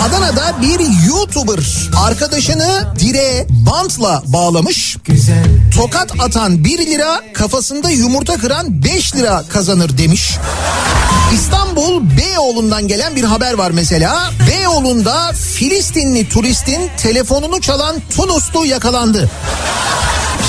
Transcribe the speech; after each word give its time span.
Adana'da 0.00 0.62
bir 0.62 1.06
YouTuber 1.08 1.88
arkadaşını 2.06 2.86
direğe 2.98 3.46
bantla 3.50 4.22
bağlamış. 4.26 4.96
Tokat 5.76 6.12
atan 6.20 6.64
1 6.64 6.78
lira 6.86 7.20
kafasında 7.34 7.90
yumurta 7.90 8.36
kıran 8.36 8.84
5 8.84 9.16
lira 9.16 9.44
kazanır 9.48 9.98
demiş. 9.98 10.38
İstanbul 11.34 12.02
Beyoğlu'ndan 12.18 12.88
gelen 12.88 13.16
bir 13.16 13.24
haber 13.24 13.54
var 13.54 13.70
mesela. 13.70 14.30
Beyoğlu'nda 14.50 15.32
Filistinli 15.32 16.28
turistin 16.28 16.90
telefonunu 17.02 17.60
çalan 17.60 17.96
Tunuslu 18.16 18.66
yakalandı. 18.66 19.30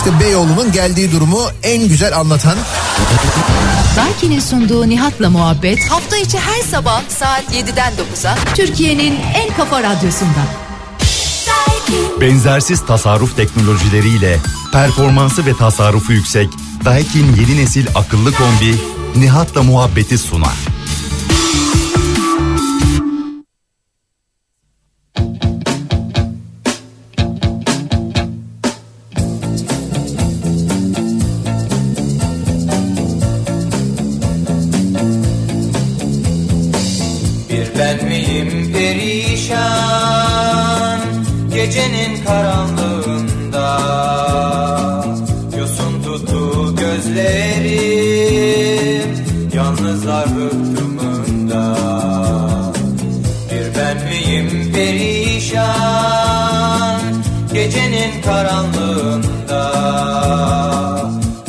İşte 0.05 0.19
Beyoğlu'nun 0.19 0.71
geldiği 0.71 1.11
durumu 1.11 1.41
en 1.63 1.87
güzel 1.87 2.17
anlatan 2.17 2.57
Daiki'nin 3.95 4.39
sunduğu 4.39 4.89
Nihat'la 4.89 5.29
muhabbet 5.29 5.89
Hafta 5.89 6.17
içi 6.17 6.39
her 6.39 6.61
sabah 6.61 7.09
saat 7.09 7.43
7'den 7.43 7.93
9'a 7.93 8.35
Türkiye'nin 8.55 9.19
en 9.35 9.55
kafa 9.57 9.83
radyosunda. 9.83 10.39
Benzersiz 12.21 12.85
tasarruf 12.85 13.35
teknolojileriyle 13.35 14.39
performansı 14.71 15.45
ve 15.45 15.53
tasarrufu 15.53 16.13
yüksek 16.13 16.49
Daikin 16.85 17.35
yeni 17.35 17.61
nesil 17.61 17.87
akıllı 17.95 18.33
kombi 18.33 18.75
Nihat'la 19.15 19.63
muhabbeti 19.63 20.17
sunar. 20.17 20.74
Miyim 38.45 38.73
perişan 38.73 39.59
Gecenin 41.53 42.23
karanlığında. 42.25 43.67
Yosun 45.57 46.03
tuttu 46.03 46.75
gözlerim 46.75 48.05
Yalnızlar 49.53 50.25
rıhtımında 50.25 51.75
Bir 53.51 53.67
ben 53.77 53.97
miyim 54.09 54.71
perişan 54.73 55.65
Gecenin 57.53 58.21
karanlığında? 58.21 59.63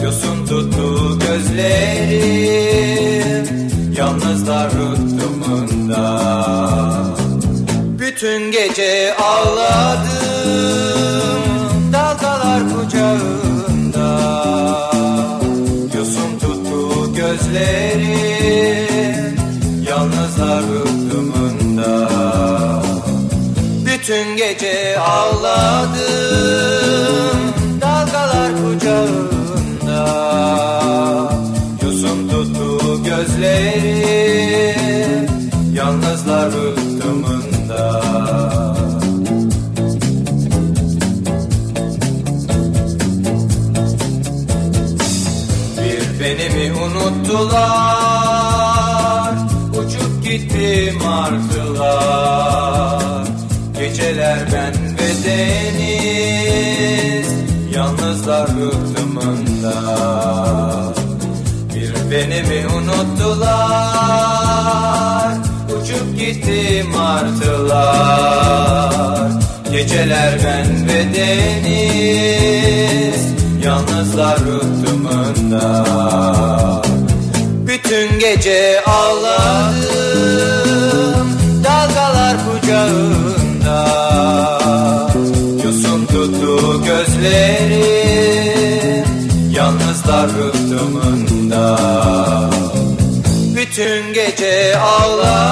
Yosun 0.04 0.46
tuttu 0.46 1.18
gözlerim 1.18 2.66
Yalnızlar 3.98 4.70
rıhtımında 4.70 4.95
Bütün 8.16 8.50
gece 8.52 9.14
ağladım. 9.14 10.12
Dalgalar 11.92 12.62
kucağında. 12.74 14.08
Yosun 15.96 16.38
tuttu 16.40 17.14
gözlerim 17.14 18.56
Yalnızlar 19.88 20.62
rıhtımında 20.62 22.10
Bütün 23.86 24.36
gece 24.36 24.98
ağladım. 25.00 25.96
Dalgalar 27.80 28.52
kucağında. 28.56 30.00
Yosun 31.82 32.28
tuttu 32.28 33.02
gözlerim 33.04 34.46
Yalnızlar 35.72 36.46
rıhtımında 36.46 36.85
unuttular 47.36 49.34
Uçup 49.70 50.24
gitti 50.24 50.92
martılar 51.02 52.96
Geceler 53.78 54.38
ben 54.52 54.74
ve 54.98 55.10
deniz 55.24 57.28
Yalnızlar 57.74 58.48
rıhtımında 58.48 59.74
Bir 61.74 61.92
beni 62.10 62.42
mi 62.42 62.66
unuttular 62.76 63.76
Uçup 65.82 66.08
gitti 66.18 66.84
martılar 66.96 68.46
Geceler 69.72 70.32
ben 70.44 70.88
ve 70.88 71.00
deniz 71.14 73.20
Yalnızlar 73.64 74.38
rıhtımında 74.38 75.66
Bütün 77.96 78.18
gece 78.18 78.82
ağladım 78.86 79.86
Dalgalar 81.64 82.36
kucağında. 82.46 83.78
Yosun 85.64 86.06
tuttu 86.06 86.82
gözlerim 86.84 88.24
Yalnızlar 89.50 90.30
rıhtımında. 90.30 91.80
Bütün 93.56 94.12
gece 94.14 94.78
ağladım 94.78 95.45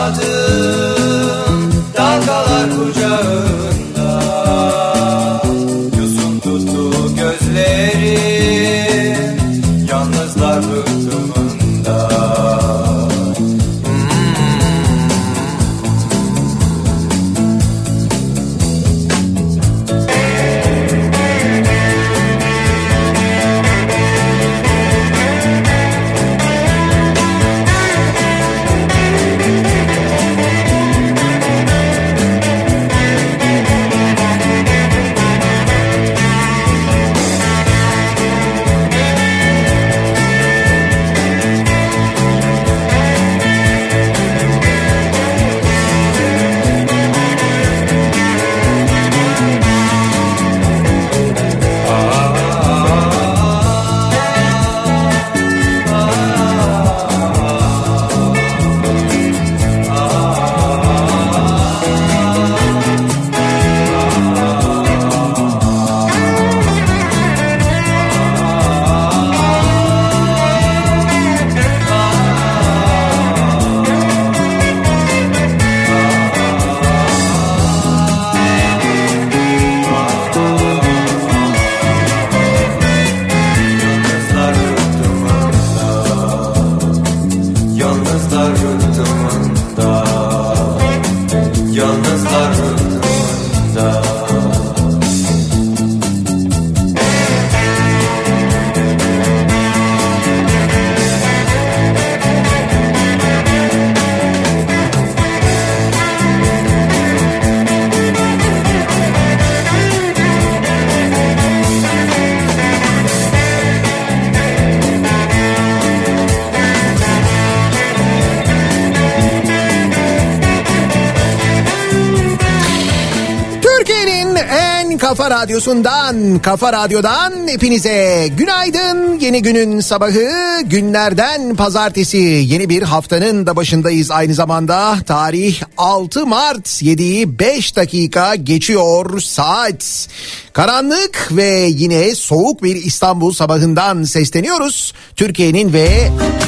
Radyosu'ndan, 125.64 126.38
Kafa 126.38 126.72
Radyo'dan 126.72 127.48
hepinize 127.48 128.28
günaydın. 128.38 129.18
Yeni 129.20 129.42
günün 129.42 129.80
sabahı 129.80 130.60
günlerden 130.64 131.56
pazartesi. 131.56 132.16
Yeni 132.18 132.68
bir 132.68 132.82
haftanın 132.82 133.46
da 133.46 133.56
başındayız 133.56 134.10
aynı 134.10 134.34
zamanda. 134.34 134.96
Tarih 135.06 135.62
6 135.76 136.26
Mart 136.26 136.66
7'yi 136.66 137.38
5 137.38 137.76
dakika 137.76 138.34
geçiyor 138.34 139.20
saat. 139.20 140.08
Karanlık 140.52 141.28
ve 141.30 141.68
yine 141.70 142.14
soğuk 142.14 142.62
bir 142.62 142.76
İstanbul 142.76 143.32
sabahından 143.32 144.02
sesleniyoruz. 144.02 144.92
Türkiye'nin 145.16 145.72
ve 145.72 145.88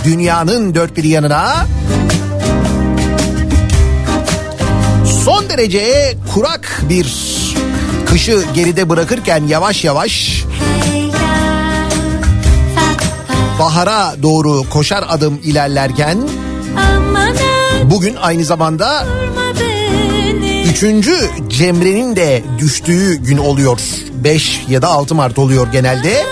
dünyanın 0.05 0.75
dört 0.75 0.97
bir 0.97 1.05
yanına. 1.05 1.67
Son 5.25 5.49
derece 5.51 6.15
kurak 6.35 6.83
bir 6.89 7.36
kışı 8.17 8.45
geride 8.55 8.89
bırakırken 8.89 9.47
yavaş 9.47 9.85
yavaş 9.85 10.45
bahara 13.59 14.15
doğru 14.23 14.63
koşar 14.71 15.05
adım 15.09 15.41
ilerlerken 15.43 16.29
bugün 17.85 18.17
aynı 18.17 18.45
zamanda 18.45 19.07
üçüncü 20.71 21.31
Cemre'nin 21.49 22.17
de 22.17 22.45
düştüğü 22.59 23.15
gün 23.15 23.39
oluyor. 23.39 23.81
5 24.25 24.65
ya 24.69 24.83
da 24.83 24.89
6 24.89 25.15
Mart 25.15 25.39
oluyor 25.39 25.67
genelde. 25.73 26.25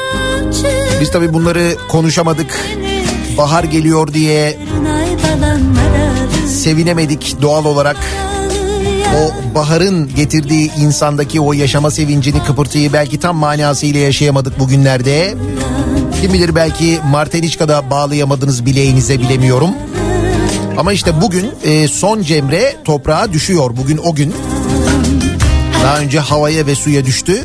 Biz 1.00 1.10
tabii 1.10 1.34
bunları 1.34 1.76
konuşamadık. 1.88 2.68
Bahar 3.38 3.64
geliyor 3.64 4.14
diye 4.14 4.58
sevinemedik 6.48 7.42
doğal 7.42 7.64
olarak 7.64 7.96
o 9.14 9.54
baharın 9.54 10.14
getirdiği 10.14 10.72
insandaki 10.74 11.40
o 11.40 11.52
yaşama 11.52 11.90
sevincini 11.90 12.42
kıpırtıyı 12.42 12.92
belki 12.92 13.20
tam 13.20 13.36
manasıyla 13.36 14.00
yaşayamadık 14.00 14.58
bugünlerde. 14.58 15.34
Kim 16.20 16.32
bilir 16.32 16.54
belki 16.54 16.98
Marteniçka'da 17.10 17.90
bağlayamadınız 17.90 18.66
bileğinize 18.66 19.20
bilemiyorum. 19.20 19.70
Ama 20.78 20.92
işte 20.92 21.20
bugün 21.20 21.50
e, 21.64 21.88
son 21.88 22.22
cemre 22.22 22.76
toprağa 22.84 23.32
düşüyor. 23.32 23.76
Bugün 23.76 24.00
o 24.04 24.14
gün. 24.14 24.34
Daha 25.84 25.98
önce 25.98 26.18
havaya 26.18 26.66
ve 26.66 26.74
suya 26.74 27.04
düştü. 27.04 27.44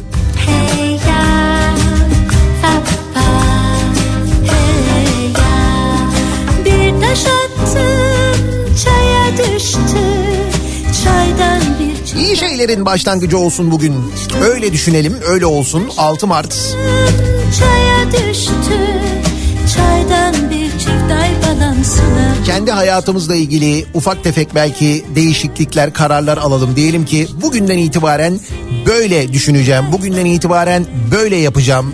İyi 12.29 12.37
şeylerin 12.37 12.85
başlangıcı 12.85 13.37
olsun 13.37 13.71
bugün. 13.71 13.95
Öyle 14.41 14.73
düşünelim, 14.73 15.15
öyle 15.27 15.45
olsun. 15.45 15.89
6 15.97 16.27
Mart. 16.27 16.75
çaya 17.59 18.11
düştü 18.11 18.51
çaydan 19.75 20.33
bir 20.49 20.71
Kendi 22.45 22.71
hayatımızla 22.71 23.35
ilgili 23.35 23.85
ufak 23.93 24.23
tefek 24.23 24.55
belki 24.55 25.05
değişiklikler, 25.15 25.93
kararlar 25.93 26.37
alalım. 26.37 26.75
Diyelim 26.75 27.05
ki 27.05 27.27
bugünden 27.41 27.77
itibaren 27.77 28.39
böyle 28.85 29.33
düşüneceğim. 29.33 29.91
Bugünden 29.91 30.25
itibaren 30.25 30.85
böyle 31.11 31.35
yapacağım. 31.35 31.93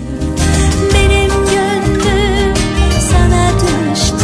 düştü 3.93 4.15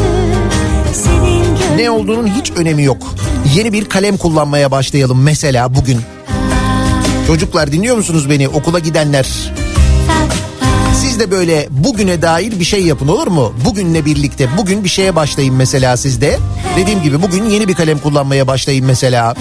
Ne 1.76 1.92
olduğunun 1.92 2.28
hiç 2.28 2.52
önemi 2.52 2.84
yok. 2.84 3.16
Yeni 3.56 3.74
bir 3.74 3.86
kalem 3.86 4.18
kullanmaya 4.18 4.72
başlayalım 4.72 5.24
mesela 5.24 5.76
bugün. 5.76 6.02
Çocuklar 7.28 7.72
dinliyor 7.72 7.96
musunuz 7.96 8.30
beni? 8.30 8.48
Okula 8.48 8.80
gidenler. 8.80 9.28
Siz 10.96 11.20
de 11.20 11.32
böyle 11.32 11.68
bugüne 11.70 12.22
dair 12.22 12.60
bir 12.60 12.66
şey 12.66 12.86
yapın 12.86 13.08
olur 13.08 13.28
mu? 13.28 13.54
Bugünle 13.66 14.06
birlikte 14.06 14.50
bugün 14.58 14.84
bir 14.84 14.90
şeye 14.90 15.16
başlayın 15.16 15.56
mesela 15.56 15.98
siz 15.98 16.22
de. 16.22 16.40
Dediğim 16.78 17.02
gibi 17.04 17.22
bugün 17.22 17.50
yeni 17.50 17.68
bir 17.68 17.74
kalem 17.74 18.00
kullanmaya 18.00 18.48
başlayın 18.48 18.86
mesela. 18.86 19.36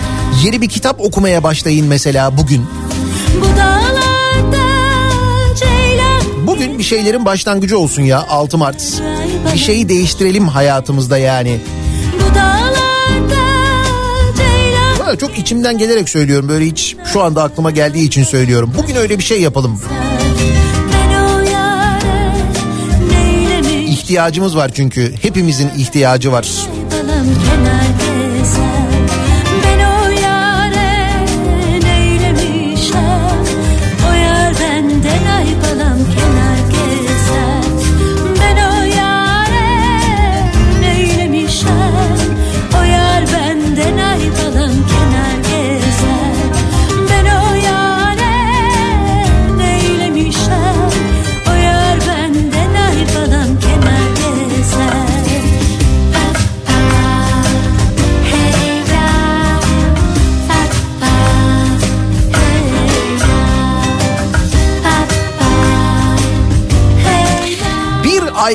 Yeni 0.44 0.62
bir 0.62 0.68
kitap 0.68 1.00
okumaya 1.00 1.42
başlayın 1.42 1.86
mesela 1.86 2.38
bugün. 2.38 2.66
Bugün 6.46 6.78
bir 6.78 6.84
şeylerin 6.84 7.24
başlangıcı 7.24 7.78
olsun 7.78 8.02
ya 8.02 8.26
6 8.28 8.58
Mart. 8.58 9.02
Bir 9.54 9.58
şeyi 9.58 9.88
değiştirelim 9.88 10.48
hayatımızda 10.48 11.18
yani. 11.18 11.60
bu 12.20 12.34
dağlarda 12.34 12.59
Valla 15.10 15.18
çok 15.18 15.38
içimden 15.38 15.78
gelerek 15.78 16.08
söylüyorum 16.08 16.48
böyle 16.48 16.66
hiç 16.66 16.96
şu 17.12 17.22
anda 17.22 17.42
aklıma 17.42 17.70
geldiği 17.70 18.06
için 18.06 18.24
söylüyorum. 18.24 18.72
Bugün 18.78 18.94
öyle 18.94 19.18
bir 19.18 19.24
şey 19.24 19.40
yapalım. 19.40 19.80
İhtiyacımız 23.86 24.56
var 24.56 24.70
çünkü 24.74 25.14
hepimizin 25.22 25.70
ihtiyacı 25.78 26.32
var. 26.32 26.48
Kenar 26.90 27.89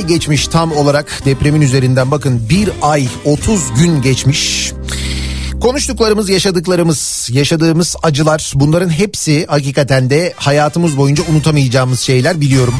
geçmiş 0.07 0.47
tam 0.47 0.71
olarak 0.71 1.21
depremin 1.25 1.61
üzerinden 1.61 2.11
bakın 2.11 2.49
bir 2.49 2.69
ay 2.81 3.07
30 3.25 3.73
gün 3.79 4.01
geçmiş. 4.01 4.71
Konuştuklarımız, 5.61 6.29
yaşadıklarımız, 6.29 7.29
yaşadığımız 7.31 7.95
acılar 8.03 8.53
bunların 8.55 8.89
hepsi 8.89 9.45
hakikaten 9.45 10.09
de 10.09 10.33
hayatımız 10.35 10.97
boyunca 10.97 11.23
unutamayacağımız 11.31 11.99
şeyler 11.99 12.41
biliyorum. 12.41 12.75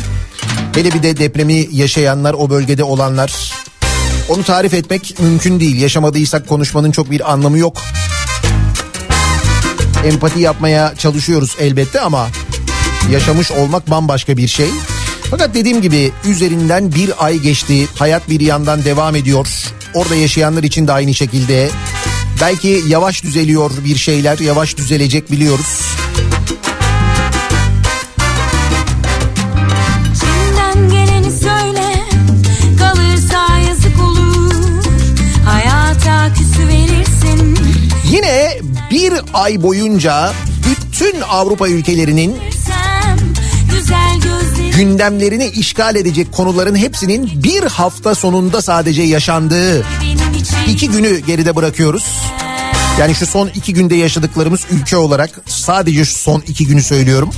Hele 0.76 0.94
bir 0.94 1.04
de 1.04 1.18
depremi 1.18 1.68
yaşayanlar, 1.72 2.34
o 2.34 2.50
bölgede 2.50 2.84
olanlar 2.84 3.54
onu 4.30 4.44
tarif 4.44 4.74
etmek 4.74 5.20
mümkün 5.20 5.60
değil. 5.60 5.82
Yaşamadıysak 5.82 6.48
konuşmanın 6.48 6.92
çok 6.92 7.12
bir 7.12 7.32
anlamı 7.32 7.58
yok. 7.58 7.82
Empati 10.06 10.40
yapmaya 10.40 10.96
çalışıyoruz 10.96 11.56
elbette 11.60 12.02
ama 12.02 12.28
yaşamış 13.12 13.52
olmak 13.52 13.92
bambaşka 13.92 14.38
bir 14.38 14.48
şey. 14.48 14.70
Fakat 15.38 15.54
dediğim 15.54 15.82
gibi 15.82 16.12
üzerinden 16.26 16.92
bir 16.92 17.26
ay 17.26 17.40
geçti. 17.40 17.88
Hayat 17.96 18.30
bir 18.30 18.40
yandan 18.40 18.86
devam 18.86 19.16
ediyor. 19.16 19.48
Orada 19.94 20.16
yaşayanlar 20.16 20.64
için 20.64 20.88
de 20.88 20.92
aynı 20.92 21.14
şekilde. 21.14 21.70
Belki 22.42 22.82
yavaş 22.88 23.24
düzeliyor 23.24 23.72
bir 23.86 23.96
şeyler, 23.96 24.40
yavaş 24.40 24.78
düzelecek 24.78 25.32
biliyoruz. 25.32 25.82
Söyle 30.14 30.66
verirsin 36.68 37.58
Yine 38.12 38.58
bir 38.92 39.14
ay 39.34 39.64
boyunca 39.64 40.34
bütün 40.70 41.22
Avrupa 41.22 41.68
ülkelerinin 41.68 42.38
güzel 43.70 44.20
gözlerin 44.20 44.65
gündemlerini 44.76 45.46
işgal 45.48 45.96
edecek 45.96 46.32
konuların 46.32 46.76
hepsinin 46.76 47.44
bir 47.44 47.64
hafta 47.64 48.16
sonunda 48.16 48.62
sadece 48.62 49.02
yaşandığı 49.02 49.86
iki 50.68 50.90
günü 50.90 51.20
geride 51.20 51.56
bırakıyoruz. 51.56 52.06
Yani 53.00 53.16
şu 53.16 53.26
son 53.26 53.48
iki 53.48 53.74
günde 53.74 53.96
yaşadıklarımız 53.96 54.66
ülke 54.72 54.98
olarak 54.98 55.42
sadece 55.46 56.06
şu 56.06 56.16
son 56.16 56.44
iki 56.48 56.68
günü 56.68 56.84
söylüyorum. 56.84 57.30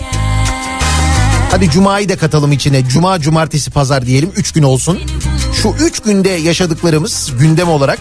Hadi 1.52 1.70
Cuma'yı 1.70 2.10
da 2.10 2.18
katalım 2.18 2.52
içine. 2.52 2.88
Cuma, 2.88 3.20
cumartesi, 3.20 3.72
pazar 3.72 4.06
diyelim. 4.06 4.32
Üç 4.36 4.52
gün 4.52 4.64
olsun. 4.64 5.00
Şu 5.62 5.76
üç 5.80 6.00
günde 6.00 6.30
yaşadıklarımız 6.30 7.32
gündem 7.40 7.70
olarak 7.70 8.00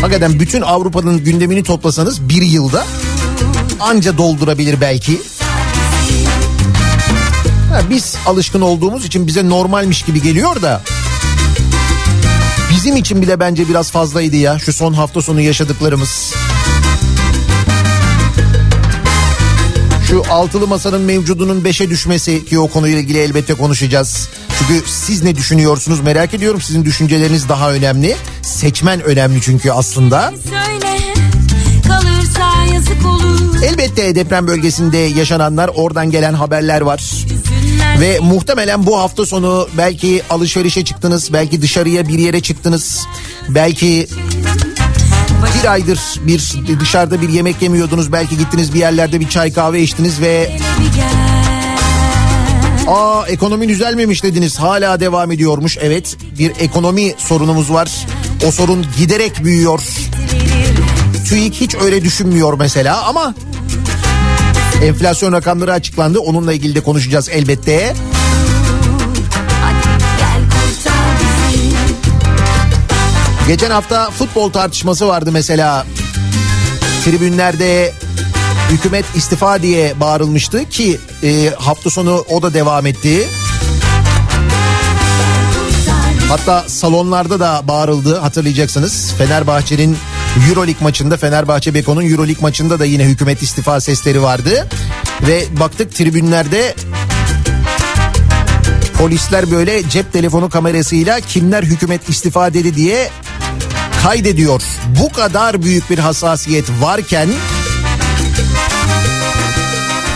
hakikaten 0.00 0.40
bütün 0.40 0.62
Avrupa'nın 0.62 1.24
gündemini 1.24 1.62
toplasanız 1.62 2.28
bir 2.28 2.42
yılda 2.42 2.84
anca 3.80 4.18
doldurabilir 4.18 4.80
belki. 4.80 5.20
Ha, 7.74 7.80
biz 7.90 8.16
alışkın 8.26 8.60
olduğumuz 8.60 9.04
için 9.04 9.26
bize 9.26 9.48
normalmiş 9.48 10.02
gibi 10.02 10.22
geliyor 10.22 10.62
da 10.62 10.82
bizim 12.70 12.96
için 12.96 13.22
bile 13.22 13.40
bence 13.40 13.68
biraz 13.68 13.90
fazlaydı 13.90 14.36
ya 14.36 14.58
şu 14.58 14.72
son 14.72 14.92
hafta 14.92 15.22
sonu 15.22 15.40
yaşadıklarımız. 15.40 16.34
Şu 20.08 20.22
altılı 20.30 20.66
masanın 20.66 21.00
mevcudunun 21.00 21.64
beşe 21.64 21.90
düşmesi 21.90 22.44
ki 22.44 22.58
o 22.58 22.68
konuyla 22.68 22.98
ilgili 22.98 23.18
elbette 23.18 23.54
konuşacağız. 23.54 24.28
Çünkü 24.58 24.82
siz 24.86 25.22
ne 25.22 25.36
düşünüyorsunuz 25.36 26.00
merak 26.00 26.34
ediyorum. 26.34 26.60
Sizin 26.60 26.84
düşünceleriniz 26.84 27.48
daha 27.48 27.72
önemli. 27.72 28.16
Seçmen 28.42 29.02
önemli 29.02 29.40
çünkü 29.42 29.70
aslında. 29.70 30.32
Söyle 30.50 30.84
Elbette 33.64 34.14
deprem 34.14 34.46
bölgesinde 34.46 34.98
yaşananlar 34.98 35.70
oradan 35.74 36.10
gelen 36.10 36.32
haberler 36.34 36.80
var. 36.80 37.26
Ve 38.00 38.18
muhtemelen 38.20 38.86
bu 38.86 38.98
hafta 38.98 39.26
sonu 39.26 39.68
belki 39.78 40.22
alışverişe 40.30 40.84
çıktınız, 40.84 41.32
belki 41.32 41.62
dışarıya 41.62 42.08
bir 42.08 42.18
yere 42.18 42.40
çıktınız. 42.40 43.06
Belki 43.48 44.06
bir 45.62 45.70
aydır 45.70 46.00
bir 46.26 46.80
dışarıda 46.80 47.22
bir 47.22 47.28
yemek 47.28 47.62
yemiyordunuz. 47.62 48.12
Belki 48.12 48.38
gittiniz 48.38 48.74
bir 48.74 48.78
yerlerde 48.78 49.20
bir 49.20 49.28
çay 49.28 49.52
kahve 49.52 49.82
içtiniz 49.82 50.20
ve 50.20 50.58
aa 52.86 53.26
ekonomi 53.28 53.68
düzelmemiş 53.68 54.22
dediniz. 54.22 54.60
Hala 54.60 55.00
devam 55.00 55.32
ediyormuş. 55.32 55.78
Evet 55.80 56.16
bir 56.38 56.52
ekonomi 56.60 57.14
sorunumuz 57.18 57.72
var. 57.72 58.06
O 58.46 58.50
sorun 58.50 58.86
giderek 58.98 59.44
büyüyor. 59.44 59.80
TÜİK 61.28 61.54
hiç 61.54 61.74
öyle 61.74 62.04
düşünmüyor 62.04 62.58
mesela 62.58 63.02
ama 63.02 63.34
enflasyon 64.84 65.32
rakamları 65.32 65.72
açıklandı. 65.72 66.18
Onunla 66.18 66.52
ilgili 66.52 66.74
de 66.74 66.80
konuşacağız 66.80 67.28
elbette. 67.28 67.94
Geçen 73.48 73.70
hafta 73.70 74.10
futbol 74.10 74.50
tartışması 74.50 75.08
vardı 75.08 75.32
mesela. 75.32 75.86
Tribünlerde 77.04 77.92
hükümet 78.70 79.04
istifa 79.16 79.62
diye 79.62 80.00
bağırılmıştı 80.00 80.68
ki 80.68 81.00
e, 81.22 81.50
hafta 81.58 81.90
sonu 81.90 82.24
o 82.30 82.42
da 82.42 82.54
devam 82.54 82.86
etti. 82.86 83.28
Hatta 86.28 86.64
salonlarda 86.66 87.40
da 87.40 87.62
bağırıldı 87.68 88.18
hatırlayacaksınız. 88.18 89.12
Fenerbahçe'nin 89.18 89.96
Euroleague 90.48 90.82
maçında 90.82 91.16
Fenerbahçe 91.16 91.74
Beko'nun 91.74 92.10
Euroleague 92.10 92.42
maçında 92.42 92.78
da 92.78 92.84
yine 92.84 93.04
hükümet 93.04 93.42
istifa 93.42 93.80
sesleri 93.80 94.22
vardı. 94.22 94.68
Ve 95.22 95.44
baktık 95.60 95.94
tribünlerde 95.94 96.74
polisler 98.98 99.50
böyle 99.50 99.88
cep 99.88 100.12
telefonu 100.12 100.50
kamerasıyla 100.50 101.20
kimler 101.20 101.62
hükümet 101.62 102.08
istifa 102.08 102.54
dedi 102.54 102.76
diye 102.76 103.10
kaydediyor. 104.02 104.62
Bu 105.00 105.12
kadar 105.12 105.62
büyük 105.62 105.90
bir 105.90 105.98
hassasiyet 105.98 106.64
varken 106.80 107.28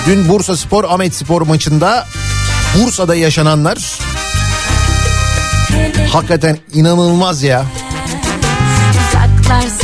dün 0.06 0.28
Bursa 0.28 0.56
Spor 0.56 0.84
Ahmet 0.84 1.14
Spor 1.14 1.42
maçında 1.42 2.06
Bursa'da 2.78 3.14
yaşananlar 3.14 3.78
hakikaten 6.12 6.58
inanılmaz 6.74 7.42
ya. 7.42 7.64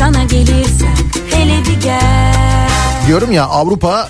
Sana 0.04 0.24
gelirsen 0.24 0.96
hele 1.30 1.62
bir 1.64 1.80
gel 1.80 2.68
Diyorum 3.06 3.32
ya 3.32 3.44
Avrupa 3.44 4.08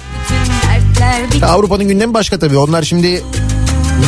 Avrupa'nın 1.43 1.89
gündemi 1.89 2.15
başka 2.15 2.39
tabii. 2.39 2.59
Onlar 2.59 2.83
şimdi 2.83 3.25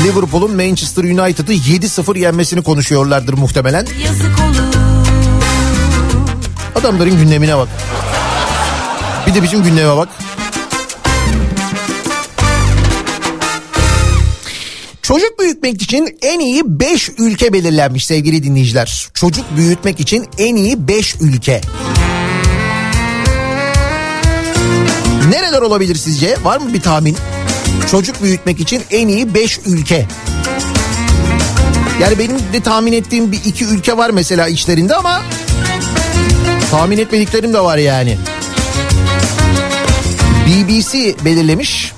Liverpool'un 0.05 0.57
Manchester 0.57 1.05
United'ı 1.05 1.55
7-0 1.55 2.19
yenmesini 2.19 2.63
konuşuyorlardır 2.63 3.35
muhtemelen. 3.35 3.87
Adamların 6.75 7.17
gündemine 7.17 7.57
bak. 7.57 7.69
Bir 9.27 9.35
de 9.35 9.43
bizim 9.43 9.63
gündeme 9.63 9.97
bak. 9.97 10.09
Çocuk 15.07 15.39
büyütmek 15.39 15.83
için 15.83 16.19
en 16.23 16.41
iyi 16.41 16.63
5 16.67 17.11
ülke 17.19 17.53
belirlenmiş 17.53 18.07
sevgili 18.07 18.43
dinleyiciler. 18.43 19.09
Çocuk 19.15 19.57
büyütmek 19.57 20.01
için 20.01 20.27
en 20.39 20.57
iyi 20.57 20.89
5 20.89 21.17
ülke. 21.21 21.61
Nereler 25.31 25.63
olabilir 25.63 25.95
sizce? 25.95 26.37
Var 26.45 26.59
mı 26.59 26.75
bir 26.75 26.81
tahmin? 26.81 27.17
Çocuk 27.91 28.23
büyütmek 28.23 28.61
için 28.61 28.83
en 28.91 29.09
iyi 29.09 29.35
5 29.35 29.61
ülke. 29.67 30.07
Yani 32.01 32.19
benim 32.19 32.39
de 32.53 32.61
tahmin 32.61 32.93
ettiğim 32.93 33.33
bir 33.33 33.41
iki 33.45 33.65
ülke 33.65 33.97
var 33.97 34.11
mesela 34.11 34.49
içlerinde 34.49 34.95
ama 34.95 35.23
tahmin 36.71 36.99
etmediklerim 36.99 37.53
de 37.53 37.61
var 37.61 37.79
yani. 37.79 38.19
BBC 40.47 41.25
belirlemiş. 41.25 41.93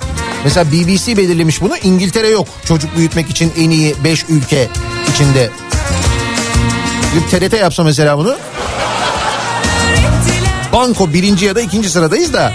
Mesela 0.45 0.73
BBC 0.73 1.17
belirlemiş 1.17 1.61
bunu. 1.61 1.77
İngiltere 1.77 2.29
yok. 2.29 2.49
Çocuk 2.65 2.97
büyütmek 2.97 3.31
için 3.31 3.53
en 3.59 3.71
iyi 3.71 3.95
5 4.05 4.25
ülke 4.29 4.69
içinde. 5.15 5.51
Bir 7.15 7.21
TRT 7.31 7.53
yapsa 7.61 7.85
mesela 7.85 8.19
bunu. 8.19 8.37
Banko 10.73 11.13
birinci 11.13 11.45
ya 11.45 11.57
da 11.57 11.61
ikinci 11.61 11.91
sıradayız 11.91 12.33
da. 12.33 12.53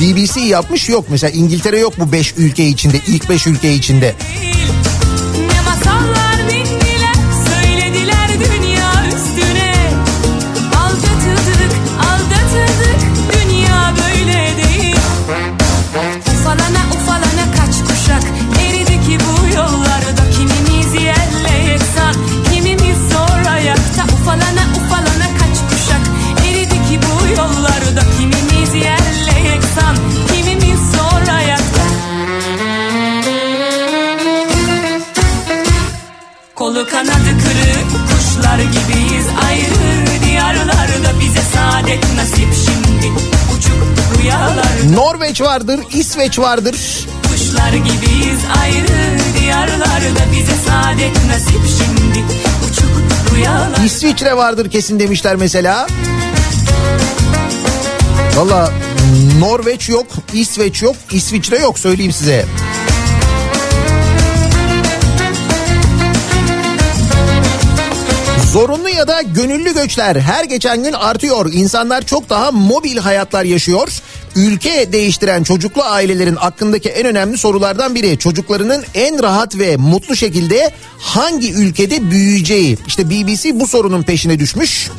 BBC 0.00 0.40
yapmış 0.40 0.88
yok. 0.88 1.04
Mesela 1.08 1.30
İngiltere 1.30 1.78
yok 1.78 1.94
bu 1.98 2.12
5 2.12 2.34
ülke 2.36 2.66
içinde. 2.66 3.00
ilk 3.06 3.28
5 3.28 3.46
ülke 3.46 3.72
içinde. 3.72 4.14
Saadet 41.92 42.16
nasip 42.16 42.48
şimdi 42.54 43.12
uçuk 43.56 44.18
rüyalar 44.22 44.66
Norveç 44.94 45.40
vardır, 45.40 45.80
İsveç 45.92 46.38
vardır. 46.38 46.76
kuşlar 47.28 47.72
gibiyiz 47.72 48.38
ayrı 48.62 49.18
diyarlarda 49.40 50.32
bize 50.32 50.52
saadet 50.68 51.26
nasip 51.28 51.60
şimdi 51.78 52.24
uçuk 52.70 52.90
rüyalar 53.34 53.84
İsviçre 53.84 54.36
vardır 54.36 54.70
kesin 54.70 55.00
demişler 55.00 55.36
mesela. 55.36 55.86
Valla 58.36 58.70
Norveç 59.38 59.88
yok, 59.88 60.06
İsveç 60.32 60.82
yok, 60.82 60.96
İsviçre 61.10 61.58
yok 61.58 61.78
söyleyeyim 61.78 62.12
size. 62.12 62.46
Zorunlu 68.52 68.88
ya 68.88 69.08
da 69.08 69.22
gönüllü 69.22 69.74
göçler 69.74 70.16
her 70.16 70.44
geçen 70.44 70.84
gün 70.84 70.92
artıyor. 70.92 71.52
İnsanlar 71.52 72.02
çok 72.06 72.30
daha 72.30 72.50
mobil 72.50 72.96
hayatlar 72.96 73.44
yaşıyor. 73.44 73.88
Ülke 74.36 74.92
değiştiren 74.92 75.42
çocuklu 75.42 75.82
ailelerin 75.82 76.36
aklındaki 76.40 76.88
en 76.88 77.06
önemli 77.06 77.38
sorulardan 77.38 77.94
biri 77.94 78.18
çocuklarının 78.18 78.84
en 78.94 79.22
rahat 79.22 79.58
ve 79.58 79.76
mutlu 79.76 80.16
şekilde 80.16 80.70
hangi 80.98 81.52
ülkede 81.52 82.10
büyüyeceği. 82.10 82.78
İşte 82.86 83.10
BBC 83.10 83.60
bu 83.60 83.66
sorunun 83.66 84.02
peşine 84.02 84.38
düşmüş. 84.38 84.90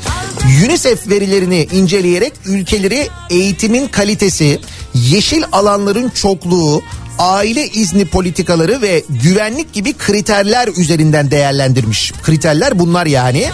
UNICEF 0.66 1.08
verilerini 1.10 1.68
inceleyerek 1.72 2.34
ülkeleri 2.46 3.08
eğitimin 3.30 3.88
kalitesi, 3.88 4.60
yeşil 4.94 5.44
alanların 5.52 6.10
çokluğu, 6.10 6.84
aile 7.20 7.68
izni 7.68 8.06
politikaları 8.06 8.82
ve 8.82 9.04
güvenlik 9.10 9.74
gibi 9.74 9.94
kriterler 9.94 10.68
üzerinden 10.68 11.32
değerlendirmiş. 11.32 12.12
Kriterler 12.24 12.80
bunlar 12.80 13.06
yani. 13.06 13.50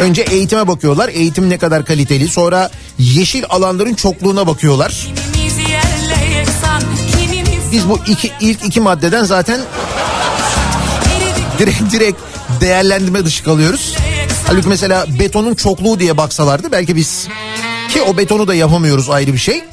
Önce 0.00 0.22
eğitime 0.22 0.68
bakıyorlar. 0.68 1.08
Eğitim 1.08 1.50
ne 1.50 1.58
kadar 1.58 1.84
kaliteli. 1.84 2.28
Sonra 2.28 2.70
yeşil 2.98 3.44
alanların 3.48 3.94
çokluğuna 3.94 4.46
bakıyorlar. 4.46 5.08
Biz 7.72 7.88
bu 7.88 7.98
iki 8.06 8.32
ilk 8.40 8.64
iki 8.64 8.80
maddeden 8.80 9.24
zaten 9.24 9.60
direkt 11.58 11.92
direkt 11.92 12.20
değerlendirme 12.60 13.24
dışı 13.24 13.44
kalıyoruz. 13.44 13.96
Halbuki 14.46 14.68
mesela 14.68 15.06
betonun 15.18 15.54
çokluğu 15.54 16.00
diye 16.00 16.16
baksalardı 16.16 16.72
belki 16.72 16.96
biz 16.96 17.28
ki 17.88 18.02
o 18.02 18.16
betonu 18.16 18.48
da 18.48 18.54
yapamıyoruz 18.54 19.10
ayrı 19.10 19.32
bir 19.32 19.38
şey. 19.38 19.64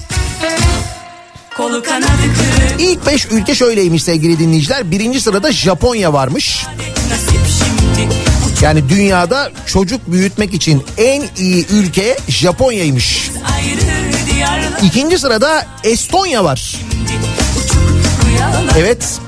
Kolu 1.59 1.83
kanadı 1.83 2.07
kırık 2.07 2.81
İlk 2.81 3.05
5 3.05 3.25
ülke 3.31 3.55
şöyleymiş 3.55 4.03
sevgili 4.03 4.39
dinleyiciler. 4.39 4.91
Birinci 4.91 5.21
sırada 5.21 5.51
Japonya 5.51 6.13
varmış. 6.13 6.65
Yani 8.61 8.89
dünyada 8.89 9.51
çocuk 9.65 10.01
büyütmek 10.07 10.53
için 10.53 10.83
en 10.97 11.23
iyi 11.37 11.65
ülke 11.67 12.17
Japonya'ymış. 12.27 13.31
İkinci 14.83 15.19
sırada 15.19 15.65
Estonya 15.83 16.43
var. 16.43 16.75
Evet. 18.77 19.19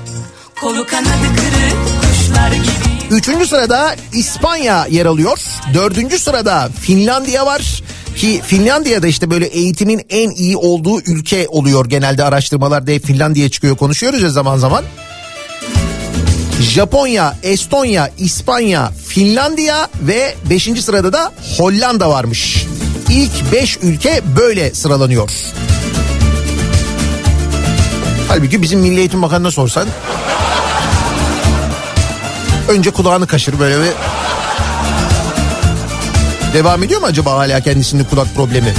Kolu 0.61 0.88
kanadı 0.88 1.27
kırık 1.35 1.75
kuşlar 2.01 2.51
gibi 2.51 2.91
Üçüncü 3.11 3.47
sırada 3.47 3.95
İspanya 4.13 4.85
yer 4.89 5.05
alıyor. 5.05 5.39
Dördüncü 5.73 6.19
sırada 6.19 6.69
Finlandiya 6.81 7.45
var. 7.45 7.83
Ki 8.15 8.41
Finlandiya'da 8.45 9.07
işte 9.07 9.31
böyle 9.31 9.45
eğitimin 9.45 10.01
en 10.09 10.29
iyi 10.29 10.57
olduğu 10.57 11.01
ülke 11.01 11.47
oluyor 11.47 11.85
genelde 11.85 12.23
araştırmalarda 12.23 12.91
hep 12.91 13.05
Finlandiya 13.05 13.49
çıkıyor 13.49 13.77
konuşuyoruz 13.77 14.21
ya 14.21 14.29
zaman 14.29 14.57
zaman. 14.57 14.83
Japonya, 16.61 17.37
Estonya, 17.43 18.09
İspanya, 18.17 18.91
Finlandiya 19.07 19.87
ve 20.01 20.35
5. 20.49 20.63
sırada 20.63 21.13
da 21.13 21.31
Hollanda 21.57 22.09
varmış. 22.09 22.65
İlk 23.09 23.51
5 23.51 23.77
ülke 23.81 24.21
böyle 24.37 24.73
sıralanıyor. 24.73 25.31
Halbuki 28.27 28.61
bizim 28.61 28.79
Milli 28.79 28.99
Eğitim 28.99 29.21
Bakanı'na 29.21 29.51
sorsan 29.51 29.87
önce 32.69 32.91
kulağını 32.91 33.27
kaşır 33.27 33.59
böyle 33.59 33.79
bir 33.79 33.91
Devam 36.53 36.84
ediyor 36.84 37.01
mu 37.01 37.08
acaba 37.08 37.31
hala 37.38 37.60
kendisinin 37.60 38.03
kulak 38.03 38.36
problemi? 38.36 38.74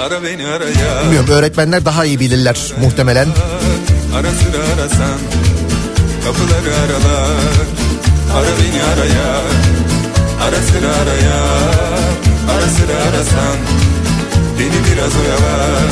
Ara 0.00 0.22
beni 0.22 0.46
araya 0.46 1.02
Bilmiyorum 1.04 1.28
öğretmenler 1.30 1.84
daha 1.84 2.04
iyi 2.04 2.20
bilirler 2.20 2.58
muhtemelen. 2.80 3.28
Ara 4.14 4.30
sıra 4.30 4.62
arasan 4.74 5.18
Kapıları 6.24 6.74
aralar. 6.84 7.66
Ara 8.34 8.52
beni 8.60 8.82
araya 8.82 9.30
Ara 10.44 10.62
sıra 10.62 10.88
araya 11.02 11.40
Ara 12.54 12.68
sıra 12.76 12.96
arasan 13.08 13.56
Beni 14.58 14.78
biraz 14.86 15.12
oyalar. 15.16 15.90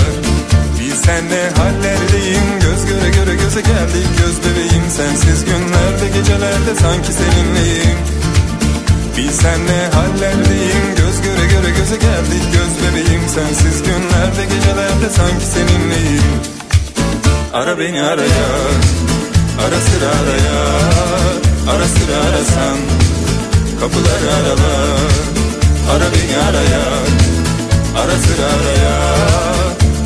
Bilsen 0.80 1.24
ne 1.30 1.62
hallerdeyim 1.62 2.60
Göz 2.60 2.86
göre 2.86 3.10
göre 3.10 3.34
göze 3.34 3.60
geldik 3.60 4.08
Göz 4.18 4.36
bebeğim 4.44 4.84
sensiz 4.96 5.44
günlerde 5.44 6.08
Gecelerde 6.18 6.74
sanki 6.82 7.12
seninleyim 7.12 7.98
Bilsen 9.18 9.60
ne 9.66 9.80
hallerdeyim 9.96 10.86
Göz 10.96 11.22
göre 11.22 11.46
göre 11.46 11.70
göze 11.78 11.96
geldik. 11.96 12.44
Göz 12.52 12.72
bebeğim 12.82 13.28
sensiz 13.34 13.82
günlerde 13.82 14.44
Gecelerde 14.54 15.10
sanki 15.10 15.44
seninleyim. 15.54 16.40
Ara 17.54 17.78
beni 17.78 18.02
araya 18.02 18.48
Ara 19.64 19.80
sıra 19.88 20.08
araya 20.20 20.60
Ara 21.72 21.88
sıra 21.88 22.16
arasan. 22.28 22.78
Kapıları 23.80 24.34
aralar 24.38 25.10
Ara 25.92 26.08
beni 26.14 26.36
araya 26.48 26.84
Ara 28.02 28.16
sıra 28.24 28.46
araya 28.56 28.96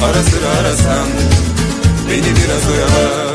Ara 0.07 0.23
sıra 0.23 0.49
arasan. 0.61 1.09
Beni 2.09 2.37
biraz 2.37 2.64
oyalar 2.73 3.32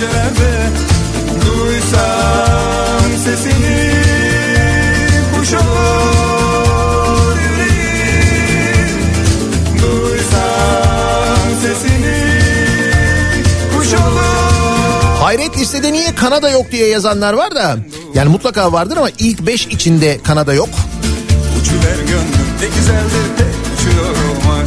gecelerde 0.00 0.70
Duysam 1.46 3.10
sesini 3.24 3.92
kuş 5.38 5.52
olur 5.52 7.36
yüreğim 7.38 8.98
Duysam 9.82 11.50
sesini 11.62 12.40
kuş 13.76 13.92
olur 13.94 15.20
Hayret 15.20 15.58
listede 15.58 15.92
niye 15.92 16.14
Kanada 16.14 16.50
yok 16.50 16.72
diye 16.72 16.88
yazanlar 16.88 17.32
var 17.32 17.54
da. 17.54 17.76
Yani 18.14 18.28
mutlaka 18.28 18.72
vardır 18.72 18.96
ama 18.96 19.08
ilk 19.18 19.46
5 19.46 19.66
içinde 19.66 20.18
Kanada 20.22 20.54
yok. 20.54 20.68
Uçuver 21.60 21.96
gönlüm 21.96 22.46
ne 22.60 22.66
güzeldir 22.76 23.26
pek 23.38 23.46
uçuyor 23.78 24.06
olmak 24.08 24.66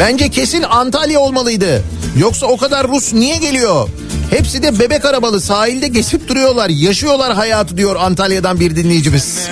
Bence 0.00 0.28
kesin 0.30 0.62
Antalya 0.62 1.20
olmalıydı. 1.20 1.82
Yoksa 2.18 2.46
o 2.46 2.56
kadar 2.56 2.88
Rus 2.88 3.12
niye 3.12 3.36
geliyor? 3.36 3.88
Hepsi 4.30 4.62
de 4.62 4.78
bebek 4.78 5.04
arabalı 5.04 5.40
sahilde 5.40 5.88
gezip 5.88 6.28
duruyorlar. 6.28 6.68
Yaşıyorlar 6.68 7.32
hayatı 7.34 7.76
diyor 7.76 7.96
Antalya'dan 7.96 8.60
bir 8.60 8.76
dinleyicimiz. 8.76 9.48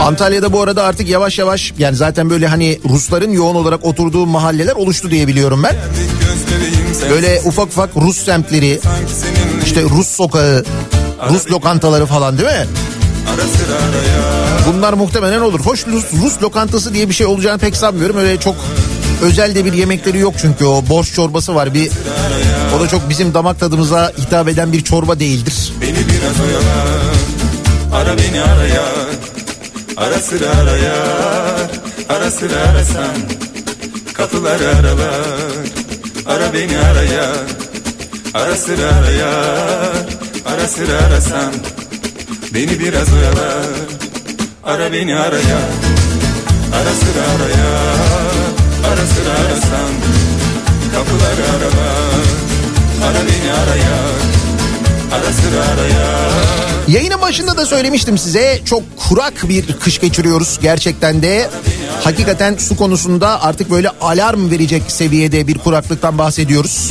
Antalya'da 0.00 0.52
bu 0.52 0.62
arada 0.62 0.84
artık 0.84 1.08
yavaş 1.08 1.38
yavaş 1.38 1.72
yani 1.78 1.96
zaten 1.96 2.30
böyle 2.30 2.46
hani 2.46 2.80
Rusların 2.88 3.30
yoğun 3.30 3.54
olarak 3.54 3.84
oturduğu 3.84 4.26
mahalleler 4.26 4.72
oluştu 4.72 5.10
diye 5.10 5.28
biliyorum 5.28 5.62
ben. 5.62 5.76
Böyle 7.10 7.40
ufak 7.44 7.66
ufak 7.66 7.96
Rus 7.96 8.24
semtleri, 8.24 8.80
işte 9.64 9.82
Rus 9.82 10.08
sokağı, 10.08 10.64
Rus 11.30 11.50
lokantaları 11.50 12.06
falan 12.06 12.38
değil 12.38 12.48
mi? 12.48 12.66
Bunlar 14.66 14.92
muhtemelen 14.92 15.40
olur. 15.40 15.60
Hoş 15.60 15.86
Rus, 15.86 16.04
Rus 16.24 16.42
lokantası 16.42 16.94
diye 16.94 17.08
bir 17.08 17.14
şey 17.14 17.26
olacağını 17.26 17.58
pek 17.58 17.76
sanmıyorum. 17.76 18.16
Öyle 18.16 18.36
çok 18.36 18.56
özel 19.22 19.54
de 19.54 19.64
bir 19.64 19.72
yemekleri 19.72 20.18
yok 20.18 20.34
çünkü 20.40 20.64
o 20.64 20.88
borş 20.88 21.14
çorbası 21.14 21.54
var. 21.54 21.74
Bir. 21.74 21.90
O 22.76 22.80
da 22.80 22.88
çok 22.88 23.08
bizim 23.08 23.34
damak 23.34 23.60
tadımıza 23.60 24.12
hitap 24.18 24.48
eden 24.48 24.72
bir 24.72 24.84
çorba 24.84 25.20
değildir. 25.20 25.72
Beni 25.80 25.96
biraz 25.96 26.40
oyala 26.40 27.00
Ara 27.94 28.18
beni 28.18 28.42
araya. 28.42 28.84
Ara 29.96 30.18
sıra 30.18 30.50
araya 30.50 30.94
Ara 32.08 32.30
sıra 32.30 32.56
arasan. 32.70 33.14
Kapıları 34.14 34.68
aralar 34.68 35.20
Ara 36.26 36.54
beni 36.54 36.78
araya. 36.78 37.30
Ara 38.34 38.56
sıra 38.56 38.86
araya 38.86 39.30
Ara 40.46 40.68
sıra 40.68 41.06
arasan. 41.06 41.52
Beni 42.54 42.80
biraz 42.80 43.12
oyala 43.12 43.62
Ara 44.64 44.92
beni 44.92 45.16
araya. 45.16 45.60
Ara 46.74 46.94
sıra 46.94 47.22
araya 47.36 48.39
Ara 48.88 49.06
sıra 49.06 49.30
arasan 49.30 49.90
Kapıları 50.94 51.50
aralar 51.56 52.24
Ara 53.04 53.26
beni 53.26 53.52
araya 53.52 53.96
Ara 55.12 55.32
sıra 55.32 55.72
araya 55.74 56.30
Yayının 56.88 57.20
başında 57.20 57.56
da 57.56 57.66
söylemiştim 57.66 58.18
size 58.18 58.60
çok 58.64 58.82
kurak 58.96 59.48
bir 59.48 59.72
kış 59.72 60.00
geçiriyoruz 60.00 60.58
gerçekten 60.62 61.22
de. 61.22 61.50
Hakikaten 62.04 62.56
su 62.58 62.76
konusunda 62.76 63.42
artık 63.42 63.70
böyle 63.70 63.88
alarm 64.00 64.50
verecek 64.50 64.82
seviyede 64.88 65.46
bir 65.46 65.58
kuraklıktan 65.58 66.18
bahsediyoruz. 66.18 66.90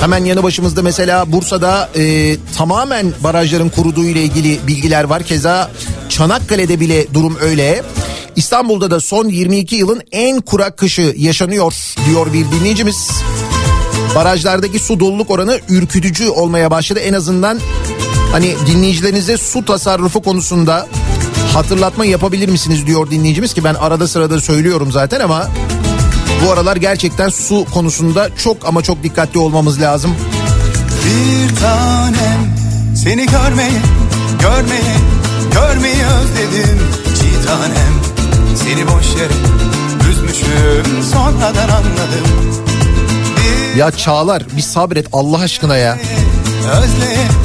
Hemen 0.00 0.24
yanı 0.24 0.42
başımızda 0.42 0.82
mesela 0.82 1.32
Bursa'da 1.32 1.88
e, 1.96 2.36
tamamen 2.56 3.12
barajların 3.20 3.68
kuruduğu 3.68 4.04
ile 4.04 4.22
ilgili 4.22 4.58
bilgiler 4.66 5.04
var. 5.04 5.22
Keza 5.22 5.70
Çanakkale'de 6.08 6.80
bile 6.80 7.14
durum 7.14 7.36
öyle. 7.40 7.82
İstanbul'da 8.36 8.90
da 8.90 9.00
son 9.00 9.28
22 9.28 9.76
yılın 9.76 10.02
en 10.12 10.40
kurak 10.40 10.76
kışı 10.76 11.14
yaşanıyor 11.16 11.74
diyor 12.06 12.32
bir 12.32 12.50
dinleyicimiz. 12.50 13.10
Barajlardaki 14.14 14.78
su 14.78 15.00
doluluk 15.00 15.30
oranı 15.30 15.60
ürkütücü 15.68 16.28
olmaya 16.28 16.70
başladı. 16.70 17.00
En 17.00 17.12
azından 17.12 17.58
hani 18.32 18.54
dinleyicilerinize 18.66 19.36
su 19.36 19.64
tasarrufu 19.64 20.22
konusunda 20.22 20.86
hatırlatma 21.54 22.04
yapabilir 22.04 22.48
misiniz 22.48 22.86
diyor 22.86 23.10
dinleyicimiz 23.10 23.54
ki 23.54 23.64
ben 23.64 23.74
arada 23.74 24.08
sırada 24.08 24.40
söylüyorum 24.40 24.92
zaten 24.92 25.20
ama 25.20 25.48
bu 26.44 26.52
aralar 26.52 26.76
gerçekten 26.76 27.28
su 27.28 27.66
konusunda 27.74 28.28
çok 28.36 28.68
ama 28.68 28.82
çok 28.82 29.02
dikkatli 29.02 29.38
olmamız 29.38 29.80
lazım. 29.80 30.14
Bir 31.04 31.56
tanem 31.56 32.56
seni 32.96 33.26
görmeyi, 33.26 33.80
görmeyi, 34.40 34.94
görmeyi 35.52 36.02
özledim. 36.04 36.78
Çiğ 37.20 37.46
tanem 37.46 38.13
seni 38.64 38.86
boş 38.88 39.06
yere 39.16 39.32
üzmüşüm 40.10 41.02
sonradan 41.12 41.68
anladım. 41.68 42.54
Bir 43.72 43.78
Ya 43.78 43.90
Çağlar 43.90 44.42
bir 44.56 44.62
sabret 44.62 45.06
Allah 45.12 45.38
aşkına 45.38 45.76
ya. 45.76 45.98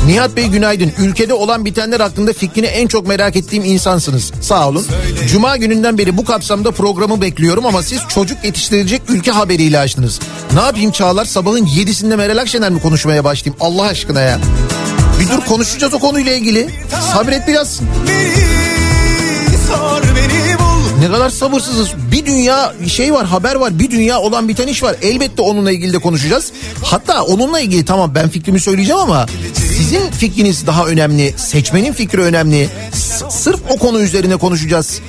Nihat 0.07 0.35
Bey 0.35 0.47
günaydın. 0.47 0.91
Ülkede 0.99 1.33
olan 1.33 1.65
bitenler 1.65 1.99
hakkında 1.99 2.33
fikrini 2.33 2.65
en 2.65 2.87
çok 2.87 3.07
merak 3.07 3.35
ettiğim 3.35 3.63
insansınız. 3.63 4.31
Sağ 4.41 4.67
olun. 4.67 4.85
Cuma 5.27 5.57
gününden 5.57 5.97
beri 5.97 6.17
bu 6.17 6.25
kapsamda 6.25 6.71
programı 6.71 7.21
bekliyorum 7.21 7.65
ama 7.65 7.83
siz 7.83 8.01
çocuk 8.07 8.43
yetiştirecek 8.43 9.01
ülke 9.07 9.31
haberiyle 9.31 9.79
açtınız. 9.79 10.19
Ne 10.53 10.61
yapayım 10.61 10.91
Çağlar 10.91 11.25
sabahın 11.25 11.65
yedisinde 11.65 12.15
Meral 12.15 12.37
Akşener 12.37 12.69
mi 12.69 12.81
konuşmaya 12.81 13.23
başlayayım 13.23 13.57
Allah 13.59 13.83
aşkına 13.83 14.21
ya. 14.21 14.39
Bir 15.19 15.29
dur 15.29 15.45
konuşacağız 15.45 15.93
o 15.93 15.99
konuyla 15.99 16.33
ilgili. 16.33 16.69
Sabret 17.13 17.47
biraz. 17.47 17.81
bul. 17.81 18.58
Ne 20.99 21.07
kadar 21.07 21.29
sabırsızız. 21.29 21.89
Bir 22.11 22.25
dünya 22.25 22.73
şey 22.87 23.13
var 23.13 23.25
haber 23.25 23.55
var 23.55 23.79
bir 23.79 23.91
dünya 23.91 24.19
olan 24.19 24.47
biten 24.47 24.67
iş 24.67 24.83
var. 24.83 24.95
Elbette 25.01 25.41
onunla 25.41 25.71
ilgili 25.71 25.93
de 25.93 25.99
konuşacağız. 25.99 26.51
Hatta 26.83 27.23
onunla 27.23 27.59
ilgili 27.59 27.85
tamam 27.85 28.11
ben 28.15 28.29
fikrimi 28.29 28.59
söyleyeceğim 28.59 29.01
ama 29.01 29.25
sizin 29.77 30.11
fikriniz 30.11 30.67
daha 30.67 30.85
önemli. 30.85 31.33
Seçmenin 31.37 31.93
fikri 31.93 32.21
önemli. 32.21 32.69
S- 32.93 33.25
sırf 33.29 33.59
o 33.69 33.77
konu 33.77 34.01
üzerine 34.01 34.35
konuşacağız. 34.37 34.99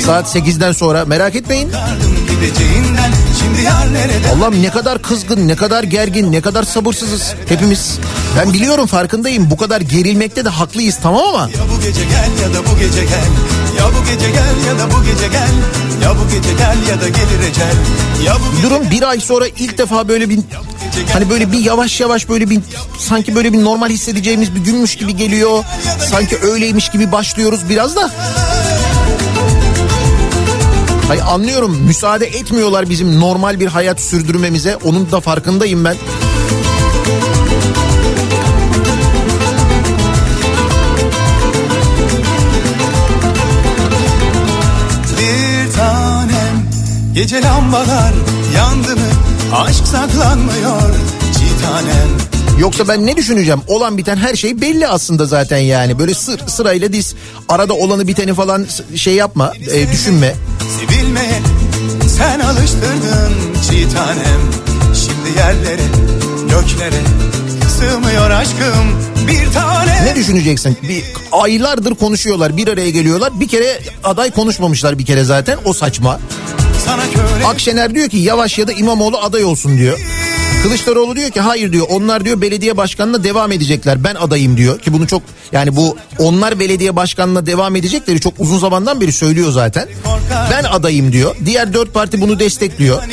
Saat 0.00 0.36
8'den 0.36 0.72
sonra 0.72 1.04
merak 1.04 1.34
etmeyin. 1.36 1.68
Allah'ım 4.36 4.62
ne 4.62 4.70
kadar 4.70 5.02
kızgın, 5.02 5.48
ne 5.48 5.56
kadar 5.56 5.82
gergin, 5.84 6.32
ne 6.32 6.40
kadar 6.40 6.62
sabırsızız 6.62 7.34
hepimiz. 7.48 7.98
Ben 8.38 8.52
biliyorum 8.52 8.86
farkındayım 8.86 9.50
bu 9.50 9.56
kadar 9.56 9.80
gerilmekte 9.80 10.44
de 10.44 10.48
haklıyız 10.48 10.98
tamam 11.02 11.22
ama 11.28 11.40
Ya 11.40 11.46
bu 11.76 11.80
gece 11.82 12.04
gel 12.04 12.42
ya 12.48 12.54
da 12.54 12.66
bu 12.66 12.78
gece 12.78 13.00
gel 13.04 13.24
Ya 13.78 13.84
bu 13.86 14.04
gece 14.10 14.30
gel 14.30 14.66
ya 14.66 14.78
da 14.78 14.90
bu 14.94 15.04
gece 15.04 15.28
gel 15.28 15.50
Ya 16.02 16.14
bu 16.16 16.28
gece 16.34 16.52
gel 16.52 16.76
ya 16.90 17.00
da 17.00 17.08
gelir 17.08 17.50
ecel 17.50 17.74
Ya 18.24 18.36
bu 18.36 18.62
durum 18.62 18.90
bir 18.90 19.02
ay 19.02 19.20
sonra 19.20 19.46
ilk 19.46 19.78
defa 19.78 20.08
böyle 20.08 20.28
bir 20.30 20.38
hani 21.12 21.30
böyle 21.30 21.52
bir 21.52 21.58
yavaş 21.58 22.00
yavaş 22.00 22.28
böyle 22.28 22.50
bir 22.50 22.60
sanki 22.98 23.34
böyle 23.34 23.52
bir 23.52 23.64
normal 23.64 23.90
hissedeceğimiz 23.90 24.54
bir 24.54 24.60
günmüş 24.60 24.96
gibi 24.96 25.16
geliyor. 25.16 25.64
Sanki 26.10 26.38
öyleymiş 26.42 26.88
gibi 26.88 27.12
başlıyoruz 27.12 27.60
biraz 27.68 27.96
da. 27.96 28.10
Hayır 31.08 31.22
anlıyorum 31.28 31.78
müsaade 31.86 32.26
etmiyorlar 32.26 32.90
bizim 32.90 33.20
normal 33.20 33.60
bir 33.60 33.66
hayat 33.66 34.00
sürdürmemize. 34.00 34.76
Onun 34.76 35.10
da 35.12 35.20
farkındayım 35.20 35.84
ben. 35.84 35.96
Gece 47.14 47.42
lambalar 47.42 48.12
yandı 48.56 48.96
mı 48.96 49.06
Aşk 49.54 49.86
saklanmıyor 49.86 50.94
Çiğ 51.32 51.64
tanem 51.64 52.08
Yoksa 52.58 52.88
ben 52.88 53.06
ne 53.06 53.16
düşüneceğim? 53.16 53.60
Olan 53.66 53.98
biten 53.98 54.16
her 54.16 54.34
şey 54.36 54.60
belli 54.60 54.88
aslında 54.88 55.26
zaten 55.26 55.58
yani. 55.58 55.98
Böyle 55.98 56.14
sır, 56.14 56.40
sırayla 56.46 56.92
diz. 56.92 57.14
Arada 57.48 57.74
olanı 57.74 58.08
biteni 58.08 58.34
falan 58.34 58.66
şey 58.96 59.14
yapma, 59.14 59.52
e, 59.72 59.92
düşünme. 59.92 60.34
Sevilmeye 60.80 61.40
sen 62.18 62.40
alıştırdın 62.40 63.32
çiğ 63.70 63.94
tanem 63.94 64.40
Şimdi 64.94 65.38
yerlere 65.38 65.82
göklere 66.42 67.02
sığmıyor 67.78 68.30
aşkım 68.30 69.02
bir 69.28 69.52
tanem 69.52 70.04
Ne 70.06 70.14
düşüneceksin? 70.14 70.78
Bir 70.88 71.04
aylardır 71.32 71.94
konuşuyorlar, 71.94 72.56
bir 72.56 72.68
araya 72.68 72.90
geliyorlar. 72.90 73.40
Bir 73.40 73.48
kere 73.48 73.80
aday 74.04 74.30
konuşmamışlar 74.30 74.98
bir 74.98 75.06
kere 75.06 75.24
zaten. 75.24 75.58
O 75.64 75.72
saçma. 75.72 76.20
Akşener 77.46 77.94
diyor 77.94 78.08
ki 78.08 78.16
Yavaş 78.18 78.58
ya 78.58 78.68
da 78.68 78.72
İmamoğlu 78.72 79.18
aday 79.18 79.44
olsun 79.44 79.78
diyor. 79.78 79.98
Kılıçdaroğlu 80.62 81.16
diyor 81.16 81.30
ki 81.30 81.40
hayır 81.40 81.72
diyor 81.72 81.86
onlar 81.90 82.24
diyor 82.24 82.40
belediye 82.40 82.76
başkanına 82.76 83.24
devam 83.24 83.52
edecekler 83.52 84.04
ben 84.04 84.14
adayım 84.14 84.56
diyor 84.56 84.78
ki 84.78 84.92
bunu 84.92 85.06
çok 85.06 85.22
yani 85.52 85.76
bu 85.76 85.96
onlar 86.18 86.58
belediye 86.60 86.96
başkanına 86.96 87.46
devam 87.46 87.76
edecekleri 87.76 88.20
çok 88.20 88.34
uzun 88.38 88.58
zamandan 88.58 89.00
beri 89.00 89.12
söylüyor 89.12 89.52
zaten. 89.52 89.88
Ben 90.50 90.64
adayım 90.64 91.12
diyor. 91.12 91.36
Diğer 91.44 91.74
dört 91.74 91.94
parti 91.94 92.20
bunu 92.20 92.38
destekliyor. 92.38 93.00
Hani. 93.00 93.12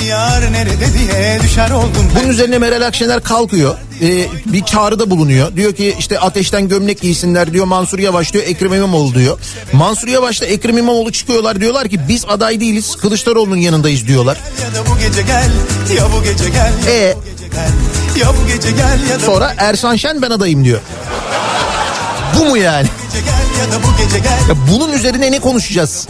Bunun 2.22 2.30
üzerine 2.34 2.58
Meral 2.58 2.82
Akşener 2.88 3.24
kalkıyor. 3.24 3.76
Ee, 4.02 4.28
bir 4.46 4.64
çağrıda 4.66 5.10
bulunuyor. 5.10 5.56
Diyor 5.56 5.74
ki 5.74 5.96
işte 6.00 6.20
ateşten 6.20 6.68
gömlek 6.68 7.02
giysinler 7.02 7.54
diyor. 7.54 7.66
Mansur 7.66 8.00
Yavaş 8.00 8.34
diyor. 8.34 8.44
Ekrem 8.48 8.74
İmamoğlu 8.74 9.16
diyor. 9.16 9.40
Mansur 9.74 10.08
Yavaş'la 10.08 10.46
Ekrem 10.46 10.78
İmamoğlu 10.78 11.12
çıkıyorlar. 11.12 11.62
Diyorlar 11.62 11.90
ki 11.90 12.00
biz 12.08 12.26
aday 12.26 12.60
değiliz. 12.60 12.96
Kılıçdaroğlu'nun 12.96 13.56
yanındayız 13.56 14.08
diyorlar. 14.08 14.38
E 16.88 17.16
sonra 19.26 19.54
Ersan 19.58 19.96
Şen 19.96 20.22
ben 20.22 20.30
adayım 20.30 20.66
diyor. 20.66 20.80
Bu 22.40 22.46
mu 22.46 22.58
yani? 22.58 22.88
Ya 24.50 24.56
bunun 24.72 24.94
üzerine 24.94 25.32
ne 25.32 25.40
konuşacağız? 25.40 26.08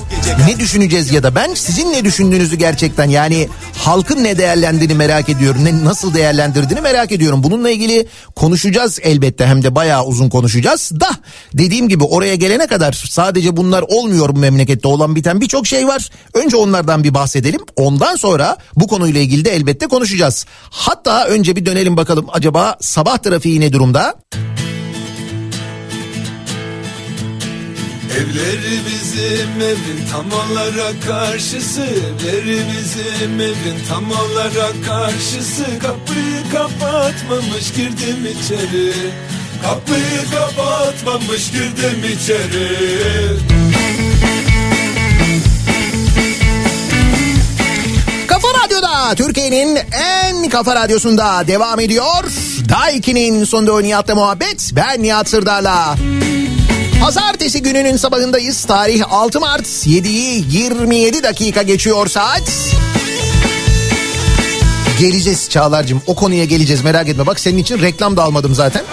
Ne 0.47 0.60
düşüneceğiz 0.60 1.12
ya 1.12 1.23
da 1.23 1.36
ben 1.36 1.54
sizin 1.54 1.93
ne 1.93 2.06
düşündüğünüzü 2.06 2.56
gerçekten 2.56 3.10
yani 3.10 3.49
halkın 3.80 4.24
ne 4.24 4.38
değerlendirdiğini 4.38 4.94
merak 4.94 5.30
ediyorum. 5.30 5.65
Ne 5.65 5.86
nasıl 5.86 6.13
değerlendirdiğini 6.13 6.82
merak 6.82 7.12
ediyorum. 7.12 7.44
Bununla 7.44 7.70
ilgili 7.70 8.08
konuşacağız 8.36 9.00
elbette 9.04 9.46
hem 9.46 9.63
de 9.63 9.76
bayağı 9.76 10.06
uzun 10.06 10.30
konuşacağız. 10.30 10.92
Da 11.00 11.10
dediğim 11.54 11.89
gibi 11.89 12.04
oraya 12.04 12.36
gelene 12.36 12.68
kadar 12.68 12.92
sadece 13.10 13.58
bunlar 13.58 13.82
olmuyor 13.88 14.36
bu 14.36 14.39
memlekette 14.39 14.88
olan 14.88 15.15
biten 15.15 15.42
birçok 15.42 15.68
şey 15.68 15.88
var. 15.88 16.10
Önce 16.34 16.58
onlardan 16.58 17.04
bir 17.04 17.13
bahsedelim. 17.13 17.62
Ondan 17.76 18.15
sonra 18.15 18.58
bu 18.76 18.88
konuyla 18.88 19.22
ilgili 19.22 19.46
de 19.46 19.50
elbette 19.50 19.88
konuşacağız. 19.88 20.46
Hatta 20.70 21.26
önce 21.26 21.56
bir 21.56 21.65
dönelim 21.65 21.98
bakalım 21.98 22.26
acaba 22.32 22.78
sabah 22.82 23.18
trafiği 23.18 23.60
ne 23.60 23.74
durumda? 23.74 24.15
Evleri 28.17 28.80
bizim 28.86 29.62
evin 29.62 30.06
tam 30.12 30.26
olarak 30.32 31.08
karşısı 31.08 31.82
Evleri 31.82 32.62
bizim 32.72 33.41
evin 33.41 33.86
tam 33.89 34.12
olarak 34.12 34.86
karşısı 34.86 35.65
Kapıyı 35.82 36.52
kapatmamış 36.54 37.72
girdim 37.76 38.28
içeri 38.32 38.93
Kapıyı 39.63 40.22
kapatmamış 40.32 41.52
girdim 41.52 42.04
içeri 42.13 42.80
Kafa 48.28 48.48
Radyo'da 48.63 49.15
Türkiye'nin 49.15 49.80
en 49.91 50.50
kafa 50.50 50.76
radyosunda 50.76 51.48
devam 51.48 51.80
ediyor. 51.80 52.24
Daiki'nin 52.69 53.43
sonunda 53.43 53.82
Nihat'la 53.82 54.15
muhabbet. 54.15 54.72
Ben 54.76 55.04
Nihat 55.04 55.30
Sırdar'la. 55.30 55.95
Pazartesi 57.01 57.62
gününün 57.62 57.97
sabahındayız. 57.97 58.65
Tarih 58.65 59.03
6 59.09 59.39
Mart 59.39 59.65
7'yi 59.65 60.45
27 60.49 61.23
dakika 61.23 61.62
geçiyor 61.62 62.07
saat. 62.07 62.73
Geleceğiz 64.99 65.49
Çağlar'cığım 65.49 66.01
o 66.07 66.15
konuya 66.15 66.45
geleceğiz 66.45 66.83
merak 66.83 67.09
etme. 67.09 67.27
Bak 67.27 67.39
senin 67.39 67.57
için 67.57 67.81
reklam 67.81 68.17
da 68.17 68.23
almadım 68.23 68.55
zaten. 68.55 68.83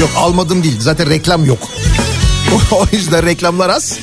Yok 0.00 0.10
almadım 0.16 0.64
değil 0.64 0.76
zaten 0.80 1.10
reklam 1.10 1.44
yok. 1.44 1.68
o 2.72 2.86
yüzden 2.92 3.26
reklamlar 3.26 3.68
az. 3.68 3.98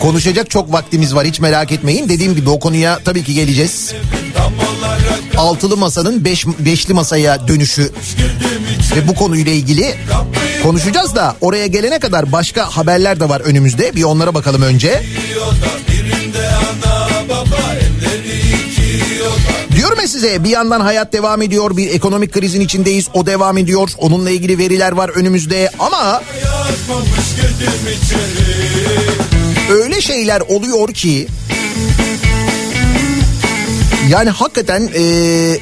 Konuşacak 0.00 0.50
çok 0.50 0.72
vaktimiz 0.72 1.14
var 1.14 1.26
hiç 1.26 1.40
merak 1.40 1.72
etmeyin. 1.72 2.08
Dediğim 2.08 2.34
gibi 2.34 2.50
o 2.50 2.58
konuya 2.58 2.98
tabii 3.04 3.24
ki 3.24 3.34
geleceğiz. 3.34 3.92
Altılı 5.36 5.76
masanın 5.76 6.24
beş, 6.24 6.46
beşli 6.46 6.94
masaya 6.94 7.48
dönüşü 7.48 7.92
ve 8.96 9.08
bu 9.08 9.14
konuyla 9.14 9.52
ilgili 9.52 9.96
konuşacağız 10.62 11.14
da 11.14 11.36
oraya 11.40 11.66
gelene 11.66 11.98
kadar 11.98 12.32
başka 12.32 12.64
haberler 12.76 13.20
de 13.20 13.28
var 13.28 13.40
önümüzde. 13.40 13.94
Bir 13.96 14.02
onlara 14.02 14.34
bakalım 14.34 14.62
önce. 14.62 15.02
Diyorum 19.76 19.98
ya 20.00 20.08
size 20.08 20.44
bir 20.44 20.50
yandan 20.50 20.80
hayat 20.80 21.12
devam 21.12 21.42
ediyor 21.42 21.76
bir 21.76 21.90
ekonomik 21.90 22.32
krizin 22.32 22.60
içindeyiz 22.60 23.08
o 23.14 23.26
devam 23.26 23.58
ediyor 23.58 23.88
onunla 23.98 24.30
ilgili 24.30 24.58
veriler 24.58 24.92
var 24.92 25.08
önümüzde 25.08 25.70
ama 25.78 26.22
öyle 29.70 30.00
şeyler 30.00 30.40
oluyor 30.40 30.88
ki 30.94 31.26
yani 34.08 34.30
hakikaten 34.30 34.90
eee, 34.94 35.60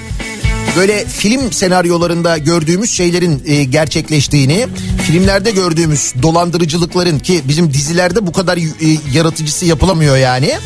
böyle 0.77 1.05
film 1.05 1.53
senaryolarında 1.53 2.39
gördüğümüz 2.39 2.91
şeylerin 2.91 3.43
e, 3.47 3.65
gerçekleştiğini, 3.65 4.67
filmlerde 5.07 5.51
gördüğümüz 5.51 6.15
dolandırıcılıkların 6.23 7.19
ki 7.19 7.41
bizim 7.49 7.73
dizilerde 7.73 8.27
bu 8.27 8.33
kadar 8.33 8.57
e, 8.57 8.63
yaratıcısı 9.13 9.67
yapılamıyor 9.67 10.17
yani. 10.17 10.59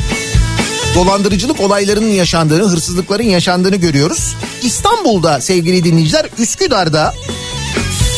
Dolandırıcılık 0.94 1.60
olaylarının 1.60 2.10
yaşandığını, 2.10 2.68
hırsızlıkların 2.68 3.22
yaşandığını 3.22 3.76
görüyoruz. 3.76 4.36
İstanbul'da 4.62 5.40
sevgili 5.40 5.84
dinleyiciler 5.84 6.26
Üsküdar'da 6.38 7.14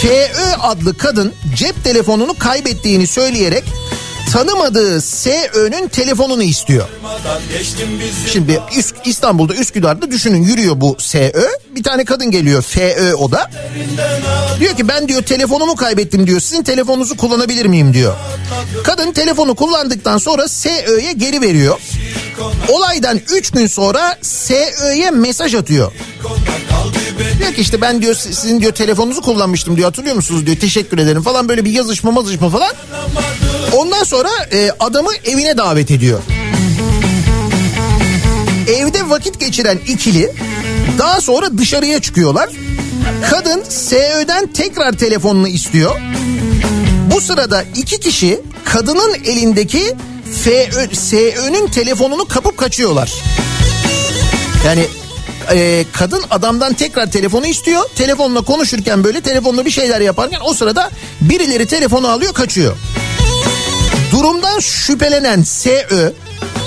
FÖ 0.02 0.26
adlı 0.60 0.96
kadın 0.96 1.32
cep 1.56 1.84
telefonunu 1.84 2.34
kaybettiğini 2.38 3.06
söyleyerek 3.06 3.64
tanımadığı 4.30 5.00
SÖ'nün 5.00 5.88
telefonunu 5.88 6.42
istiyor. 6.42 6.88
Şimdi 8.32 8.60
İstanbul'da 9.04 9.54
Üsküdar'da 9.54 10.10
düşünün 10.10 10.42
yürüyor 10.42 10.80
bu 10.80 10.96
SÖ. 10.98 11.32
Bir 11.70 11.82
tane 11.82 12.04
kadın 12.04 12.30
geliyor 12.30 12.62
FÖ 12.62 13.14
o 13.14 13.32
da. 13.32 13.50
Diyor 14.60 14.76
ki 14.76 14.88
ben 14.88 15.08
diyor 15.08 15.22
telefonumu 15.22 15.76
kaybettim 15.76 16.26
diyor. 16.26 16.40
Sizin 16.40 16.62
telefonunuzu 16.62 17.16
kullanabilir 17.16 17.66
miyim 17.66 17.94
diyor. 17.94 18.14
Kadın 18.84 19.12
telefonu 19.12 19.54
kullandıktan 19.54 20.18
sonra 20.18 20.48
SÖ'ye 20.48 21.12
geri 21.12 21.40
veriyor. 21.40 21.80
Olaydan 22.68 23.20
3 23.32 23.50
gün 23.50 23.66
sonra 23.66 24.16
SÖ'ye 24.22 25.10
mesaj 25.10 25.54
atıyor. 25.54 25.92
Diyor 27.38 27.54
ki 27.54 27.60
işte 27.60 27.80
ben 27.80 28.02
diyor 28.02 28.14
sizin 28.14 28.60
diyor 28.60 28.72
telefonunuzu 28.72 29.22
kullanmıştım 29.22 29.76
diyor 29.76 29.88
hatırlıyor 29.88 30.16
musunuz 30.16 30.46
diyor 30.46 30.56
teşekkür 30.56 30.98
ederim 30.98 31.22
falan 31.22 31.48
böyle 31.48 31.64
bir 31.64 31.70
yazışma 31.70 32.10
mazışma 32.10 32.50
falan. 32.50 32.72
Ondan 33.72 34.04
sonra 34.04 34.28
e, 34.52 34.70
adamı 34.80 35.10
evine 35.24 35.56
davet 35.56 35.90
ediyor. 35.90 36.20
Evde 38.68 39.10
vakit 39.10 39.40
geçiren 39.40 39.78
ikili 39.88 40.32
daha 40.98 41.20
sonra 41.20 41.58
dışarıya 41.58 42.00
çıkıyorlar. 42.00 42.50
Kadın 43.30 43.62
SÖ'den 43.68 44.46
tekrar 44.46 44.92
telefonunu 44.92 45.48
istiyor. 45.48 46.00
Bu 47.14 47.20
sırada 47.20 47.64
iki 47.76 48.00
kişi 48.00 48.40
kadının 48.64 49.14
elindeki 49.24 49.94
FÖ, 50.44 50.94
SÖ'nün 50.94 51.66
telefonunu 51.66 52.24
kapıp 52.24 52.56
kaçıyorlar. 52.58 53.12
Yani 54.66 54.86
e, 55.52 55.84
kadın 55.92 56.22
adamdan 56.30 56.74
tekrar 56.74 57.10
telefonu 57.10 57.46
istiyor. 57.46 57.82
Telefonla 57.96 58.40
konuşurken 58.40 59.04
böyle 59.04 59.20
telefonla 59.20 59.64
bir 59.64 59.70
şeyler 59.70 60.00
yaparken 60.00 60.40
o 60.44 60.54
sırada 60.54 60.90
birileri 61.20 61.66
telefonu 61.66 62.08
alıyor 62.08 62.32
kaçıyor. 62.32 62.76
Durumdan 64.12 64.60
şüphelenen 64.60 65.42
SÖ 65.42 66.12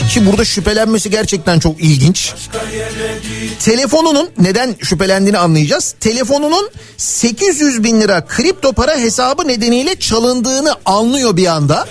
ki 0.10 0.26
burada 0.26 0.46
şüphelenmesi 0.46 1.10
gerçekten 1.10 1.60
çok 1.60 1.82
ilginç. 1.82 2.34
Telefonunun 3.60 4.30
neden 4.38 4.76
şüphelendiğini 4.82 5.38
anlayacağız. 5.38 5.96
Telefonunun 6.00 6.70
800 6.98 7.84
bin 7.84 8.02
lira 8.02 8.26
kripto 8.26 8.74
para 8.74 8.98
hesabı 8.98 9.48
nedeniyle 9.48 10.00
çalındığını 10.00 10.76
anlıyor 10.86 11.38
bir 11.38 11.48
anda. 11.48 11.88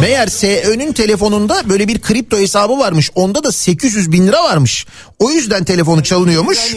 Meğer 0.00 0.26
SÖ'nün 0.26 0.92
telefonunda 0.92 1.68
böyle 1.68 1.88
bir 1.88 1.98
kripto 1.98 2.38
hesabı 2.38 2.78
varmış. 2.78 3.10
Onda 3.14 3.44
da 3.44 3.52
800 3.52 4.12
bin 4.12 4.26
lira 4.26 4.44
varmış. 4.44 4.86
O 5.18 5.30
yüzden 5.30 5.64
telefonu 5.64 6.02
çalınıyormuş. 6.02 6.74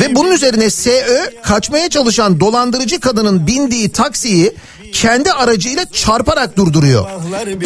Ve 0.00 0.14
bunun 0.14 0.30
üzerine 0.30 0.70
SÖ 0.70 1.30
kaçmaya 1.42 1.88
çalışan 1.88 2.40
dolandırıcı 2.40 3.00
kadının 3.00 3.46
bindiği 3.46 3.88
taksiyi 3.88 4.52
kendi 4.92 5.32
aracıyla 5.32 5.84
çarparak 5.92 6.56
durduruyor. 6.56 7.06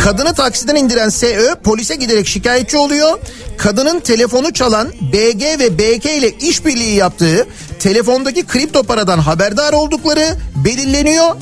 Kadını 0.03 0.35
taksiden 0.35 0.75
indiren 0.77 1.09
SÖ 1.09 1.55
polise 1.65 1.95
giderek 1.95 2.27
şikayetçi 2.27 2.77
oluyor. 2.77 3.19
Kadının 3.59 4.01
telefonu 4.01 4.53
çalan 4.53 4.89
BG 5.13 5.43
ve 5.43 5.79
BK 5.79 6.05
ile 6.05 6.31
işbirliği 6.31 6.95
yaptığı 6.95 7.47
telefondaki 7.79 8.47
kripto 8.47 8.83
paradan 8.83 9.19
haberdar 9.19 9.73
oldukları 9.73 10.37
belirleniyor. 10.65 11.37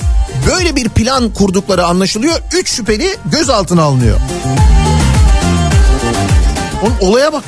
Böyle 0.51 0.75
bir 0.75 0.89
plan 0.89 1.33
kurdukları 1.33 1.85
anlaşılıyor. 1.85 2.39
Üç 2.53 2.69
şüpheli 2.69 3.15
gözaltına 3.31 3.83
alınıyor. 3.83 4.17
Oğlum 6.83 6.95
olaya 7.01 7.33
bak. 7.33 7.43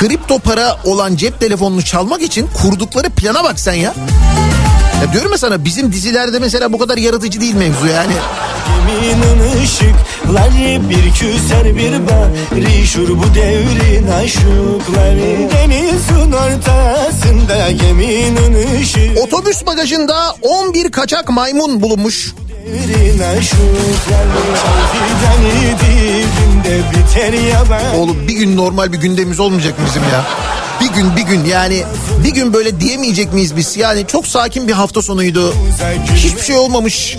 Kripto 0.00 0.38
para 0.38 0.76
olan 0.84 1.16
cep 1.16 1.40
telefonunu 1.40 1.82
çalmak 1.82 2.22
için 2.22 2.48
kurdukları 2.62 3.10
plana 3.10 3.44
bak 3.44 3.60
sen 3.60 3.74
ya. 3.74 3.94
Ya 5.02 5.12
diyorum 5.12 5.32
ya 5.32 5.38
sana 5.38 5.64
bizim 5.64 5.92
dizilerde 5.92 6.38
mesela 6.38 6.72
bu 6.72 6.78
kadar 6.78 6.96
yaratıcı 6.98 7.40
değil 7.40 7.54
mevzu 7.54 7.86
yani. 7.86 8.12
Geminin 8.66 9.62
ışıkları 9.62 10.90
bir 10.90 11.12
küser 11.12 11.76
bir 11.76 11.92
barışur 11.92 13.08
bu 13.08 13.34
devrin 13.34 14.08
aşıkları 14.08 15.50
Denizin 15.52 16.32
ortasında 16.32 17.70
geminin 17.70 18.80
ışık 18.80 19.18
Otobüs 19.24 19.66
bagajında 19.66 20.34
11 20.42 20.92
kaçak 20.92 21.30
maymun 21.30 21.82
bulunmuş. 21.82 22.34
Oğlum 27.96 28.28
bir 28.28 28.34
gün 28.34 28.56
normal 28.56 28.92
bir 28.92 28.98
gündemimiz 28.98 29.40
olmayacak 29.40 29.78
mı 29.78 29.84
bizim 29.86 30.02
ya? 30.02 30.24
Bir 30.80 30.94
gün 30.94 31.16
bir 31.16 31.22
gün 31.22 31.44
yani 31.44 31.82
bir 32.24 32.30
gün 32.30 32.52
böyle 32.52 32.80
diyemeyecek 32.80 33.32
miyiz 33.32 33.56
biz? 33.56 33.76
Yani 33.76 34.06
çok 34.06 34.26
sakin 34.26 34.68
bir 34.68 34.72
hafta 34.72 35.02
sonuydu. 35.02 35.54
Hiçbir 36.14 36.42
şey 36.42 36.56
olmamış. 36.56 37.18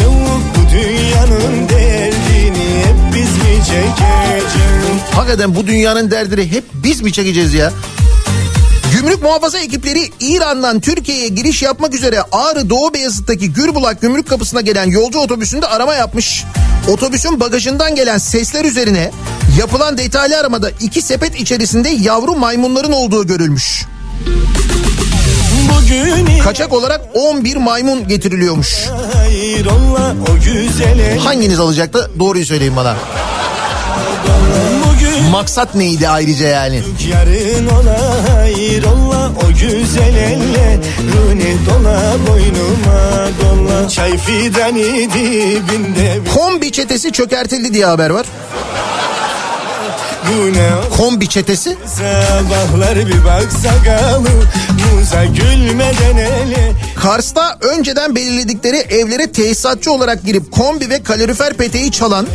Çabuk 0.00 0.42
bu 0.56 0.70
dünyanın 0.72 1.68
derdini 1.68 2.78
hep 2.84 3.14
biz 3.14 3.36
mi 3.36 3.64
çekeceğiz 3.66 5.02
Hakikaten 5.14 5.54
bu 5.54 5.66
dünyanın 5.66 6.10
derdini 6.10 6.50
hep 6.50 6.64
biz 6.74 7.00
mi 7.00 7.12
çekeceğiz 7.12 7.54
ya? 7.54 7.72
Gümrük 8.92 9.22
muhafaza 9.22 9.58
ekipleri 9.58 10.10
İran'dan 10.20 10.80
Türkiye'ye 10.80 11.28
giriş 11.28 11.62
yapmak 11.62 11.94
üzere 11.94 12.22
Ağrı 12.32 12.70
Doğu 12.70 12.94
Beyazıt'taki 12.94 13.52
Gürbulak 13.52 14.00
gümrük 14.00 14.28
kapısına 14.28 14.60
gelen 14.60 14.90
yolcu 14.90 15.18
otobüsünde 15.18 15.66
arama 15.66 15.94
yapmış. 15.94 16.44
Otobüsün 16.88 17.40
bagajından 17.40 17.94
gelen 17.94 18.18
sesler 18.18 18.64
üzerine 18.64 19.10
yapılan 19.58 19.98
detaylı 19.98 20.38
aramada 20.38 20.70
iki 20.80 21.02
sepet 21.02 21.40
içerisinde 21.40 21.88
yavru 21.88 22.34
maymunların 22.34 22.92
olduğu 22.92 23.26
görülmüş. 23.26 23.84
Kaçak 26.44 26.72
olarak 26.72 27.00
11 27.14 27.56
maymun 27.56 28.08
getiriliyormuş. 28.08 28.86
hayır 29.14 29.66
ola 29.66 30.14
o 30.32 30.44
güzele 30.44 31.18
Hanginiz 31.18 31.60
alacaktı? 31.60 32.10
Doğruyu 32.18 32.46
söyleyin 32.46 32.76
bana. 32.76 32.96
Maksat 35.30 35.74
neydi 35.74 36.08
ayrıca 36.08 36.46
yani? 36.46 36.82
yarın 37.08 37.66
ola 37.66 37.98
hayır 38.34 38.84
ola 38.84 39.32
o 39.44 39.48
güzel 39.52 40.14
elle 40.16 40.80
Rune 41.12 41.54
dola 41.66 42.16
boynuma 42.28 43.28
dola 43.42 43.88
Çay 43.88 44.18
fidanı 44.18 44.74
dibinde 45.14 46.18
Kombi 46.34 46.72
çetesi 46.72 47.12
çökertildi 47.12 47.74
diye 47.74 47.86
haber 47.86 48.10
var. 48.10 48.26
Kombi 50.96 51.28
çetesi? 51.28 51.76
Sabahlar 51.86 52.96
bir 52.96 53.24
Muza 54.94 55.24
gülmeden 55.24 56.16
ele. 56.16 56.72
Kars'ta 56.96 57.58
önceden 57.60 58.14
belirledikleri 58.14 58.76
evlere 58.76 59.32
tesisatçı 59.32 59.92
olarak 59.92 60.24
girip 60.24 60.52
kombi 60.52 60.90
ve 60.90 61.02
kalorifer 61.02 61.52
peteği 61.52 61.92
çalan 61.92 62.26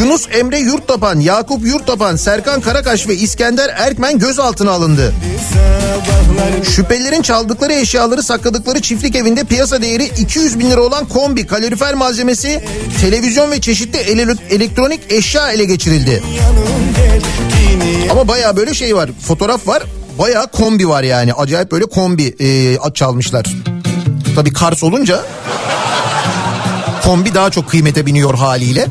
Yunus 0.00 0.28
Emre 0.32 0.58
Yurttapan, 0.58 1.20
Yakup 1.20 1.66
Yurttapan, 1.66 2.16
Serkan 2.16 2.60
Karakaş 2.60 3.08
ve 3.08 3.14
İskender 3.14 3.68
Erkmen 3.76 4.18
gözaltına 4.18 4.70
alındı. 4.70 5.12
Şüphelilerin 6.76 7.22
çaldıkları 7.22 7.72
eşyaları 7.72 8.22
sakladıkları 8.22 8.80
çiftlik 8.82 9.16
evinde 9.16 9.44
piyasa 9.44 9.82
değeri 9.82 10.04
200 10.04 10.58
bin 10.58 10.70
lira 10.70 10.80
olan 10.80 11.08
kombi, 11.08 11.46
kalorifer 11.46 11.94
malzemesi, 11.94 12.64
televizyon 13.00 13.50
ve 13.50 13.60
çeşitli 13.60 13.98
ele- 13.98 14.36
elektronik 14.50 15.00
eşya 15.12 15.52
ele 15.52 15.64
geçirildi. 15.64 16.22
Ama 18.10 18.28
baya 18.28 18.56
böyle 18.56 18.74
şey 18.74 18.96
var, 18.96 19.10
fotoğraf 19.26 19.68
var, 19.68 19.82
baya 20.18 20.46
kombi 20.46 20.88
var 20.88 21.02
yani. 21.02 21.32
Acayip 21.32 21.72
böyle 21.72 21.84
kombi 21.86 22.34
e, 22.40 22.76
çalmışlar. 22.94 23.46
Tabii 24.36 24.52
Kars 24.52 24.82
olunca 24.82 25.20
kombi 27.04 27.34
daha 27.34 27.50
çok 27.50 27.70
kıymete 27.70 28.06
biniyor 28.06 28.34
haliyle. 28.34 28.86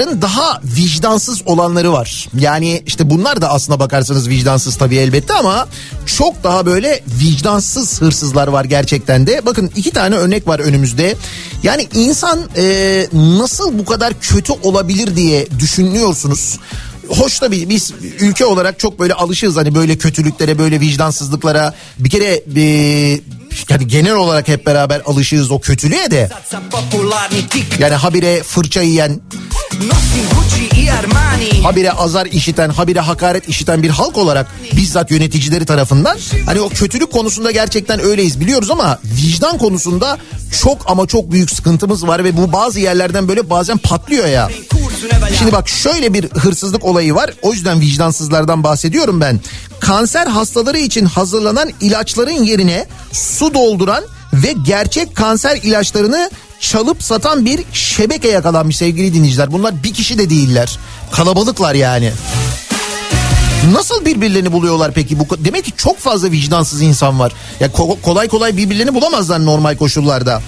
Bu 0.00 0.04
hırsızların 0.04 0.22
daha 0.22 0.60
vicdansız 0.64 1.42
olanları 1.46 1.92
var. 1.92 2.28
Yani 2.38 2.82
işte 2.86 3.10
bunlar 3.10 3.40
da 3.40 3.50
aslına 3.50 3.80
bakarsanız 3.80 4.28
vicdansız 4.28 4.76
tabii 4.76 4.96
elbette 4.96 5.32
ama 5.34 5.68
çok 6.06 6.44
daha 6.44 6.66
böyle 6.66 7.02
vicdansız 7.06 8.00
hırsızlar 8.00 8.48
var 8.48 8.64
gerçekten 8.64 9.26
de. 9.26 9.46
Bakın 9.46 9.70
iki 9.76 9.90
tane 9.90 10.14
örnek 10.14 10.48
var 10.48 10.58
önümüzde. 10.58 11.16
Yani 11.62 11.88
insan 11.94 12.40
e, 12.56 13.06
nasıl 13.12 13.78
bu 13.78 13.84
kadar 13.84 14.12
kötü 14.20 14.52
olabilir 14.62 15.16
diye 15.16 15.46
düşünüyorsunuz. 15.58 16.58
Hoş 17.08 17.38
tabii 17.38 17.68
biz 17.68 17.92
ülke 18.20 18.44
olarak 18.44 18.78
çok 18.78 18.98
böyle 18.98 19.14
alışığız 19.14 19.56
hani 19.56 19.74
böyle 19.74 19.98
kötülüklere 19.98 20.58
böyle 20.58 20.80
vicdansızlıklara 20.80 21.74
bir 21.98 22.10
kere 22.10 22.42
e, 22.56 23.20
yani 23.68 23.88
genel 23.88 24.14
olarak 24.14 24.48
hep 24.48 24.66
beraber 24.66 25.02
alışığız 25.06 25.50
o 25.50 25.60
kötülüğe 25.60 26.10
de. 26.10 26.28
Yani 27.78 27.94
habire 27.94 28.42
fırça 28.42 28.82
yiyen, 28.82 29.20
habire 31.62 31.92
azar 31.92 32.26
işiten, 32.26 32.68
habire 32.70 33.00
hakaret 33.00 33.48
işiten 33.48 33.82
bir 33.82 33.90
halk 33.90 34.18
olarak 34.18 34.46
bizzat 34.76 35.10
yöneticileri 35.10 35.66
tarafından 35.66 36.18
hani 36.46 36.60
o 36.60 36.68
kötülük 36.68 37.12
konusunda 37.12 37.50
gerçekten 37.50 38.00
öyleyiz 38.00 38.40
biliyoruz 38.40 38.70
ama 38.70 38.98
vicdan 39.04 39.58
konusunda 39.58 40.18
çok 40.62 40.90
ama 40.90 41.06
çok 41.06 41.32
büyük 41.32 41.50
sıkıntımız 41.50 42.06
var 42.06 42.24
ve 42.24 42.36
bu 42.36 42.52
bazı 42.52 42.80
yerlerden 42.80 43.28
böyle 43.28 43.50
bazen 43.50 43.78
patlıyor 43.78 44.26
ya. 44.26 44.48
Şimdi 45.38 45.52
bak 45.52 45.68
şöyle 45.68 46.14
bir 46.14 46.28
hırsızlık 46.30 46.84
olayı 46.84 47.14
var. 47.14 47.30
O 47.42 47.52
yüzden 47.52 47.80
vicdansızlardan 47.80 48.64
bahsediyorum 48.64 49.20
ben. 49.20 49.40
Kanser 49.80 50.26
hastaları 50.26 50.78
için 50.78 51.04
hazırlanan 51.06 51.70
ilaçların 51.80 52.44
yerine 52.44 52.86
su 53.12 53.54
dolduran 53.54 54.04
ve 54.32 54.54
gerçek 54.66 55.14
kanser 55.16 55.56
ilaçlarını 55.56 56.30
çalıp 56.60 57.02
satan 57.02 57.44
bir 57.44 57.60
şebeke 57.72 58.28
yakalanmış 58.28 58.76
sevgili 58.76 59.14
dinleyiciler. 59.14 59.52
Bunlar 59.52 59.82
bir 59.82 59.94
kişi 59.94 60.18
de 60.18 60.30
değiller. 60.30 60.78
Kalabalıklar 61.12 61.74
yani. 61.74 62.12
Nasıl 63.72 64.04
birbirlerini 64.04 64.52
buluyorlar 64.52 64.92
peki? 64.94 65.18
Bu 65.18 65.24
demek 65.38 65.64
ki 65.64 65.72
çok 65.76 65.98
fazla 65.98 66.30
vicdansız 66.30 66.82
insan 66.82 67.18
var. 67.18 67.32
Ya 67.60 67.66
ko- 67.68 68.00
kolay 68.02 68.28
kolay 68.28 68.56
birbirlerini 68.56 68.94
bulamazlar 68.94 69.44
normal 69.44 69.76
koşullarda. 69.76 70.42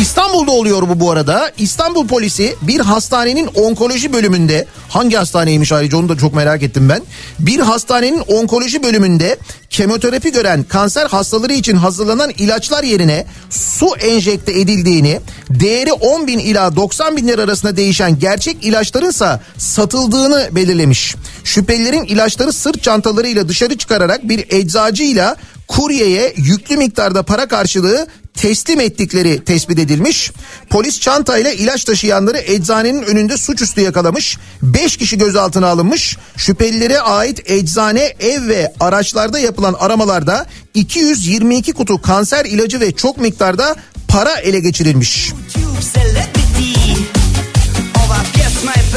İstanbul'da 0.00 0.50
oluyor 0.50 0.82
bu 0.88 1.00
bu 1.00 1.10
arada. 1.10 1.52
İstanbul 1.58 2.06
polisi 2.06 2.56
bir 2.62 2.80
hastanenin 2.80 3.46
onkoloji 3.54 4.12
bölümünde 4.12 4.66
hangi 4.88 5.16
hastaneymiş 5.16 5.72
ayrıca 5.72 5.98
onu 5.98 6.08
da 6.08 6.16
çok 6.16 6.34
merak 6.34 6.62
ettim 6.62 6.88
ben. 6.88 7.02
Bir 7.38 7.60
hastanenin 7.60 8.18
onkoloji 8.18 8.82
bölümünde 8.82 9.38
kemoterapi 9.70 10.32
gören 10.32 10.62
kanser 10.62 11.06
hastaları 11.06 11.52
için 11.52 11.76
hazırlanan 11.76 12.30
ilaçlar 12.38 12.84
yerine 12.84 13.26
su 13.50 13.96
enjekte 13.96 14.52
edildiğini, 14.52 15.20
değeri 15.50 15.92
10 15.92 16.26
bin 16.26 16.38
ila 16.38 16.76
90 16.76 17.16
bin 17.16 17.28
lira 17.28 17.42
arasında 17.42 17.76
değişen 17.76 18.18
gerçek 18.18 18.64
ilaçlarınsa 18.64 19.40
satıldığını 19.58 20.48
belirlemiş. 20.52 21.14
Şüphelilerin 21.44 22.04
ilaçları 22.04 22.52
sırt 22.52 22.82
çantalarıyla 22.82 23.48
dışarı 23.48 23.78
çıkararak 23.78 24.28
bir 24.28 24.46
eczacıyla 24.50 25.36
kuryeye 25.68 26.32
yüklü 26.36 26.76
miktarda 26.76 27.22
para 27.22 27.48
karşılığı 27.48 28.06
teslim 28.34 28.80
ettikleri 28.80 29.44
tespit 29.44 29.78
edilmiş. 29.78 30.32
Polis 30.70 31.00
çantayla 31.00 31.52
ilaç 31.52 31.84
taşıyanları 31.84 32.38
eczanenin 32.38 33.02
önünde 33.02 33.36
suçüstü 33.36 33.80
yakalamış. 33.80 34.38
5 34.62 34.96
kişi 34.96 35.18
gözaltına 35.18 35.66
alınmış. 35.66 36.16
Şüphelilere 36.36 37.00
ait 37.00 37.50
eczane, 37.50 38.14
ev 38.20 38.48
ve 38.48 38.72
araçlarda 38.80 39.38
yapılan 39.38 39.74
aramalarda 39.74 40.46
222 40.74 41.72
kutu 41.72 42.02
kanser 42.02 42.44
ilacı 42.44 42.80
ve 42.80 42.92
çok 42.92 43.18
miktarda 43.18 43.76
para 44.08 44.34
ele 44.34 44.60
geçirilmiş. 44.60 45.32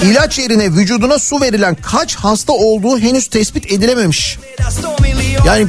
İlaç 0.04 0.40
yerine 0.40 0.72
vücuduna 0.72 1.20
su 1.20 1.42
verilen 1.42 1.76
kaç 1.76 2.16
hasta 2.16 2.54
olduğu 2.54 3.00
henüz 3.00 3.28
tespit 3.28 3.72
edilememiş. 3.72 4.38
Yani 5.46 5.68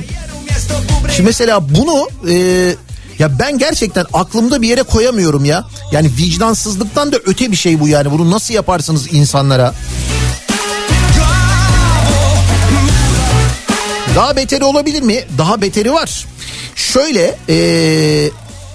şimdi 1.16 1.26
mesela 1.26 1.74
bunu 1.74 2.08
e, 2.30 2.74
ya 3.18 3.38
ben 3.38 3.58
gerçekten 3.58 4.04
aklımda 4.12 4.62
bir 4.62 4.68
yere 4.68 4.82
koyamıyorum 4.82 5.44
ya. 5.44 5.64
Yani 5.92 6.10
vicdansızlıktan 6.18 7.12
da 7.12 7.16
öte 7.24 7.50
bir 7.50 7.56
şey 7.56 7.80
bu 7.80 7.88
yani. 7.88 8.10
Bunu 8.10 8.30
nasıl 8.30 8.54
yaparsınız 8.54 9.12
insanlara? 9.12 9.74
Daha 14.14 14.36
beteri 14.36 14.64
olabilir 14.64 15.02
mi? 15.02 15.24
Daha 15.38 15.60
beteri 15.60 15.92
var. 15.92 16.26
Şöyle 16.74 17.38
ee, 17.48 18.30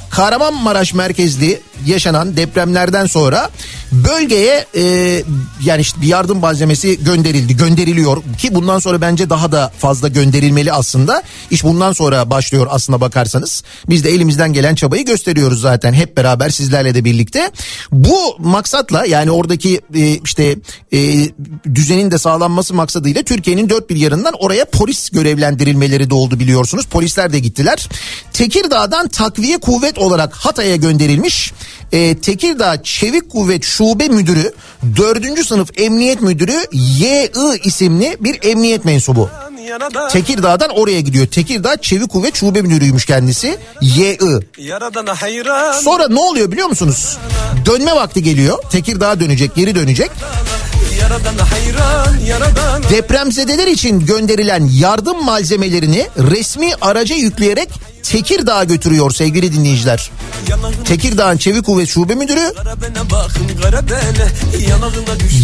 Kahramanmaraş 0.09 0.93
merkezli 0.93 1.61
yaşanan 1.85 2.37
depremlerden 2.37 3.05
sonra 3.05 3.49
bölgeye 3.91 4.65
e, 4.75 4.83
yani 5.63 5.81
işte 5.81 6.01
bir 6.01 6.07
yardım 6.07 6.39
malzemesi 6.39 7.03
gönderildi 7.03 7.57
gönderiliyor 7.57 8.23
ki 8.37 8.55
bundan 8.55 8.79
sonra 8.79 9.01
bence 9.01 9.29
daha 9.29 9.51
da 9.51 9.71
fazla 9.77 10.07
gönderilmeli 10.07 10.73
aslında. 10.73 11.23
İş 11.51 11.63
bundan 11.63 11.93
sonra 11.93 12.29
başlıyor 12.29 12.67
aslına 12.69 13.01
bakarsanız. 13.01 13.63
Biz 13.89 14.03
de 14.03 14.09
elimizden 14.09 14.53
gelen 14.53 14.75
çabayı 14.75 15.05
gösteriyoruz 15.05 15.61
zaten 15.61 15.93
hep 15.93 16.17
beraber 16.17 16.49
sizlerle 16.49 16.95
de 16.95 17.05
birlikte. 17.05 17.51
Bu 17.91 18.35
maksatla 18.39 19.05
yani 19.05 19.31
oradaki 19.31 19.81
e, 19.95 20.19
işte 20.23 20.55
e, 20.93 21.29
düzenin 21.75 22.11
de 22.11 22.17
sağlanması 22.17 22.73
maksadıyla 22.73 23.23
Türkiye'nin 23.23 23.69
dört 23.69 23.89
bir 23.89 23.95
yanından 23.95 24.33
oraya 24.39 24.65
polis 24.65 25.09
görevlendirilmeleri 25.09 26.09
de 26.09 26.13
oldu 26.13 26.39
biliyorsunuz. 26.39 26.85
Polisler 26.85 27.33
de 27.33 27.39
gittiler. 27.39 27.89
Tekirdağ'dan 28.33 29.07
takviye 29.07 29.57
kuvvet 29.57 29.97
olarak 29.97 30.33
Hatay'a 30.35 30.75
gönderilmiş 30.75 31.53
e, 31.91 32.17
Tekirdağ 32.17 32.83
Çevik 32.83 33.29
Kuvvet 33.29 33.63
Şube 33.63 34.07
Müdürü 34.07 34.53
4. 34.97 35.45
sınıf 35.47 35.69
emniyet 35.77 36.21
müdürü 36.21 36.65
Y.I. 36.71 37.59
isimli 37.63 38.17
bir 38.19 38.39
emniyet 38.51 38.85
mensubu. 38.85 39.29
Tekirdağ'dan 40.09 40.69
oraya 40.69 40.99
gidiyor. 40.99 41.27
Tekirdağ 41.27 41.77
Çevik 41.81 42.09
Kuvvet 42.09 42.35
Şube 42.35 42.61
Müdürüymüş 42.61 43.05
kendisi. 43.05 43.57
Y.I. 43.81 44.17
Sonra 45.73 46.07
ne 46.07 46.19
oluyor 46.19 46.51
biliyor 46.51 46.67
musunuz? 46.67 47.17
Dönme 47.65 47.95
vakti 47.95 48.23
geliyor. 48.23 48.63
Tekirdağ'a 48.71 49.19
dönecek, 49.19 49.55
geri 49.55 49.75
dönecek. 49.75 50.11
Depremzedeler 52.89 53.67
için 53.67 53.99
gönderilen 54.05 54.69
yardım 54.79 55.25
malzemelerini 55.25 56.07
resmi 56.17 56.71
araca 56.81 57.15
yükleyerek 57.15 57.69
Tekirdağ'a 58.03 58.63
götürüyor 58.63 59.11
sevgili 59.11 59.53
dinleyiciler. 59.53 60.11
Tekirdağ'ın 60.85 61.37
Çevik 61.37 61.65
Kuvvet 61.65 61.89
Şube 61.89 62.15
Müdürü 62.15 62.39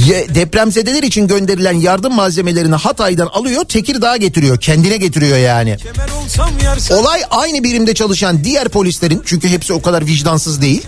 ye- 0.08 0.36
depremzedeler 0.36 1.04
için 1.04 1.28
gönderilen 1.28 1.74
yardım 1.74 2.13
malzemelerini 2.13 2.76
Hatay'dan 2.76 3.28
alıyor 3.28 3.63
Tekirdağ'a 3.65 4.17
getiriyor 4.17 4.60
kendine 4.60 4.98
getiriyor 4.98 5.38
yani. 5.38 5.78
Olay 7.00 7.22
aynı 7.30 7.63
birimde 7.63 7.93
çalışan 7.93 8.43
diğer 8.43 8.69
polislerin 8.69 9.22
çünkü 9.26 9.50
hepsi 9.50 9.74
o 9.74 9.82
kadar 9.82 10.06
vicdansız 10.06 10.62
değil. 10.62 10.82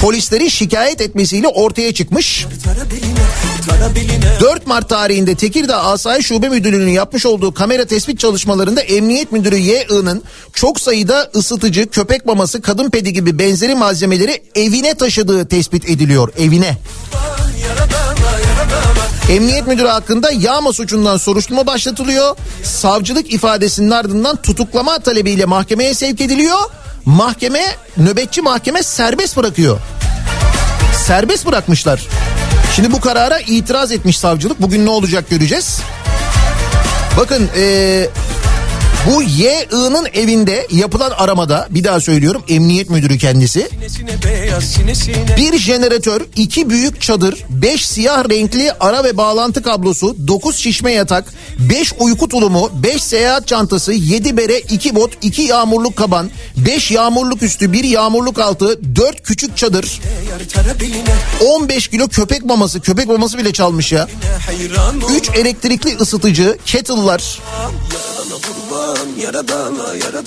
Polislerin 0.00 0.48
şikayet 0.48 1.00
etmesiyle 1.00 1.48
ortaya 1.48 1.94
çıkmış. 1.94 2.46
4 4.40 4.66
Mart 4.66 4.88
tarihinde 4.88 5.34
Tekirdağ 5.34 5.76
Asayiş 5.84 6.26
Şube 6.26 6.48
Müdürlüğü'nün 6.48 6.90
yapmış 6.90 7.26
olduğu 7.26 7.54
kamera 7.54 7.84
tespit 7.84 8.18
çalışmalarında 8.20 8.80
Emniyet 8.80 9.32
Müdürü 9.32 9.56
Y.I.'nın 9.56 10.22
çok 10.52 10.80
sayıda 10.80 11.15
ısıtıcı, 11.36 11.90
köpek 11.90 12.26
maması, 12.26 12.62
kadın 12.62 12.90
pedi 12.90 13.12
gibi 13.12 13.38
benzeri 13.38 13.74
malzemeleri 13.74 14.42
evine 14.54 14.94
taşıdığı 14.94 15.48
tespit 15.48 15.90
ediliyor. 15.90 16.32
Evine. 16.38 16.78
Emniyet 19.30 19.66
müdürü 19.66 19.88
hakkında 19.88 20.30
yağma 20.32 20.72
suçundan 20.72 21.16
soruşturma 21.16 21.66
başlatılıyor. 21.66 22.36
Savcılık 22.62 23.32
ifadesinin 23.32 23.90
ardından 23.90 24.36
tutuklama 24.36 24.98
talebiyle 24.98 25.44
mahkemeye 25.44 25.94
sevk 25.94 26.20
ediliyor. 26.20 26.58
Mahkeme, 27.04 27.62
nöbetçi 27.96 28.42
mahkeme 28.42 28.82
serbest 28.82 29.36
bırakıyor. 29.36 29.78
Serbest 31.06 31.46
bırakmışlar. 31.46 32.06
Şimdi 32.76 32.92
bu 32.92 33.00
karara 33.00 33.38
itiraz 33.40 33.92
etmiş 33.92 34.18
savcılık. 34.18 34.62
Bugün 34.62 34.86
ne 34.86 34.90
olacak 34.90 35.30
göreceğiz. 35.30 35.80
Bakın 37.16 37.48
eee 37.56 38.10
bu 39.06 39.22
Y.I.'nın 39.22 40.06
evinde 40.14 40.66
yapılan 40.70 41.10
aramada 41.10 41.68
bir 41.70 41.84
daha 41.84 42.00
söylüyorum 42.00 42.42
emniyet 42.48 42.90
müdürü 42.90 43.18
kendisi. 43.18 43.68
Bir 45.36 45.58
jeneratör, 45.58 46.20
iki 46.36 46.70
büyük 46.70 47.00
çadır, 47.00 47.44
beş 47.50 47.86
siyah 47.86 48.30
renkli 48.30 48.72
ara 48.80 49.04
ve 49.04 49.16
bağlantı 49.16 49.62
kablosu, 49.62 50.16
dokuz 50.28 50.56
şişme 50.56 50.92
yatak, 50.92 51.32
beş 51.58 51.92
uyku 51.98 52.28
tulumu, 52.28 52.70
beş 52.82 53.02
seyahat 53.02 53.46
çantası, 53.46 53.92
yedi 53.92 54.36
bere, 54.36 54.58
iki 54.58 54.94
bot, 54.94 55.10
iki 55.22 55.42
yağmurluk 55.42 55.96
kaban, 55.96 56.30
beş 56.56 56.90
yağmurluk 56.90 57.42
üstü, 57.42 57.72
bir 57.72 57.84
yağmurluk 57.84 58.38
altı, 58.38 58.96
dört 58.96 59.22
küçük 59.22 59.56
çadır, 59.56 60.00
15 61.46 61.88
kilo 61.88 62.08
köpek 62.08 62.44
maması, 62.44 62.80
köpek 62.80 63.06
maması 63.08 63.38
bile 63.38 63.52
çalmış 63.52 63.92
ya. 63.92 64.08
Üç 65.16 65.28
elektrikli 65.28 65.96
ısıtıcı, 65.96 66.58
kettle'lar, 66.66 67.40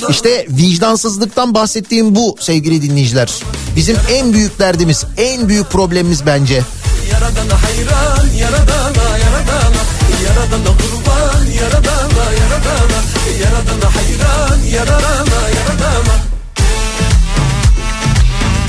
işte 0.10 0.46
vicdansızlıktan 0.50 1.54
bahsettiğim 1.54 2.16
bu 2.16 2.36
sevgili 2.40 2.82
dinleyiciler. 2.82 3.44
Bizim 3.76 3.98
en 4.10 4.34
büyük 4.34 4.60
derdimiz, 4.60 5.06
en 5.18 5.50
büyük 5.50 5.70
problemimiz 5.70 6.26
bence. 6.26 6.64
Yaradana 7.12 7.64
hayran, 7.64 8.28
yaradana, 8.38 9.18
yaradana, 9.18 9.82
yaradana 10.26 10.78
kurban, 10.78 11.46
yaradana, 11.62 12.26
yaradana, 12.42 13.00
yaradana 13.42 13.96
hayran, 13.96 14.64
yaradana, 14.64 15.50
yaradana. 15.60 16.16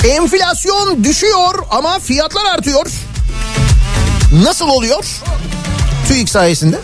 Enflasyon 0.04 1.04
düşüyor 1.04 1.54
ama 1.70 1.98
fiyatlar 1.98 2.44
artıyor. 2.44 2.86
Nasıl 4.32 4.68
oluyor? 4.68 5.04
TÜİK 6.08 6.28
sayesinde. 6.28 6.78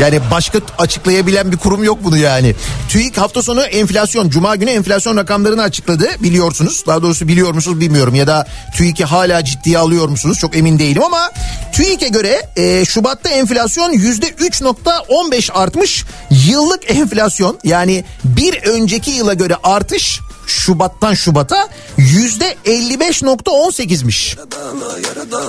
Yani 0.00 0.20
başka 0.30 0.58
açıklayabilen 0.78 1.52
bir 1.52 1.56
kurum 1.56 1.84
yok 1.84 1.98
bunu 2.04 2.16
yani. 2.16 2.54
TÜİK 2.88 3.18
hafta 3.18 3.42
sonu 3.42 3.62
enflasyon, 3.62 4.30
cuma 4.30 4.56
günü 4.56 4.70
enflasyon 4.70 5.16
rakamlarını 5.16 5.62
açıkladı 5.62 6.08
biliyorsunuz. 6.20 6.84
Daha 6.86 7.02
doğrusu 7.02 7.28
biliyor 7.28 7.54
musunuz 7.54 7.80
bilmiyorum 7.80 8.14
ya 8.14 8.26
da 8.26 8.46
TÜİK'i 8.76 9.04
hala 9.04 9.44
ciddiye 9.44 9.78
alıyor 9.78 10.08
musunuz 10.08 10.38
çok 10.38 10.56
emin 10.56 10.78
değilim 10.78 11.02
ama 11.02 11.30
TÜİK'e 11.72 12.08
göre 12.08 12.48
e, 12.56 12.84
Şubat'ta 12.84 13.28
enflasyon 13.28 13.92
%3.15 13.92 15.52
artmış. 15.52 16.04
Yıllık 16.30 16.90
enflasyon 16.90 17.58
yani 17.64 18.04
bir 18.24 18.62
önceki 18.62 19.10
yıla 19.10 19.34
göre 19.34 19.56
artış 19.62 20.20
Şubat'tan 20.46 21.14
Şubat'a 21.14 21.68
yüzde 21.96 22.56
55.18'miş. 22.66 24.36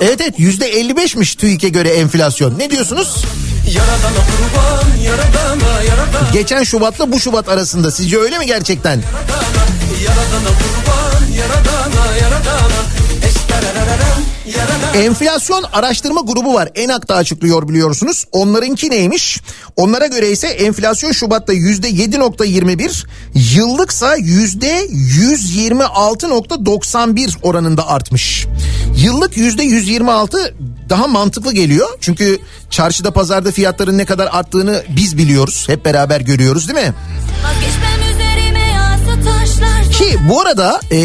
Evet 0.02 0.22
evet 0.22 0.34
yüzde 0.38 0.82
55'miş 0.82 1.38
TÜİK'e 1.38 1.70
göre 1.70 1.90
enflasyon. 1.90 2.60
Ne 2.60 2.72
diyorsunuz? 2.72 3.26
Yaradana 3.76 4.22
kurban, 4.28 4.98
yaradana, 5.02 5.82
yaradana, 5.84 6.30
Geçen 6.34 6.64
Şubat'la 6.64 7.12
bu 7.12 7.20
Şubat 7.20 7.50
arasında 7.50 7.92
sizce 7.92 8.18
öyle 8.18 8.38
mi 8.38 8.46
gerçekten? 8.46 9.04
yaradana 10.04 10.50
kurban, 10.60 11.26
yaradana, 11.34 12.16
yaradana. 12.22 12.82
Estararararam, 13.28 14.22
yaradana. 14.58 14.98
Enflasyon 15.04 15.64
araştırma 15.74 16.22
grubu 16.22 16.54
var. 16.54 16.70
Enak'ta 16.76 17.16
açıklıyor 17.16 17.70
biliyorsunuz. 17.70 18.26
Onlarınki 18.32 18.90
neymiş? 18.92 19.40
Onlara 19.78 20.08
göre 20.08 20.30
ise 20.32 20.48
enflasyon 20.48 21.12
Şubat'ta 21.12 21.54
yüzde 21.54 21.90
7.21, 21.90 23.06
yıllıksa 23.56 24.16
yüzde 24.16 24.86
126.91 24.86 27.36
oranında 27.42 27.88
artmış. 27.88 28.48
Yıllık 28.98 29.38
yüzde 29.38 29.64
126 29.64 30.56
daha 30.90 31.08
mantıklı 31.08 31.54
geliyor. 31.54 31.88
Çünkü 32.02 32.40
çarşıda 32.70 33.12
pazarda 33.12 33.52
fiyatların 33.52 33.98
ne 33.98 34.06
kadar 34.06 34.30
arttığını 34.32 34.84
biz 34.90 35.18
biliyoruz. 35.18 35.64
Hep 35.68 35.86
beraber 35.86 36.22
görüyoruz 36.22 36.68
değil 36.68 36.88
mi? 36.88 36.94
Ki 39.92 40.18
bu 40.30 40.42
arada 40.42 40.82
e, 40.92 40.98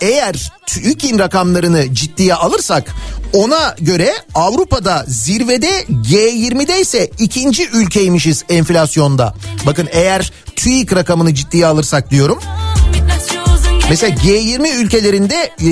eğer 0.00 0.52
TÜİK'in 0.66 1.18
rakamlarını 1.18 1.94
ciddiye 1.94 2.34
alırsak 2.34 2.94
ona 3.32 3.74
göre 3.80 4.12
Avrupa'da 4.34 5.04
zirvede 5.08 5.82
G20'de 5.82 6.80
ise 6.80 7.10
ikinci 7.18 7.68
ülkeymişiz 7.68 8.44
enflasyonda. 8.48 9.34
Bakın 9.66 9.88
eğer 9.92 10.32
TÜİK 10.56 10.94
rakamını 10.94 11.34
ciddiye 11.34 11.66
alırsak 11.66 12.10
diyorum. 12.10 12.38
Mesela 13.90 14.16
G20 14.16 14.76
ülkelerinde 14.76 15.50
e, 15.60 15.70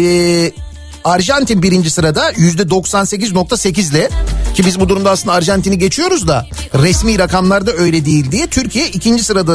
Arjantin 1.04 1.62
birinci 1.62 1.90
sırada 1.90 2.32
yüzde 2.36 2.62
98.8 2.62 3.90
ile 3.90 4.08
ki 4.54 4.66
biz 4.66 4.80
bu 4.80 4.88
durumda 4.88 5.10
aslında 5.10 5.34
Arjantin'i 5.34 5.78
geçiyoruz 5.78 6.28
da 6.28 6.46
resmi 6.74 7.18
rakamlarda 7.18 7.72
öyle 7.72 8.04
değil 8.04 8.32
diye 8.32 8.46
Türkiye 8.46 8.88
ikinci 8.88 9.24
sırada 9.24 9.54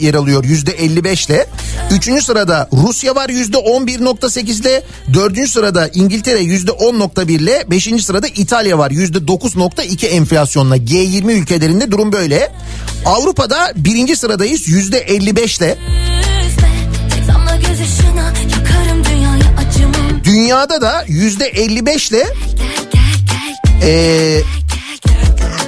yer- 0.00 0.14
alıyor 0.18 0.44
yüzde 0.44 0.70
55 0.72 1.26
ile. 1.26 1.46
Üçüncü 1.90 2.22
sırada 2.22 2.68
Rusya 2.72 3.14
var 3.14 3.28
yüzde 3.28 3.56
11.8 3.56 4.60
ile. 4.60 4.82
Dördüncü 5.14 5.50
sırada 5.50 5.88
İngiltere 5.88 6.38
yüzde 6.38 6.70
10.1 6.70 7.30
ile. 7.32 7.64
Beşinci 7.70 8.02
sırada 8.02 8.26
İtalya 8.28 8.78
var 8.78 8.90
yüzde 8.90 9.18
9.2 9.18 10.06
enflasyonla. 10.06 10.76
G20 10.76 11.32
ülkelerinde 11.32 11.90
durum 11.90 12.12
böyle. 12.12 12.52
Avrupa'da 13.06 13.72
birinci 13.76 14.16
sıradayız 14.16 14.68
yüzde 14.68 14.98
55 14.98 15.58
ile. 15.58 15.78
Dünyada 20.28 20.80
da 20.80 21.04
yüzde 21.08 21.44
55 21.46 22.10
ile 22.10 22.24
Ee, 23.82 24.40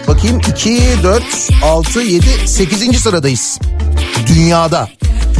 bakayım 0.08 0.40
2, 0.50 0.82
4, 1.02 1.22
6, 1.64 2.00
7, 2.00 2.26
8. 2.46 3.00
sıradayız. 3.00 3.58
Dünyada. 4.26 4.88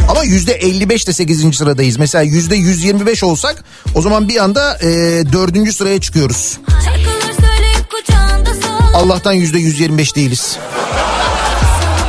Ama 0.09 0.25
yüzde 0.25 0.53
55 0.53 1.07
de 1.09 1.12
8. 1.12 1.57
sıradayız. 1.57 1.97
Mesela 1.99 2.23
yüzde 2.23 2.57
125 2.57 3.23
olsak 3.25 3.64
o 3.95 4.03
zaman 4.03 4.29
bir 4.29 4.43
anda 4.43 4.79
e, 4.79 4.87
4. 5.33 5.73
sıraya 5.75 6.01
çıkıyoruz. 6.01 6.59
Allah'tan 8.95 9.33
yüzde 9.33 9.59
125 9.59 10.16
değiliz. 10.16 10.57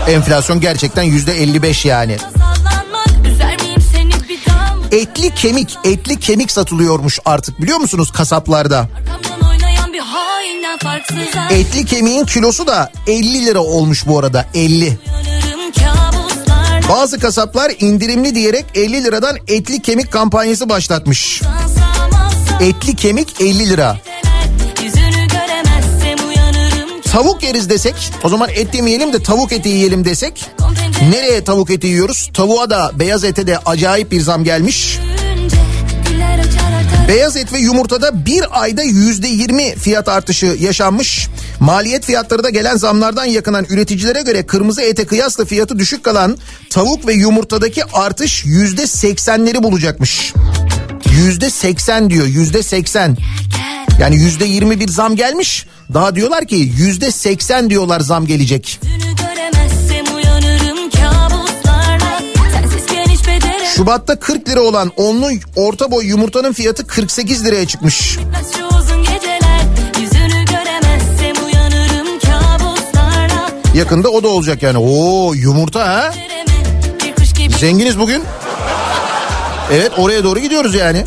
Enflasyon 0.08 0.60
gerçekten 0.60 1.04
yüzde 1.04 1.44
55 1.44 1.86
yani. 1.86 2.18
Etli 4.92 5.36
kemik, 5.36 5.78
etli 5.84 6.20
kemik 6.20 6.52
satılıyormuş 6.52 7.20
artık 7.26 7.62
biliyor 7.62 7.78
musunuz 7.78 8.12
kasaplarda? 8.12 8.90
Etli 11.50 11.86
kemiğin 11.86 12.26
kilosu 12.26 12.68
da 12.68 12.92
50 13.08 13.46
lira 13.46 13.60
olmuş 13.60 14.08
bu 14.08 14.20
arada 14.20 14.46
50. 14.54 14.86
Yanarım 14.86 15.72
kabuslar 15.72 16.90
Bazı 16.90 17.20
kasaplar 17.20 17.72
indirimli 17.80 18.36
diyerek 18.36 18.66
50 18.76 19.04
liradan 19.04 19.38
etli 19.48 19.82
kemik 19.82 20.12
kampanyası 20.12 20.70
başlatmış. 20.70 21.42
Etli 22.60 22.96
kemik 22.96 23.42
50 23.42 23.70
lira. 23.70 23.98
Tavuk 27.12 27.44
yeriz 27.44 27.70
desek 27.70 28.12
o 28.24 28.30
zaman 28.30 28.50
et 28.50 28.76
yemeyelim 28.76 29.14
de 29.14 29.24
tavuk 29.24 29.52
eti 29.52 29.70
yiyelim 29.70 30.06
desek 30.06 30.46
nereye 31.10 31.44
tavuk 31.44 31.70
eti 31.70 31.88
yiyoruz? 31.88 32.30
Tavuğa 32.34 32.70
da 32.70 32.92
beyaz 33.00 33.24
ete 33.24 33.48
de 33.48 33.58
acayip 33.58 34.12
bir 34.12 34.22
zam 34.22 34.44
gelmiş. 34.44 35.00
Beyaz 37.08 37.38
et 37.38 37.54
ve 37.54 37.60
yumurtada 37.60 38.26
bir 38.26 38.62
ayda 38.62 38.84
yüzde 38.84 39.28
yirmi 39.28 39.76
fiyat 39.76 40.10
artışı 40.10 40.46
yaşanmış. 40.46 41.28
Maliyet 41.60 42.06
fiyatları 42.06 42.44
da 42.44 42.50
gelen 42.50 42.78
zamlardan 42.78 43.26
yakınan 43.26 43.66
üreticilere 43.70 44.22
göre 44.22 44.46
kırmızı 44.46 44.82
ete 44.82 45.06
kıyasla 45.06 45.46
fiyatı 45.46 45.80
düşük 45.80 46.04
kalan 46.04 46.38
tavuk 46.70 47.08
ve 47.08 47.14
yumurtadaki 47.14 47.86
artış 47.86 48.46
yüzde 48.46 48.88
seksenleri 48.88 49.64
bulacakmış. 49.64 50.34
Yüzde 51.12 51.50
seksen 51.50 52.10
diyor 52.10 52.26
yüzde 52.26 52.64
seksen. 52.64 53.18
Yani 54.00 54.16
yüzde 54.16 54.46
yirmi 54.46 54.80
bir 54.80 54.88
zam 54.88 55.16
gelmiş. 55.16 55.66
Daha 55.94 56.16
diyorlar 56.16 56.46
ki 56.46 56.72
yüzde 56.78 57.12
seksen 57.12 57.70
diyorlar 57.70 58.00
zam 58.00 58.26
gelecek. 58.26 58.80
Şubatta 63.76 64.20
40 64.20 64.50
lira 64.50 64.62
olan 64.62 64.92
onlu 64.98 65.30
orta 65.56 65.92
boy 65.92 66.06
yumurtanın 66.06 66.54
fiyatı 66.54 66.88
48 66.88 67.46
liraya 67.46 67.68
çıkmış. 67.68 68.18
Yakında 73.76 74.10
o 74.10 74.24
da 74.24 74.28
olacak 74.28 74.64
yani. 74.64 74.78
Oo 74.78 75.34
yumurta 75.34 75.88
ha? 75.88 76.14
Zenginiz 77.60 78.00
bugün. 78.00 78.24
Evet 79.72 79.92
oraya 79.98 80.24
doğru 80.24 80.40
gidiyoruz 80.40 80.76
yani. 80.76 81.06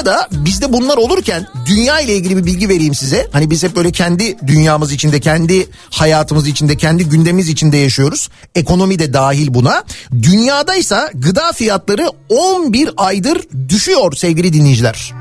Arada 0.00 0.28
bizde 0.32 0.72
bunlar 0.72 0.96
olurken 0.96 1.46
dünya 1.66 2.00
ile 2.00 2.16
ilgili 2.16 2.36
bir 2.36 2.46
bilgi 2.46 2.68
vereyim 2.68 2.94
size. 2.94 3.28
Hani 3.32 3.50
biz 3.50 3.62
hep 3.62 3.76
böyle 3.76 3.92
kendi 3.92 4.36
dünyamız 4.46 4.92
içinde, 4.92 5.20
kendi 5.20 5.68
hayatımız 5.90 6.48
içinde, 6.48 6.76
kendi 6.76 7.08
gündemimiz 7.08 7.48
içinde 7.48 7.76
yaşıyoruz. 7.76 8.28
Ekonomi 8.54 8.98
de 8.98 9.12
dahil 9.12 9.54
buna. 9.54 9.84
Dünyadaysa 10.12 11.10
gıda 11.14 11.52
fiyatları 11.52 12.08
11 12.28 12.90
aydır 12.96 13.38
düşüyor 13.68 14.12
sevgili 14.16 14.52
dinleyiciler. 14.52 15.19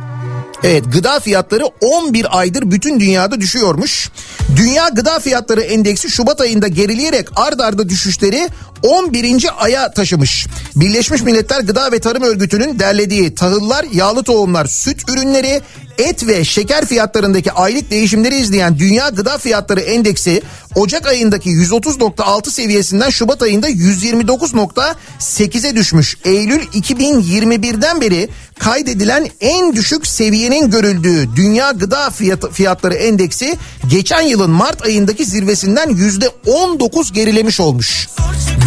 Evet 0.63 0.83
gıda 0.93 1.19
fiyatları 1.19 1.65
11 1.81 2.39
aydır 2.39 2.71
bütün 2.71 2.99
dünyada 2.99 3.41
düşüyormuş. 3.41 4.09
Dünya 4.55 4.89
Gıda 4.89 5.19
Fiyatları 5.19 5.61
Endeksi 5.61 6.09
Şubat 6.09 6.41
ayında 6.41 6.67
gerileyerek 6.67 7.27
ard 7.35 7.59
arda 7.59 7.89
düşüşleri 7.89 8.49
11. 8.83 9.45
aya 9.59 9.91
taşımış. 9.91 10.47
Birleşmiş 10.75 11.21
Milletler 11.21 11.59
Gıda 11.59 11.91
ve 11.91 11.99
Tarım 11.99 12.23
Örgütü'nün 12.23 12.79
derlediği 12.79 13.35
tahıllar, 13.35 13.85
yağlı 13.93 14.23
tohumlar, 14.23 14.65
süt 14.65 15.09
ürünleri, 15.09 15.61
et 15.99 16.27
ve 16.27 16.45
şeker 16.45 16.85
fiyatlarındaki 16.85 17.51
aylık 17.51 17.91
değişimleri 17.91 18.35
izleyen 18.35 18.79
Dünya 18.79 19.09
Gıda 19.09 19.37
Fiyatları 19.37 19.79
Endeksi 19.79 20.41
Ocak 20.75 21.07
ayındaki 21.07 21.49
130.6 21.49 22.49
seviyesinden 22.51 23.09
Şubat 23.09 23.41
ayında 23.41 23.69
129.8'e 23.69 25.75
düşmüş. 25.75 26.17
Eylül 26.25 26.59
2021'den 26.61 28.01
beri 28.01 28.29
kaydedilen 28.59 29.27
en 29.41 29.75
düşük 29.75 30.07
seviyenin 30.07 30.71
görüldüğü 30.71 31.35
Dünya 31.35 31.71
Gıda 31.71 32.07
Fiyat- 32.09 32.51
Fiyatları 32.51 32.93
Endeksi 32.93 33.57
geçen 33.89 34.21
yılın 34.21 34.51
Mart 34.51 34.85
ayındaki 34.85 35.25
zirvesinden 35.25 35.89
%19 35.89 37.13
gerilemiş 37.13 37.59
olmuş. 37.59 38.07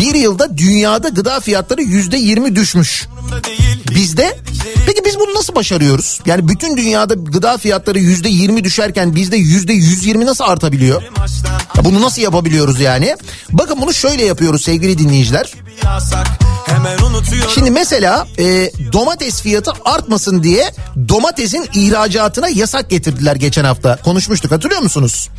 Bir 0.01 0.15
yılda 0.15 0.59
dünyada 0.59 1.09
gıda 1.09 1.41
fiyatları 1.41 1.83
%20 1.83 2.57
düşmüş. 2.57 3.07
Bizde 3.97 4.39
peki 4.87 5.01
biz 5.07 5.19
nasıl 5.43 5.55
başarıyoruz? 5.55 6.21
Yani 6.27 6.49
bütün 6.49 6.77
dünyada 6.77 7.15
gıda 7.15 7.59
fiyatları 7.59 7.99
yüzde 7.99 8.29
yirmi 8.29 8.65
düşerken 8.65 9.15
bizde 9.15 9.37
yüzde 9.37 9.73
yüz 9.73 10.07
yirmi 10.07 10.27
nasıl 10.27 10.45
artabiliyor? 10.45 11.03
Ya 11.77 11.85
bunu 11.85 12.03
nasıl 12.03 12.23
yapabiliyoruz 12.23 12.81
yani? 12.81 13.17
Bakın 13.53 13.81
bunu 13.81 13.95
şöyle 13.95 14.25
yapıyoruz 14.25 14.63
sevgili 14.65 14.99
dinleyiciler. 14.99 15.53
Şimdi 17.55 17.71
mesela 17.71 18.27
e, 18.39 18.71
domates 18.93 19.43
fiyatı 19.43 19.73
artmasın 19.85 20.43
diye 20.43 20.75
domatesin 21.09 21.69
ihracatına 21.75 22.49
yasak 22.49 22.91
getirdiler 22.91 23.37
geçen 23.37 23.65
hafta. 23.65 23.97
Konuşmuştuk 23.97 24.53
hatırlıyor 24.53 24.83
musunuz? 24.83 25.31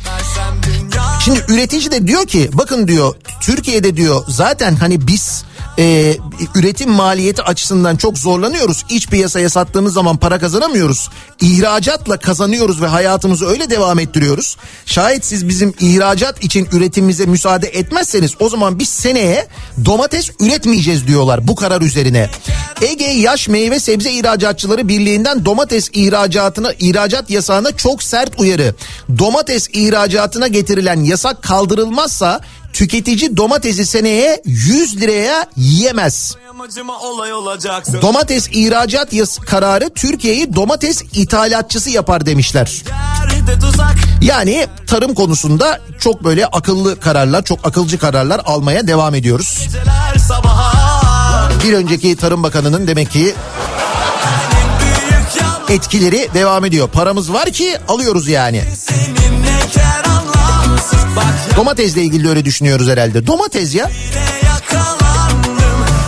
Şimdi 1.24 1.44
üretici 1.48 1.90
de 1.90 2.06
diyor 2.06 2.26
ki 2.26 2.50
bakın 2.52 2.88
diyor 2.88 3.14
Türkiye'de 3.40 3.96
diyor 3.96 4.24
zaten 4.28 4.76
hani 4.76 5.06
biz 5.06 5.44
e, 5.78 6.16
üretim 6.54 6.90
maliyeti 6.90 7.42
açısından 7.42 7.96
çok 7.96 8.18
zorlanıyoruz. 8.18 8.84
İç 8.88 9.08
piyasaya 9.08 9.50
sattığımız 9.50 9.94
zaman 9.94 10.16
para 10.16 10.38
kazanamıyoruz. 10.38 11.10
İhracatla 11.40 12.18
kazanıyoruz 12.18 12.82
ve 12.82 12.86
hayatımızı 12.86 13.46
öyle 13.46 13.70
devam 13.70 13.98
ettiriyoruz. 13.98 14.56
Şayet 14.86 15.24
siz 15.24 15.48
bizim 15.48 15.74
ihracat 15.80 16.44
için 16.44 16.68
üretimimize 16.72 17.26
müsaade 17.26 17.66
etmezseniz 17.68 18.32
o 18.40 18.48
zaman 18.48 18.78
biz 18.78 18.88
seneye 18.88 19.48
domates 19.84 20.30
üretmeyeceğiz 20.40 21.06
diyorlar 21.06 21.48
bu 21.48 21.54
karar 21.54 21.80
üzerine. 21.80 22.30
Ege 22.82 23.04
Yaş 23.04 23.48
Meyve 23.48 23.80
Sebze 23.80 24.12
İhracatçıları 24.12 24.88
Birliği'nden 24.88 25.44
domates 25.44 25.90
ihracatına 25.92 26.72
ihracat 26.72 27.30
yasağına 27.30 27.76
çok 27.76 28.02
sert 28.02 28.40
uyarı. 28.40 28.74
Domates 29.18 29.68
ihracatına 29.72 30.46
getirilen 30.48 31.04
yasak 31.04 31.42
kaldırılmazsa 31.42 32.40
tüketici 32.74 33.36
domatesi 33.36 33.86
seneye 33.86 34.42
100 34.44 35.00
liraya 35.00 35.46
yiyemez. 35.56 36.36
Domates 38.02 38.48
ihracat 38.52 39.12
yas 39.12 39.38
kararı 39.38 39.90
Türkiye'yi 39.90 40.54
domates 40.54 41.02
ithalatçısı 41.12 41.90
yapar 41.90 42.26
demişler. 42.26 42.82
Yani 44.20 44.66
tarım 44.86 45.14
konusunda 45.14 45.80
çok 46.00 46.24
böyle 46.24 46.46
akıllı 46.46 47.00
kararlar, 47.00 47.44
çok 47.44 47.66
akılcı 47.66 47.98
kararlar 47.98 48.40
almaya 48.44 48.86
devam 48.86 49.14
ediyoruz. 49.14 49.68
Bir 51.64 51.72
önceki 51.72 52.16
Tarım 52.16 52.42
Bakanı'nın 52.42 52.86
demek 52.86 53.10
ki 53.10 53.34
etkileri 55.68 56.28
devam 56.34 56.64
ediyor. 56.64 56.88
Paramız 56.88 57.32
var 57.32 57.50
ki 57.50 57.76
alıyoruz 57.88 58.28
yani. 58.28 58.62
seninle 58.76 60.13
Domatesle 61.56 62.02
ilgili 62.02 62.28
öyle 62.28 62.44
düşünüyoruz 62.44 62.88
herhalde. 62.88 63.26
Domates 63.26 63.74
ya. 63.74 63.90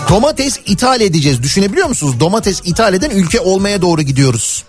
Domates 0.09 0.59
ithal 0.66 1.01
edeceğiz. 1.01 1.43
Düşünebiliyor 1.43 1.89
musunuz? 1.89 2.20
Domates 2.20 2.61
ithal 2.64 2.95
eden 2.95 3.11
ülke 3.11 3.41
olmaya 3.41 3.83
doğru 3.83 4.03
gidiyoruz. 4.03 4.64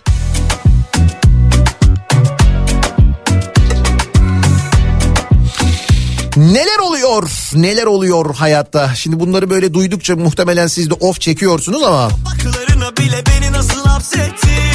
Neler 6.36 6.78
oluyor? 6.78 7.30
Neler 7.54 7.86
oluyor 7.86 8.34
hayatta? 8.34 8.94
Şimdi 8.94 9.20
bunları 9.20 9.50
böyle 9.50 9.74
duydukça 9.74 10.16
muhtemelen 10.16 10.66
siz 10.66 10.90
de 10.90 10.94
of 10.94 11.20
çekiyorsunuz 11.20 11.82
ama 11.82 12.10
Baklarına 12.10 12.96
bile 12.96 13.22
beni 13.26 13.52
nasıl 13.52 13.84
hapsettin 13.84 14.67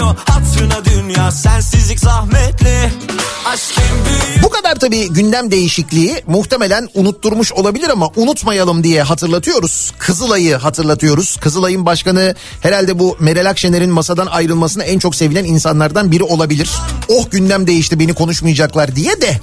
dönüyor 0.00 0.16
hatırına 0.28 0.84
dünya 0.84 1.30
Sensizlik 1.30 2.00
zahmetli 2.00 2.92
Bu 4.42 4.48
kadar 4.48 4.74
tabii 4.74 5.08
gündem 5.08 5.50
değişikliği 5.50 6.22
muhtemelen 6.26 6.88
unutturmuş 6.94 7.52
olabilir 7.52 7.88
ama 7.88 8.10
unutmayalım 8.16 8.84
diye 8.84 9.02
hatırlatıyoruz. 9.02 9.92
Kızılay'ı 9.98 10.56
hatırlatıyoruz. 10.56 11.36
Kızılay'ın 11.36 11.86
başkanı 11.86 12.34
herhalde 12.60 12.98
bu 12.98 13.16
Meral 13.20 13.50
Akşener'in 13.50 13.90
masadan 13.90 14.26
ayrılmasına 14.26 14.84
en 14.84 14.98
çok 14.98 15.14
sevilen 15.14 15.44
insanlardan 15.44 16.12
biri 16.12 16.22
olabilir. 16.22 16.70
Oh 17.08 17.30
gündem 17.30 17.66
değişti 17.66 17.98
beni 17.98 18.14
konuşmayacaklar 18.14 18.96
diye 18.96 19.20
de 19.20 19.40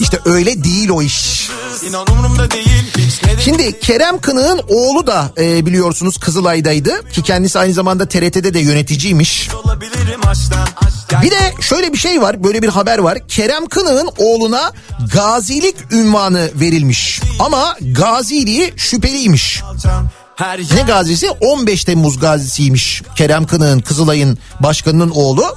işte 0.00 0.18
öyle 0.24 0.64
değil 0.64 0.88
o 0.88 1.02
iş. 1.02 1.50
İnan 1.88 2.06
umurumda 2.12 2.50
değil 2.50 2.84
hiç 2.98 3.22
ne 3.22 3.38
de 3.38 3.42
Şimdi 3.42 3.80
Kerem 3.80 4.18
Kınık'ın 4.18 4.60
oğlu 4.68 5.06
da 5.06 5.32
e, 5.38 5.66
biliyorsunuz 5.66 6.18
Kızılay'daydı 6.18 7.08
ki 7.08 7.22
kendisi 7.22 7.58
aynı 7.58 7.72
zamanda 7.72 8.08
TRT'de 8.08 8.54
de 8.54 8.58
yöneticiymiş. 8.58 9.50
Bir 11.22 11.30
de 11.30 11.54
şöyle 11.60 11.92
bir 11.92 11.98
şey 11.98 12.22
var 12.22 12.44
böyle 12.44 12.62
bir 12.62 12.68
haber 12.68 12.98
var. 12.98 13.28
Kerem 13.28 13.66
Kınık'ın 13.66 14.10
oğluna 14.18 14.72
gazilik 15.14 15.76
ünvanı 15.92 16.50
verilmiş. 16.54 17.20
Ama 17.38 17.76
gaziliği 17.80 18.74
şüpheliymiş. 18.76 19.62
Her 20.36 20.58
Ne 20.58 20.82
gazisi? 20.86 21.30
15 21.30 21.84
Temmuz 21.84 22.18
gazisiymiş. 22.18 23.02
Kerem 23.16 23.46
Kınık'ın 23.46 23.80
Kızılay'ın 23.80 24.38
başkanının 24.60 25.10
oğlu. 25.10 25.56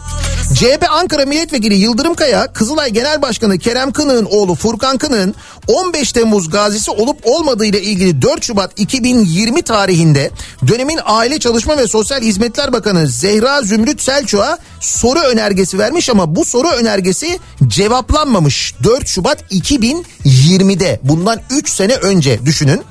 CHP 0.54 0.86
Ankara 0.92 1.26
Milletvekili 1.26 1.76
Yıldırım 1.76 2.14
Kaya, 2.14 2.54
Kızılay 2.54 2.90
Genel 2.90 3.22
Başkanı 3.22 3.58
Kerem 3.58 3.92
Kınık'ın 3.92 4.26
oğlu 4.26 4.56
Furkan 4.56 4.98
Kınık'ın 4.98 5.36
15 5.68 6.12
Temmuz 6.12 6.50
gazisi 6.50 6.92
olup 6.92 7.18
olmadığı 7.24 7.66
ile 7.66 7.82
ilgili 7.82 8.22
4 8.22 8.44
Şubat 8.44 8.80
2020 8.80 9.62
tarihinde 9.62 10.32
dönemin 10.68 11.00
Aile 11.06 11.40
Çalışma 11.40 11.78
ve 11.78 11.88
Sosyal 11.88 12.22
Hizmetler 12.22 12.74
Bakanı 12.74 13.08
Zehra 13.08 13.62
Zümrüt 13.62 14.02
Selçuk'a 14.02 14.58
soru 14.80 15.20
önergesi 15.20 15.80
vermiş 15.80 16.10
ama 16.10 16.36
bu 16.36 16.46
soru 16.46 16.68
önergesi 16.68 17.40
cevaplanmamış. 17.68 18.74
4 18.84 19.08
Şubat 19.08 19.52
2020'de 19.52 21.00
bundan 21.04 21.42
3 21.50 21.70
sene 21.70 21.94
önce 21.94 22.46
düşünün. 22.46 22.84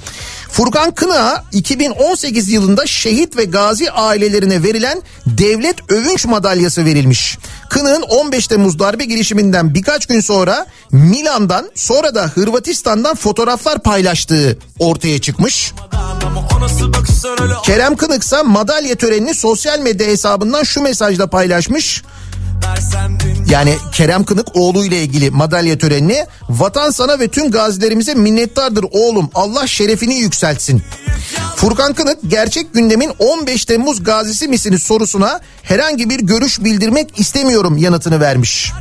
Furkan 0.52 0.94
Kınık'a 0.94 1.44
2018 1.52 2.48
yılında 2.48 2.86
şehit 2.86 3.36
ve 3.36 3.44
gazi 3.44 3.90
ailelerine 3.90 4.62
verilen 4.62 5.02
devlet 5.26 5.92
övünç 5.92 6.26
madalyası 6.26 6.84
verilmiş. 6.84 7.38
Kınık'ın 7.70 8.02
15 8.02 8.46
Temmuz 8.46 8.78
darbe 8.78 9.04
girişiminden 9.04 9.74
birkaç 9.74 10.06
gün 10.06 10.20
sonra 10.20 10.66
Milan'dan 10.92 11.70
sonra 11.74 12.14
da 12.14 12.22
Hırvatistan'dan 12.26 13.14
fotoğraflar 13.14 13.78
paylaştığı 13.82 14.58
ortaya 14.78 15.20
çıkmış. 15.20 15.72
Kerem 17.62 17.96
Kınık 17.96 18.22
ise 18.22 18.42
madalya 18.42 18.94
törenini 18.94 19.34
sosyal 19.34 19.78
medya 19.78 20.06
hesabından 20.06 20.62
şu 20.62 20.82
mesajla 20.82 21.26
paylaşmış. 21.26 22.02
Yani 23.50 23.76
Kerem 23.92 24.24
Kınık 24.24 24.56
oğluyla 24.56 24.96
ilgili 24.96 25.30
madalya 25.30 25.78
törenini 25.78 26.26
vatan 26.48 26.90
sana 26.90 27.18
ve 27.18 27.28
tüm 27.28 27.50
gazilerimize 27.50 28.14
minnettardır 28.14 28.84
oğlum 28.92 29.30
Allah 29.34 29.66
şerefini 29.66 30.14
yükseltsin. 30.14 30.82
Furkan 31.56 31.92
Kınık 31.92 32.18
gerçek 32.26 32.74
gündemin 32.74 33.12
15 33.18 33.64
Temmuz 33.64 34.04
gazisi 34.04 34.48
misiniz 34.48 34.82
sorusuna 34.82 35.40
herhangi 35.62 36.10
bir 36.10 36.20
görüş 36.20 36.64
bildirmek 36.64 37.20
istemiyorum 37.20 37.76
yanıtını 37.76 38.20
vermiş. 38.20 38.72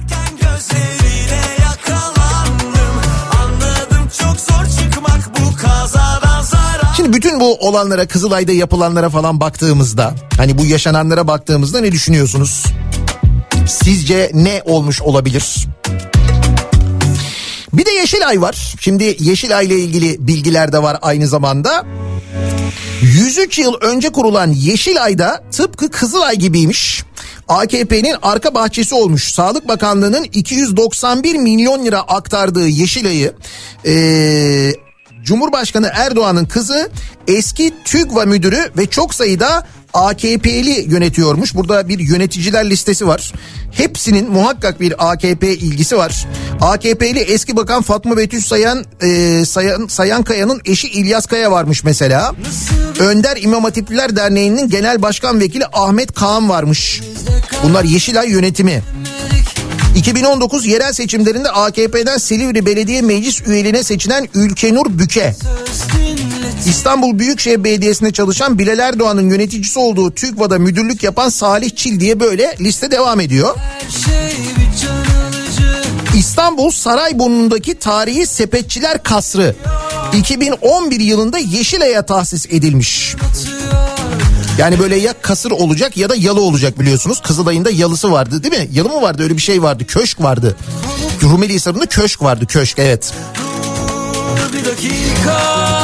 Şimdi 6.95 7.13
bütün 7.13 7.39
bu 7.39 7.55
olanlara 7.55 8.07
Kızılay'da 8.07 8.51
yapılanlara 8.51 9.09
falan 9.09 9.39
baktığımızda 9.39 10.15
hani 10.37 10.57
bu 10.57 10.65
yaşananlara 10.65 11.27
baktığımızda 11.27 11.81
ne 11.81 11.91
düşünüyorsunuz? 11.91 12.63
Sizce 13.67 14.31
ne 14.33 14.61
olmuş 14.65 15.01
olabilir? 15.01 15.67
Bir 17.73 17.85
de 17.85 17.91
Yeşilay 17.91 18.41
var. 18.41 18.75
Şimdi 18.79 19.17
Yeşilay 19.19 19.65
ile 19.65 19.79
ilgili 19.79 20.27
bilgiler 20.27 20.73
de 20.73 20.83
var 20.83 20.97
aynı 21.01 21.27
zamanda. 21.27 21.85
103 23.01 23.59
yıl 23.59 23.73
önce 23.81 24.09
kurulan 24.09 24.51
Yeşilay'da 24.51 25.43
tıpkı 25.51 25.89
Kızılay 25.89 26.35
gibiymiş. 26.35 27.03
AKP'nin 27.47 28.15
arka 28.21 28.53
bahçesi 28.53 28.95
olmuş. 28.95 29.33
Sağlık 29.33 29.67
Bakanlığı'nın 29.67 30.23
291 30.23 31.35
milyon 31.35 31.85
lira 31.85 31.99
aktardığı 31.99 32.67
Yeşilay'ı 32.67 33.33
eee, 33.85 34.75
Cumhurbaşkanı 35.23 35.89
Erdoğan'ın 35.93 36.45
kızı 36.45 36.89
eski 37.27 37.73
TÜGVA 37.85 38.25
müdürü 38.25 38.71
ve 38.77 38.85
çok 38.85 39.15
sayıda 39.15 39.67
AKP'li 39.97 40.93
yönetiyormuş. 40.93 41.55
Burada 41.55 41.89
bir 41.89 41.99
yöneticiler 41.99 42.69
listesi 42.69 43.07
var. 43.07 43.33
Hepsinin 43.71 44.31
muhakkak 44.31 44.81
bir 44.81 45.11
AKP 45.11 45.53
ilgisi 45.53 45.97
var. 45.97 46.25
AKP'li 46.61 47.19
eski 47.19 47.55
bakan 47.55 47.81
Fatma 47.81 48.17
Betüş 48.17 48.45
Sayan, 48.45 48.85
e, 49.01 49.45
Sayan, 49.45 49.87
Sayan 49.87 50.23
Kaya'nın 50.23 50.61
eşi 50.65 50.87
İlyas 50.87 51.25
Kaya 51.25 51.51
varmış 51.51 51.83
mesela. 51.83 52.35
Önder 52.99 53.37
İmam 53.41 53.63
Hatipliler 53.63 54.15
Derneği'nin 54.15 54.69
genel 54.69 55.01
başkan 55.01 55.39
vekili 55.39 55.65
Ahmet 55.73 56.13
Kaan 56.13 56.49
varmış. 56.49 57.01
Bunlar 57.63 57.83
Yeşilay 57.83 58.29
yönetimi. 58.29 58.83
2019 59.95 60.65
yerel 60.65 60.93
seçimlerinde 60.93 61.49
AKP'den 61.49 62.17
Silivri 62.17 62.65
Belediye 62.65 63.01
Meclis 63.01 63.41
üyeliğine 63.47 63.83
seçilen 63.83 64.27
Ülkenur 64.33 64.85
Büke. 64.89 65.35
İstanbul 66.65 67.19
Büyükşehir 67.19 67.63
Belediyesi'nde 67.63 68.11
çalışan 68.11 68.59
Bilal 68.59 68.79
Erdoğan'ın 68.79 69.29
yöneticisi 69.29 69.79
olduğu 69.79 70.11
TÜGVA'da 70.11 70.59
müdürlük 70.59 71.03
yapan 71.03 71.29
Salih 71.29 71.69
Çil 71.75 71.99
diye 71.99 72.19
böyle 72.19 72.55
liste 72.59 72.91
devam 72.91 73.19
ediyor. 73.19 73.55
İstanbul 76.15 76.71
Sarayburnu'ndaki 76.71 77.75
tarihi 77.75 78.27
Sepetçiler 78.27 79.03
Kasrı 79.03 79.55
2011 80.17 80.99
yılında 80.99 81.37
Yeşilay'a 81.37 82.05
tahsis 82.05 82.45
edilmiş. 82.45 83.15
Yani 84.57 84.79
böyle 84.79 84.95
ya 84.95 85.13
kasır 85.21 85.51
olacak 85.51 85.97
ya 85.97 86.09
da 86.09 86.15
yalı 86.15 86.41
olacak 86.41 86.79
biliyorsunuz. 86.79 87.21
Kızılay'ın 87.21 87.65
da 87.65 87.69
yalısı 87.69 88.11
vardı 88.11 88.43
değil 88.43 88.63
mi? 88.63 88.69
Yalı 88.73 88.89
mı 88.89 89.01
vardı 89.01 89.23
öyle 89.23 89.37
bir 89.37 89.41
şey 89.41 89.63
vardı. 89.63 89.85
Köşk 89.87 90.21
vardı. 90.21 90.55
Rumeli 91.23 91.53
Hisarı'nda 91.53 91.85
köşk 91.85 92.21
vardı 92.21 92.45
köşk 92.45 92.79
evet. 92.79 93.13
bir 94.53 94.65
dakika 94.65 95.76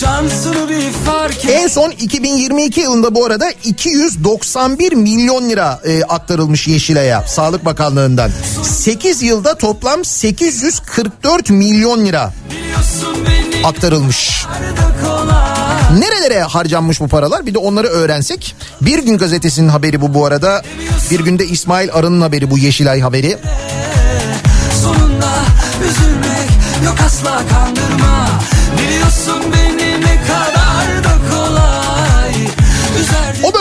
Şansını 0.00 0.68
bir 0.68 0.90
fark 0.90 1.44
et 1.44 1.50
En 1.50 1.68
son 1.68 1.90
2022 1.90 2.80
yılında 2.80 3.14
bu 3.14 3.24
arada 3.24 3.50
291 3.64 4.92
milyon 4.92 5.48
lira 5.48 5.80
e, 5.84 6.02
aktarılmış 6.02 6.68
Yeşilay'a 6.68 7.22
Sağlık 7.22 7.64
Bakanlığı'ndan. 7.64 8.30
8 8.62 9.22
yılda 9.22 9.58
toplam 9.58 10.04
844 10.04 11.50
milyon 11.50 12.06
lira 12.06 12.32
aktarılmış. 13.64 14.46
Nerelere 15.98 16.42
harcanmış 16.42 17.00
bu 17.00 17.08
paralar 17.08 17.46
bir 17.46 17.54
de 17.54 17.58
onları 17.58 17.86
öğrensek. 17.86 18.56
Bir 18.80 18.98
gün 18.98 19.18
gazetesinin 19.18 19.68
haberi 19.68 20.00
bu 20.00 20.14
bu 20.14 20.26
arada. 20.26 20.62
Bir 21.10 21.20
günde 21.20 21.46
İsmail 21.46 21.92
Arı'nın 21.92 22.20
haberi 22.20 22.50
bu 22.50 22.58
Yeşilay 22.58 23.00
haberi. 23.00 23.38
Sonunda 24.82 25.30
üzülmek 25.90 26.48
yok 26.84 26.96
asla 27.06 27.42
kandırma 27.50 28.28
Biliyorsun 28.78 29.52
beni 29.52 29.67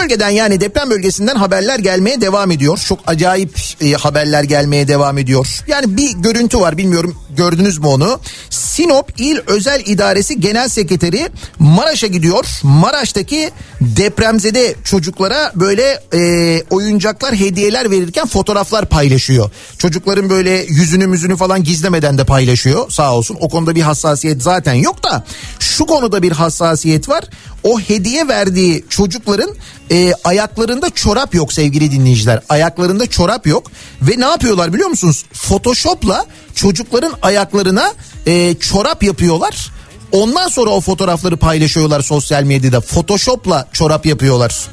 bölgeden 0.07 0.29
yani 0.29 0.61
deprem 0.61 0.89
bölgesinden 0.89 1.35
haberler 1.35 1.79
gelmeye 1.79 2.21
devam 2.21 2.51
ediyor. 2.51 2.77
Çok 2.87 2.99
acayip 3.07 3.59
e, 3.81 3.91
haberler 3.91 4.43
gelmeye 4.43 4.87
devam 4.87 5.17
ediyor. 5.17 5.63
Yani 5.67 5.97
bir 5.97 6.11
görüntü 6.11 6.59
var 6.59 6.77
bilmiyorum 6.77 7.15
gördünüz 7.37 7.77
mü 7.77 7.87
onu? 7.87 8.19
Sinop 8.49 9.13
İl 9.17 9.37
Özel 9.47 9.83
İdaresi 9.85 10.39
Genel 10.39 10.69
Sekreteri 10.69 11.29
Maraş'a 11.59 12.07
gidiyor. 12.07 12.45
Maraş'taki 12.63 13.51
depremzede 13.81 14.75
çocuklara 14.83 15.51
böyle 15.55 15.99
e, 16.13 16.63
oyuncaklar 16.69 17.35
hediyeler 17.35 17.91
verirken 17.91 18.27
fotoğraflar 18.27 18.85
paylaşıyor. 18.85 19.51
Çocukların 19.77 20.29
böyle 20.29 20.51
yüzünü 20.51 21.07
müzünü 21.07 21.37
falan 21.37 21.63
gizlemeden 21.63 22.17
de 22.17 22.23
paylaşıyor 22.23 22.89
sağ 22.89 23.13
olsun. 23.15 23.37
O 23.39 23.49
konuda 23.49 23.75
bir 23.75 23.81
hassasiyet 23.81 24.43
zaten 24.43 24.73
yok 24.73 25.03
da 25.03 25.25
şu 25.59 25.85
konuda 25.85 26.23
bir 26.23 26.31
hassasiyet 26.31 27.09
var. 27.09 27.23
O 27.63 27.79
hediye 27.79 28.27
verdiği 28.27 28.85
çocukların 28.89 29.49
e, 29.89 29.96
ayaklarında 30.23 30.89
çorap 30.89 31.35
yok 31.35 31.53
sevgili 31.53 31.91
dinleyiciler. 31.91 32.41
Ayaklarında 32.49 33.07
çorap 33.07 33.47
yok 33.47 33.71
ve 34.01 34.19
ne 34.19 34.25
yapıyorlar 34.25 34.73
biliyor 34.73 34.89
musunuz? 34.89 35.25
Photoshop'la 35.33 36.25
çocukların 36.55 37.13
ayaklarına 37.21 37.93
e, 38.25 38.55
çorap 38.55 39.03
yapıyorlar. 39.03 39.71
Ondan 40.11 40.47
sonra 40.47 40.69
o 40.69 40.81
fotoğrafları 40.81 41.37
paylaşıyorlar 41.37 42.01
sosyal 42.01 42.43
medyada. 42.43 42.81
Photoshop'la 42.81 43.67
çorap 43.73 44.05
yapıyorlar. 44.05 44.67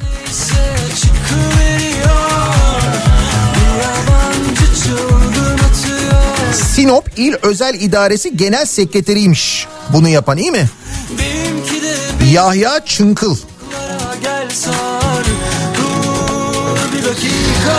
Sinop 6.75 7.11
İl 7.17 7.35
Özel 7.43 7.75
İdaresi 7.75 8.37
Genel 8.37 8.67
Sekreteriymiş 8.67 9.67
bunu 9.93 10.09
yapan 10.09 10.39
iyi 10.39 10.51
mi? 10.51 10.71
Yahya 12.33 12.85
Çınkıl. 12.87 13.37
Gel 14.25 14.51
sar 14.51 15.25
Dur 15.79 16.93
bir 16.93 17.05
dakika 17.05 17.77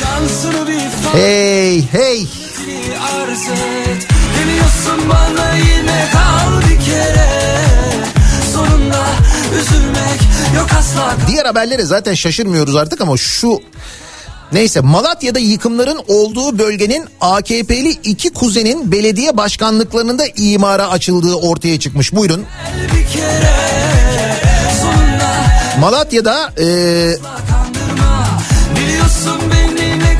Şansını 0.00 0.68
bir 0.68 0.80
Hey 1.18 1.82
hey. 1.92 2.26
fatih 2.26 3.14
arz 3.14 3.48
et 3.48 4.08
Demiyorsun 4.38 5.10
bana 5.10 5.54
yine 5.56 6.08
kal 6.12 6.60
bir 6.60 6.84
kere 6.84 7.28
Sonunda 8.52 9.06
üzülmek 9.60 10.20
yok 10.56 10.66
asla 10.78 11.16
Diğer 11.28 11.44
haberlere 11.44 11.84
zaten 11.84 12.14
şaşırmıyoruz 12.14 12.76
artık 12.76 13.00
ama 13.00 13.16
şu 13.16 13.60
Neyse 14.52 14.80
Malatya'da 14.80 15.38
yıkımların 15.38 16.00
olduğu 16.08 16.58
bölgenin 16.58 17.04
AKP'li 17.20 17.90
iki 17.90 18.32
kuzenin 18.32 18.92
belediye 18.92 19.36
başkanlıklarında 19.36 20.26
imara 20.36 20.88
açıldığı 20.88 21.34
ortaya 21.34 21.78
çıkmış. 21.78 22.14
Buyurun. 22.14 22.46
Malatya'da 25.78 26.52
e, 26.56 27.16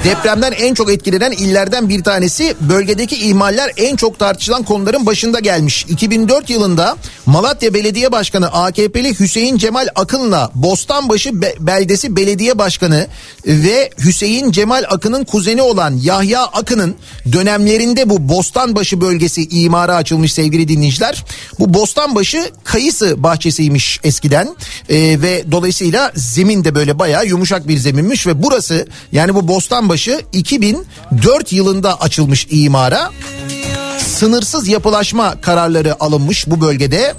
depremden 0.04 0.52
en 0.52 0.74
çok 0.74 0.92
etkilenen 0.92 1.32
illerden 1.32 1.88
bir 1.88 2.02
tanesi. 2.02 2.54
Bölgedeki 2.60 3.16
ihmaller 3.16 3.72
en 3.76 3.96
çok 3.96 4.18
tartışılan 4.18 4.62
konuların 4.62 5.06
başında 5.06 5.40
gelmiş. 5.40 5.86
2004 5.88 6.50
yılında 6.50 6.96
Malatya 7.26 7.74
Belediye 7.74 8.12
Başkanı 8.12 8.52
AKP'li 8.52 9.20
Hüseyin 9.20 9.56
Cemal 9.56 9.88
Akın'la 9.94 10.50
Bostanbaşı 10.54 11.42
Be- 11.42 11.54
Beldesi 11.60 12.16
Belediye 12.16 12.58
Başkanı 12.58 13.06
ve 13.46 13.90
Hüseyin 14.04 14.50
Cemal 14.50 14.84
Akın'ın 14.90 15.24
kuzeni 15.24 15.62
olan 15.62 15.96
Yahya 16.02 16.42
Akın'ın 16.42 16.94
dönemlerinde 17.32 18.10
bu 18.10 18.28
Bostanbaşı 18.28 19.00
bölgesi 19.00 19.48
imara 19.48 19.96
açılmış 19.96 20.32
sevgili 20.32 20.68
dinleyiciler. 20.68 21.24
Bu 21.58 21.74
Bostanbaşı 21.74 22.50
kayısı 22.64 23.22
bahçesiymiş 23.22 24.00
eskiden 24.04 24.48
Ee, 24.88 24.96
ve 25.22 25.44
dolayısıyla 25.50 26.12
zemin 26.14 26.64
de 26.64 26.74
böyle 26.74 26.98
bayağı 26.98 27.26
yumuşak 27.26 27.68
bir 27.68 27.76
zeminmiş 27.76 28.26
ve 28.26 28.42
burası 28.42 28.86
yani 29.12 29.34
bu 29.34 29.48
Bostanbaşı 29.48 29.93
2004 30.32 31.52
yılında 31.52 32.00
açılmış 32.00 32.46
imara. 32.50 33.10
Sınırsız 33.98 34.68
yapılaşma 34.68 35.40
kararları 35.40 36.02
alınmış 36.02 36.46
bu 36.46 36.60
bölgede. 36.60 37.14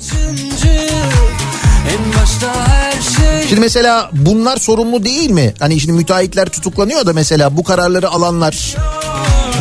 Şimdi 3.49 3.61
mesela 3.61 4.09
bunlar 4.13 4.57
sorumlu 4.57 5.03
değil 5.05 5.29
mi? 5.29 5.53
Hani 5.59 5.79
şimdi 5.79 5.93
müteahhitler 5.93 6.49
tutuklanıyor 6.49 7.05
da 7.05 7.13
mesela 7.13 7.57
bu 7.57 7.63
kararları 7.63 8.09
alanlar 8.09 8.75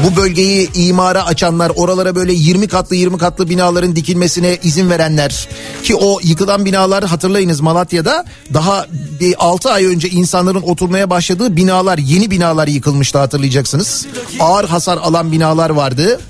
bu 0.03 0.17
bölgeyi 0.17 0.73
imara 0.75 1.27
açanlar 1.27 1.73
oralara 1.77 2.15
böyle 2.15 2.33
20 2.33 2.69
katlı 2.69 2.97
20 2.97 3.19
katlı 3.19 3.49
binaların 3.49 3.97
dikilmesine 3.97 4.59
izin 4.63 4.91
verenler 4.91 5.49
ki 5.83 5.95
o 5.97 6.19
yıkılan 6.23 6.65
binalar 6.65 7.05
hatırlayınız 7.05 7.61
Malatya'da 7.61 8.25
daha 8.55 8.87
bir 9.21 9.35
6 9.39 9.71
ay 9.71 9.87
önce 9.87 10.09
insanların 10.09 10.63
oturmaya 10.63 11.11
başladığı 11.11 11.57
binalar 11.57 11.99
yeni 11.99 12.31
binalar 12.31 12.69
yıkılmıştı 12.69 13.19
hatırlayacaksınız. 13.19 14.07
Ağır 14.41 14.69
hasar 14.69 14.97
alan 14.97 15.33
binalar 15.33 15.71
vardı. 15.71 16.21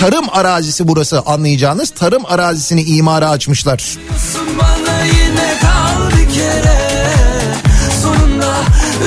Tarım 0.00 0.24
arazisi 0.32 0.88
burası 0.88 1.20
anlayacağınız 1.20 1.90
tarım 1.90 2.22
arazisini 2.26 2.82
imara 2.82 3.30
açmışlar. 3.30 3.98
Bana 4.60 5.04
yine 5.04 5.58
kal 5.60 6.18
bir 6.18 6.34
kere 6.34 6.81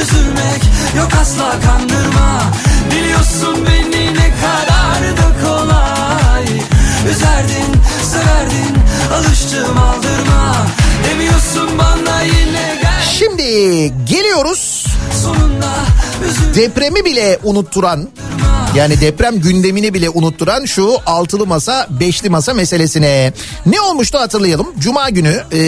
üzülmek 0.01 0.61
yok 0.97 1.09
asla 1.21 1.51
kandırma. 1.65 2.41
Biliyorsun 2.91 3.65
beni 3.67 4.13
ne 4.13 4.29
kadar 4.41 5.17
da 5.17 5.45
kolay. 5.47 6.43
Üzerdin 7.11 7.81
severdin 8.11 8.77
alıştım 9.13 9.77
aldırma. 9.77 10.55
Demiyorsun 11.09 11.77
bana 11.77 12.21
yine 12.21 12.79
gel. 12.81 13.01
Şimdi 13.19 13.43
geliyoruz. 14.09 14.85
Sonunda 15.23 15.73
üzül 16.29 16.55
depremi 16.55 17.05
bile 17.05 17.39
unutturan 17.43 18.09
yani 18.76 19.01
deprem 19.01 19.39
gündemini 19.39 19.93
bile 19.93 20.09
unutturan 20.09 20.65
şu 20.65 20.97
altılı 21.05 21.45
masa 21.45 21.88
beşli 21.99 22.30
masa 22.30 22.53
meselesine. 22.53 23.34
Ne 23.65 23.82
olmuştu 23.82 24.17
hatırlayalım. 24.17 24.67
Cuma 24.80 25.09
günü 25.09 25.43
e, 25.53 25.61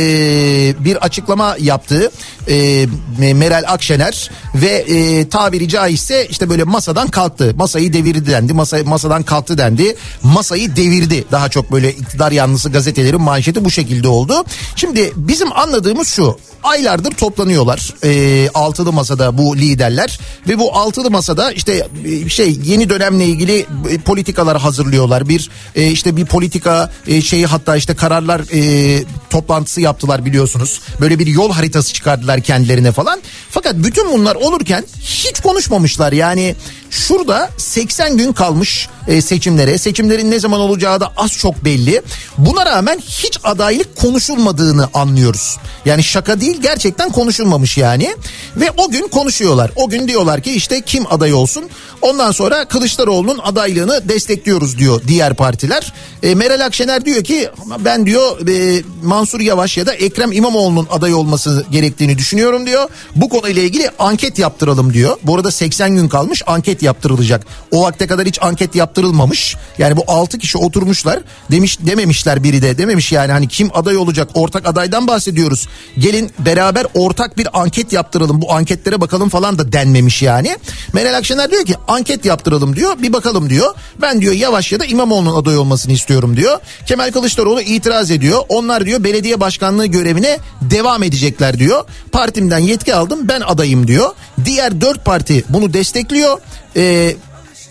bir 0.85 0.95
açıklama 0.95 1.55
yaptı 1.59 2.11
e, 2.49 2.85
Meral 3.33 3.63
Akşener 3.67 4.31
ve 4.55 4.67
e, 4.67 5.29
tabiri 5.29 5.69
caizse 5.69 6.27
işte 6.29 6.49
böyle 6.49 6.63
masadan 6.63 7.07
kalktı. 7.07 7.53
Masayı 7.57 7.93
devirdi 7.93 8.31
dendi. 8.31 8.53
Masa, 8.53 8.77
masadan 8.85 9.23
kalktı 9.23 9.57
dendi. 9.57 9.95
Masayı 10.23 10.75
devirdi. 10.75 11.25
Daha 11.31 11.49
çok 11.49 11.71
böyle 11.71 11.91
iktidar 11.93 12.31
yanlısı 12.31 12.69
gazetelerin 12.69 13.21
manşeti 13.21 13.65
bu 13.65 13.71
şekilde 13.71 14.07
oldu. 14.07 14.43
Şimdi 14.75 15.13
bizim 15.15 15.53
anladığımız 15.53 16.07
şu. 16.07 16.37
Aylardır 16.63 17.11
toplanıyorlar 17.11 17.93
e, 18.03 18.49
altılı 18.53 18.93
masada 18.93 19.37
bu 19.37 19.57
liderler 19.57 20.19
ve 20.47 20.59
bu 20.59 20.75
altılı 20.75 21.11
masada 21.11 21.51
işte 21.51 21.87
e, 22.05 22.29
şey 22.29 22.59
yeni 22.63 22.89
dönemle 22.99 23.25
ilgili 23.25 23.65
e, 23.89 23.97
politikalar 23.97 24.57
hazırlıyorlar. 24.57 25.29
Bir 25.29 25.49
e, 25.75 25.87
işte 25.87 26.15
bir 26.15 26.25
politika 26.25 26.91
e, 27.07 27.21
şeyi 27.21 27.45
hatta 27.45 27.75
işte 27.75 27.95
kararlar 27.95 28.41
e, 28.53 29.03
toplantısı 29.29 29.81
yaptılar 29.81 30.25
biliyorsunuz. 30.25 30.81
Böyle 31.01 31.19
bir 31.19 31.27
yol 31.27 31.51
haritası 31.51 31.93
çıkardılar 31.93 32.41
kendilerine 32.41 32.91
falan. 32.91 33.19
Fakat 33.49 33.75
bütün 33.75 34.11
bunlar 34.13 34.35
olurken 34.35 34.85
hiç 35.01 35.39
konuşmamışlar. 35.39 36.11
Yani 36.13 36.55
şurada 36.89 37.49
80 37.57 38.17
gün 38.17 38.33
kalmış 38.33 38.89
e, 39.07 39.21
seçimlere. 39.21 39.77
Seçimlerin 39.77 40.31
ne 40.31 40.39
zaman 40.39 40.59
olacağı 40.59 40.99
da 40.99 41.13
az 41.17 41.31
çok 41.31 41.65
belli. 41.65 42.01
Buna 42.37 42.65
rağmen 42.65 42.99
hiç 42.99 43.39
adaylık 43.43 43.95
konuşulmadığını 43.95 44.89
anlıyoruz. 44.93 45.57
Yani 45.85 46.03
şaka 46.03 46.41
değil 46.41 46.61
gerçekten 46.61 47.09
konuşulmamış 47.09 47.77
yani. 47.77 48.15
Ve 48.55 48.71
o 48.77 48.89
gün 48.89 49.07
konuşuyorlar. 49.07 49.71
O 49.75 49.89
gün 49.89 50.07
diyorlar 50.07 50.41
ki 50.41 50.51
işte 50.51 50.81
kim 50.81 51.13
aday 51.13 51.33
olsun. 51.33 51.63
Ondan 52.01 52.31
sonra 52.31 52.65
Kılıçdaroğlu'nun 52.65 53.39
adaylığını 53.43 54.09
destekliyoruz 54.09 54.77
diyor 54.77 55.01
diğer 55.07 55.33
partiler. 55.33 55.93
E, 56.23 56.35
Meral 56.35 56.65
Akşener 56.65 57.05
diyor 57.05 57.23
ki 57.23 57.49
ben 57.79 58.05
diyor 58.05 58.47
e, 58.47 58.83
Mansur 59.03 59.39
Yavaş 59.39 59.77
ya 59.77 59.85
da 59.85 59.93
Ekrem 59.93 60.31
İmamoğlu'nun 60.31 60.87
aday 60.91 61.13
olması 61.13 61.65
gerektiğini 61.71 62.17
düşünüyorum 62.17 62.65
diyor. 62.65 62.89
Bu 63.15 63.29
konuyla 63.29 63.61
ilgili 63.61 63.89
anket 63.99 64.39
yaptıralım 64.39 64.93
diyor. 64.93 65.17
Bu 65.23 65.35
arada 65.35 65.51
80 65.51 65.95
gün 65.95 66.09
kalmış 66.09 66.43
anket 66.47 66.76
yaptırılacak. 66.83 67.45
O 67.71 67.83
vakte 67.83 68.07
kadar 68.07 68.25
hiç 68.25 68.41
anket 68.41 68.75
yaptırılmamış. 68.75 69.55
Yani 69.77 69.97
bu 69.97 70.03
6 70.07 70.37
kişi 70.37 70.57
oturmuşlar. 70.57 71.19
Demiş 71.51 71.79
dememişler 71.79 72.43
biri 72.43 72.61
de 72.61 72.77
dememiş 72.77 73.11
yani 73.11 73.31
hani 73.31 73.47
kim 73.47 73.69
aday 73.73 73.97
olacak 73.97 74.29
ortak 74.33 74.67
adaydan 74.67 75.07
bahsediyoruz. 75.07 75.67
Gelin 75.97 76.31
beraber 76.39 76.85
ortak 76.93 77.37
bir 77.37 77.61
anket 77.61 77.93
yaptıralım 77.93 78.41
bu 78.41 78.53
anketlere 78.53 79.01
bakalım 79.01 79.29
falan 79.29 79.59
da 79.59 79.71
denmemiş 79.71 80.21
yani. 80.21 80.57
Meral 80.93 81.17
Akşener 81.17 81.51
diyor 81.51 81.65
ki 81.65 81.75
anket 81.87 82.25
yaptıralım 82.25 82.75
diyor 82.75 83.01
bir 83.01 83.13
bakalım 83.13 83.49
diyor. 83.49 83.75
Ben 84.01 84.21
diyor 84.21 84.33
Yavaş 84.33 84.71
ya 84.71 84.79
da 84.79 84.85
İmamoğlu'nun 84.85 85.41
aday 85.41 85.57
olmasını 85.57 85.93
istiyorum 85.93 86.37
diyor. 86.37 86.59
Kemal 86.85 87.11
Kılıçdaroğlu 87.11 87.61
itiraz 87.61 88.11
ediyor. 88.11 88.41
Onlar 88.49 88.85
diyor 88.85 89.03
belediye 89.03 89.39
başkanlığı 89.39 89.85
görevine 89.85 90.39
devam 90.61 91.03
edecekler 91.03 91.59
diyor. 91.59 91.83
Partimden 92.11 92.59
yetki 92.59 92.95
aldım 92.95 93.27
ben 93.27 93.41
adayım 93.41 93.87
diyor. 93.87 94.09
Diğer 94.45 94.81
dört 94.81 95.05
parti 95.05 95.43
bunu 95.49 95.73
destekliyor. 95.73 96.37
Ee, 96.75 97.15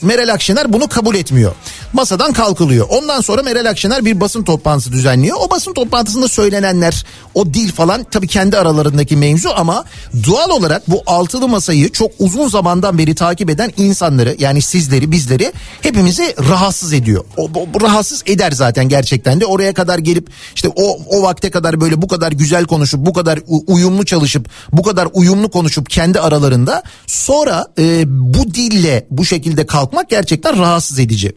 Meral 0.02 0.28
Akşener 0.28 0.72
bunu 0.72 0.88
kabul 0.88 1.14
etmiyor. 1.14 1.52
Masadan 1.96 2.32
kalkılıyor. 2.32 2.86
Ondan 2.90 3.20
sonra 3.20 3.42
Meral 3.42 3.70
Akşener 3.70 4.04
bir 4.04 4.20
basın 4.20 4.42
toplantısı 4.42 4.92
düzenliyor. 4.92 5.36
O 5.40 5.50
basın 5.50 5.72
toplantısında 5.72 6.28
söylenenler, 6.28 7.04
o 7.34 7.54
dil 7.54 7.72
falan 7.72 8.04
tabii 8.10 8.26
kendi 8.26 8.58
aralarındaki 8.58 9.16
mevzu 9.16 9.48
ama 9.56 9.84
doğal 10.26 10.50
olarak 10.50 10.90
bu 10.90 11.02
altılı 11.06 11.48
masayı 11.48 11.92
çok 11.92 12.10
uzun 12.18 12.48
zamandan 12.48 12.98
beri 12.98 13.14
takip 13.14 13.50
eden 13.50 13.72
insanları 13.76 14.36
yani 14.38 14.62
sizleri 14.62 15.10
bizleri 15.10 15.52
hepimizi 15.82 16.34
rahatsız 16.48 16.92
ediyor. 16.92 17.24
O, 17.36 17.50
bu 17.74 17.80
rahatsız 17.80 18.22
eder 18.26 18.52
zaten 18.52 18.88
gerçekten 18.88 19.40
de 19.40 19.46
oraya 19.46 19.74
kadar 19.74 19.98
gelip 19.98 20.30
işte 20.54 20.68
o 20.76 20.98
o 21.08 21.22
vakte 21.22 21.50
kadar 21.50 21.80
böyle 21.80 22.02
bu 22.02 22.08
kadar 22.08 22.32
güzel 22.32 22.64
konuşup 22.64 23.06
bu 23.06 23.12
kadar 23.12 23.40
uyumlu 23.66 24.04
çalışıp 24.04 24.48
bu 24.72 24.82
kadar 24.82 25.08
uyumlu 25.12 25.50
konuşup 25.50 25.90
kendi 25.90 26.20
aralarında 26.20 26.82
sonra 27.06 27.66
e, 27.78 28.04
bu 28.06 28.54
dille 28.54 29.06
bu 29.10 29.24
şekilde 29.24 29.66
kalkmak 29.66 30.10
gerçekten 30.10 30.58
rahatsız 30.58 30.98
edici. 30.98 31.32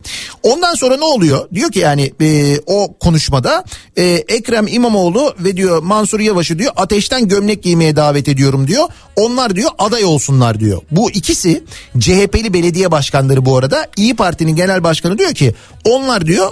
Ondan 0.50 0.74
sonra 0.74 0.98
ne 0.98 1.04
oluyor? 1.04 1.50
Diyor 1.54 1.72
ki 1.72 1.80
yani 1.80 2.14
e, 2.22 2.60
o 2.66 2.98
konuşmada 3.00 3.64
e, 3.98 4.04
Ekrem 4.04 4.68
İmamoğlu 4.68 5.36
ve 5.40 5.58
diyor 5.58 5.84
Mansur 5.84 6.20
Yavaş'ı 6.20 6.60
diyor 6.60 6.72
ateşten 6.76 7.28
gömlek 7.28 7.64
giymeye 7.64 7.96
davet 7.96 8.28
ediyorum 8.28 8.68
diyor. 8.68 8.88
Onlar 9.16 9.56
diyor 9.56 9.72
aday 9.78 10.06
olsunlar 10.06 10.60
diyor. 10.60 10.82
Bu 10.92 11.12
ikisi 11.12 11.64
CHP'li 12.00 12.54
belediye 12.54 12.92
başkanları 12.92 13.46
bu 13.46 13.58
arada. 13.58 13.88
İyi 13.98 14.16
Parti'nin 14.16 14.56
genel 14.56 14.84
başkanı 14.84 15.18
diyor 15.18 15.34
ki 15.34 15.56
onlar 15.86 16.28
diyor 16.28 16.52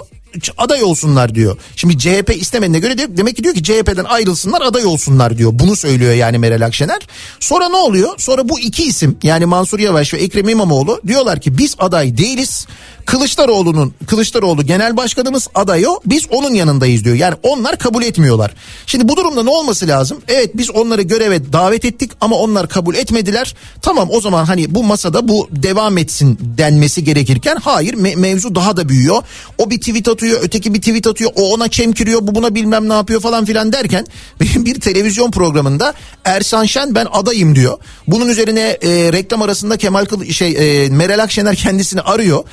aday 0.58 0.82
olsunlar 0.82 1.34
diyor. 1.34 1.56
Şimdi 1.76 1.98
CHP 1.98 2.36
istemediğine 2.40 2.78
göre 2.78 2.98
de 2.98 3.16
demek 3.16 3.36
ki 3.36 3.44
diyor 3.44 3.54
ki 3.54 3.62
CHP'den 3.62 4.04
ayrılsınlar 4.04 4.60
aday 4.60 4.84
olsunlar 4.84 5.38
diyor. 5.38 5.50
Bunu 5.54 5.76
söylüyor 5.76 6.14
yani 6.14 6.38
Meral 6.38 6.66
Akşener. 6.66 6.98
Sonra 7.40 7.68
ne 7.68 7.76
oluyor? 7.76 8.14
Sonra 8.18 8.48
bu 8.48 8.60
iki 8.60 8.84
isim 8.84 9.18
yani 9.22 9.46
Mansur 9.46 9.78
Yavaş 9.78 10.14
ve 10.14 10.18
Ekrem 10.18 10.48
İmamoğlu 10.48 11.00
diyorlar 11.06 11.40
ki 11.40 11.58
biz 11.58 11.76
aday 11.78 12.18
değiliz. 12.18 12.66
Kılıçdaroğlu'nun 13.08 13.94
Kılıçdaroğlu 14.06 14.62
genel 14.62 14.96
başkanımız 14.96 15.48
aday 15.54 15.86
o 15.86 16.00
biz 16.06 16.26
onun 16.30 16.54
yanındayız 16.54 17.04
diyor. 17.04 17.16
Yani 17.16 17.34
onlar 17.42 17.78
kabul 17.78 18.02
etmiyorlar. 18.02 18.54
Şimdi 18.86 19.08
bu 19.08 19.16
durumda 19.16 19.42
ne 19.42 19.50
olması 19.50 19.88
lazım? 19.88 20.18
Evet 20.28 20.50
biz 20.56 20.70
onları 20.70 21.02
göreve 21.02 21.52
davet 21.52 21.84
ettik 21.84 22.10
ama 22.20 22.36
onlar 22.36 22.68
kabul 22.68 22.94
etmediler. 22.94 23.54
Tamam 23.82 24.08
o 24.12 24.20
zaman 24.20 24.44
hani 24.44 24.74
bu 24.74 24.84
masada 24.84 25.28
bu 25.28 25.48
devam 25.50 25.98
etsin 25.98 26.38
denmesi 26.58 27.04
gerekirken 27.04 27.56
hayır 27.56 27.94
me- 27.94 28.16
mevzu 28.16 28.54
daha 28.54 28.76
da 28.76 28.88
büyüyor. 28.88 29.22
O 29.58 29.70
bir 29.70 29.80
tweet 29.80 30.08
atıyor 30.08 30.40
öteki 30.42 30.74
bir 30.74 30.80
tweet 30.80 31.06
atıyor 31.06 31.30
o 31.36 31.52
ona 31.52 31.68
çemkiriyor 31.68 32.20
bu 32.22 32.34
buna 32.34 32.54
bilmem 32.54 32.88
ne 32.88 32.94
yapıyor 32.94 33.20
falan 33.20 33.44
filan 33.44 33.72
derken 33.72 34.06
bir 34.40 34.80
televizyon 34.80 35.30
programında 35.30 35.94
Ersan 36.24 36.64
Şen 36.64 36.94
ben 36.94 37.06
adayım 37.12 37.54
diyor. 37.54 37.78
Bunun 38.06 38.28
üzerine 38.28 38.60
e, 38.60 39.12
reklam 39.12 39.42
arasında 39.42 39.76
Kemal 39.76 40.04
Kıl 40.04 40.24
şey 40.24 40.84
e, 40.84 40.88
Meral 40.88 41.22
Akşener 41.22 41.56
kendisini 41.56 42.00
arıyor. 42.00 42.44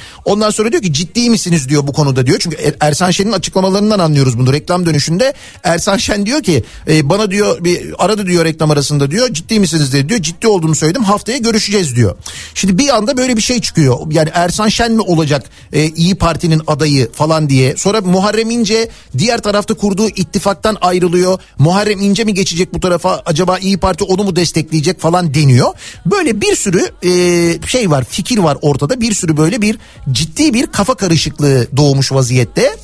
Ondan 0.45 0.53
sonra 0.53 0.71
diyor 0.71 0.83
ki 0.83 0.93
ciddi 0.93 1.29
misiniz 1.29 1.69
diyor 1.69 1.87
bu 1.87 1.93
konuda 1.93 2.25
diyor. 2.25 2.39
Çünkü 2.39 2.57
Er- 2.57 2.75
Ersan 2.81 3.11
Şen'in 3.11 3.31
açıklamalarından 3.31 3.99
anlıyoruz 3.99 4.37
bunu. 4.37 4.53
Reklam 4.53 4.85
dönüşünde 4.85 5.33
Ersan 5.63 5.97
Şen 5.97 6.25
diyor 6.25 6.43
ki 6.43 6.63
e, 6.87 7.09
bana 7.09 7.31
diyor 7.31 7.63
bir 7.63 8.05
aradı 8.05 8.25
diyor 8.25 8.45
reklam 8.45 8.71
arasında 8.71 9.11
diyor. 9.11 9.33
Ciddi 9.33 9.59
misiniz 9.59 9.93
dedi 9.93 10.09
diyor. 10.09 10.21
Ciddi 10.21 10.47
olduğumu 10.47 10.75
söyledim. 10.75 11.03
Haftaya 11.03 11.37
görüşeceğiz 11.37 11.95
diyor. 11.95 12.15
Şimdi 12.53 12.77
bir 12.77 12.95
anda 12.95 13.17
böyle 13.17 13.37
bir 13.37 13.41
şey 13.41 13.61
çıkıyor. 13.61 13.97
Yani 14.11 14.29
Ersan 14.33 14.67
Şen 14.67 14.91
mi 14.91 15.01
olacak 15.01 15.45
e, 15.73 15.85
İyi 15.85 16.15
Parti'nin 16.15 16.61
adayı 16.67 17.11
falan 17.11 17.49
diye. 17.49 17.75
Sonra 17.77 18.01
Muharrem 18.01 18.49
İnce 18.49 18.89
diğer 19.17 19.41
tarafta 19.41 19.73
kurduğu 19.73 20.07
ittifaktan 20.09 20.77
ayrılıyor. 20.81 21.39
Muharrem 21.59 22.01
İnce 22.01 22.23
mi 22.23 22.33
geçecek 22.33 22.73
bu 22.73 22.79
tarafa? 22.79 23.21
Acaba 23.25 23.57
İyi 23.59 23.77
Parti 23.77 24.03
onu 24.03 24.23
mu 24.23 24.35
destekleyecek 24.35 24.99
falan 24.99 25.33
deniyor. 25.33 25.73
Böyle 26.05 26.41
bir 26.41 26.55
sürü 26.55 26.89
e, 27.03 27.67
şey 27.67 27.91
var, 27.91 28.03
fikir 28.09 28.37
var 28.37 28.57
ortada. 28.61 29.01
Bir 29.01 29.13
sürü 29.13 29.37
böyle 29.37 29.61
bir 29.61 29.77
ciddi 30.11 30.34
bir 30.37 30.67
kafa 30.67 30.95
karışıklığı 30.95 31.67
doğmuş 31.77 32.11
vaziyette. 32.11 32.75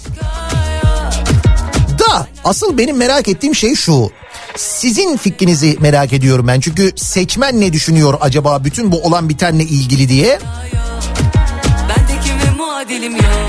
Da 1.99 2.28
asıl 2.43 2.78
benim 2.78 2.97
merak 2.97 3.28
ettiğim 3.28 3.56
şey 3.56 3.76
şu. 3.76 4.12
Sizin 4.56 5.18
fikrinizi 5.18 5.78
merak 5.80 6.14
ediyorum 6.14 6.47
ben. 6.47 6.60
Çünkü 6.60 6.91
seçmen 6.95 7.62
ne 7.62 7.74
düşünüyor 7.74 8.18
acaba 8.22 8.64
bütün 8.64 8.91
bu 8.91 9.02
olan 9.02 9.30
bitenle 9.30 9.64
ilgili 9.64 10.10
diye. 10.10 10.39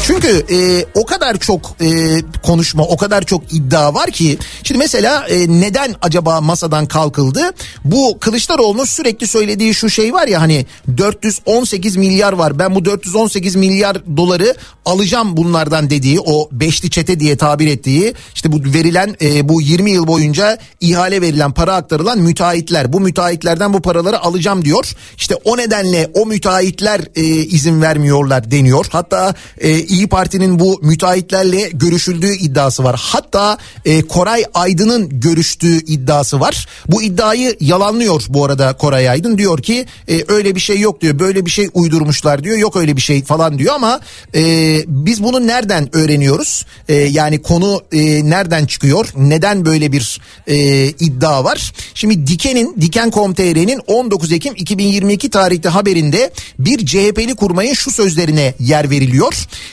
Çünkü 0.07 0.47
e, 0.51 0.85
o 0.95 1.07
kadar 1.07 1.37
çok 1.37 1.76
e, 1.80 2.20
konuşma, 2.43 2.83
o 2.83 2.97
kadar 2.97 3.22
çok 3.22 3.53
iddia 3.53 3.95
var 3.95 4.11
ki. 4.11 4.39
Şimdi 4.62 4.78
mesela 4.78 5.28
e, 5.28 5.61
neden 5.61 5.95
acaba 6.03 6.41
masadan 6.41 6.87
kalkıldı? 6.87 7.41
Bu 7.85 8.18
Kılıçdaroğlu'nun 8.20 8.85
sürekli 8.85 9.26
söylediği 9.26 9.74
şu 9.74 9.91
şey 9.91 10.12
var 10.12 10.26
ya 10.26 10.41
hani 10.41 10.66
418 10.97 11.97
milyar 11.97 12.33
var. 12.33 12.59
Ben 12.59 12.74
bu 12.74 12.85
418 12.85 13.57
milyar 13.57 14.16
doları 14.16 14.55
alacağım 14.85 15.37
bunlardan 15.37 15.91
dediği 15.91 16.20
o 16.20 16.49
beşli 16.53 16.91
çete 16.91 17.20
diye 17.20 17.37
tabir 17.37 17.66
ettiği 17.66 18.14
işte 18.35 18.53
bu 18.53 18.74
verilen 18.74 19.16
e, 19.22 19.49
bu 19.49 19.62
20 19.62 19.91
yıl 19.91 20.07
boyunca 20.07 20.59
ihale 20.80 21.20
verilen 21.20 21.53
para 21.53 21.74
aktarılan 21.74 22.18
müteahhitler. 22.18 22.93
Bu 22.93 23.01
müteahhitlerden 23.01 23.72
bu 23.72 23.83
paraları 23.83 24.20
alacağım 24.20 24.64
diyor. 24.64 24.93
İşte 25.16 25.35
o 25.45 25.57
nedenle 25.57 26.11
o 26.14 26.26
müteahhitler 26.26 27.01
e, 27.16 27.22
izin 27.24 27.83
vermiyorlar 27.83 28.51
deniyor. 28.51 28.87
Hatta 28.93 29.22
e, 29.61 29.79
İyi 29.79 30.07
Parti'nin 30.07 30.59
bu 30.59 30.81
müteahhitlerle 30.83 31.70
görüşüldüğü 31.73 32.37
iddiası 32.37 32.85
var. 32.85 33.01
Hatta 33.03 33.59
e, 33.85 34.03
Koray 34.03 34.45
Aydın'ın 34.55 35.20
görüştüğü 35.20 35.77
iddiası 35.77 36.41
var. 36.41 36.66
Bu 36.89 37.03
iddiayı 37.03 37.57
yalanlıyor 37.61 38.23
bu 38.29 38.45
arada 38.45 38.73
Koray 38.73 39.09
Aydın. 39.09 39.39
Diyor 39.39 39.62
ki 39.62 39.87
e, 40.09 40.25
öyle 40.29 40.55
bir 40.55 40.61
şey 40.61 40.81
yok 40.81 41.01
diyor. 41.01 41.18
Böyle 41.18 41.47
bir 41.47 41.51
şey 41.51 41.68
uydurmuşlar 41.75 42.45
diyor. 42.45 42.59
Yok 42.59 42.77
öyle 42.77 42.97
bir 42.97 43.03
şey 43.03 43.25
falan 43.25 43.59
diyor 43.59 43.75
ama 43.75 44.01
e, 44.35 44.43
biz 44.87 45.23
bunu 45.23 45.47
nereden 45.47 45.97
öğreniyoruz? 45.97 46.66
E, 46.89 46.95
yani 46.95 47.43
konu 47.43 47.83
e, 47.93 48.31
nereden 48.31 48.66
çıkıyor? 48.66 49.09
Neden 49.16 49.64
böyle 49.64 49.93
bir 49.93 50.20
e, 50.47 50.87
iddia 50.87 51.45
var? 51.45 51.73
Şimdi 51.95 52.27
Diken'in 52.27 52.77
Diken.com.tr'nin 52.81 53.81
19 53.87 54.33
Ekim 54.33 54.55
2022 54.57 55.31
tarihte 55.31 55.68
haberinde 55.68 56.33
bir 56.59 56.87
CHP'li 56.87 57.35
kurmayın 57.35 57.75
şu 57.75 57.91
sözlerine 57.91 58.55
yer 58.59 58.91
veriliyor. 58.91 59.12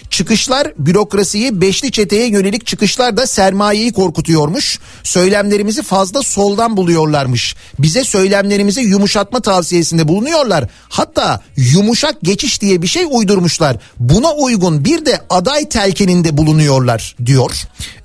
Çıkışlar 0.10 0.74
bürokrasiyi 0.78 1.62
beşli 1.62 1.92
çeteye 1.92 2.28
yönelik 2.28 2.66
çıkışlar 2.66 3.18
da 3.18 3.28
sermayeyi 3.28 3.94
korkutuyormuş. 3.94 4.80
Söylemlerimizi 5.04 5.84
fazla 5.84 6.24
soldan 6.24 6.78
buluyorlarmış. 6.78 7.56
Bize 7.80 8.04
söylemlerimizi 8.04 8.82
yumuşatma 8.82 9.40
tavsiyesinde 9.40 10.08
bulunuyorlar. 10.08 10.68
Hatta 10.90 11.42
yumuşak 11.58 12.16
geçiş 12.24 12.62
diye 12.62 12.82
bir 12.82 12.88
şey 12.88 13.04
uydurmuşlar. 13.12 13.78
Buna 14.00 14.32
uygun 14.34 14.86
bir 14.86 15.06
de 15.06 15.22
aday 15.30 15.70
telkininde 15.70 16.38
bulunuyorlar 16.38 17.16
diyor. 17.26 17.52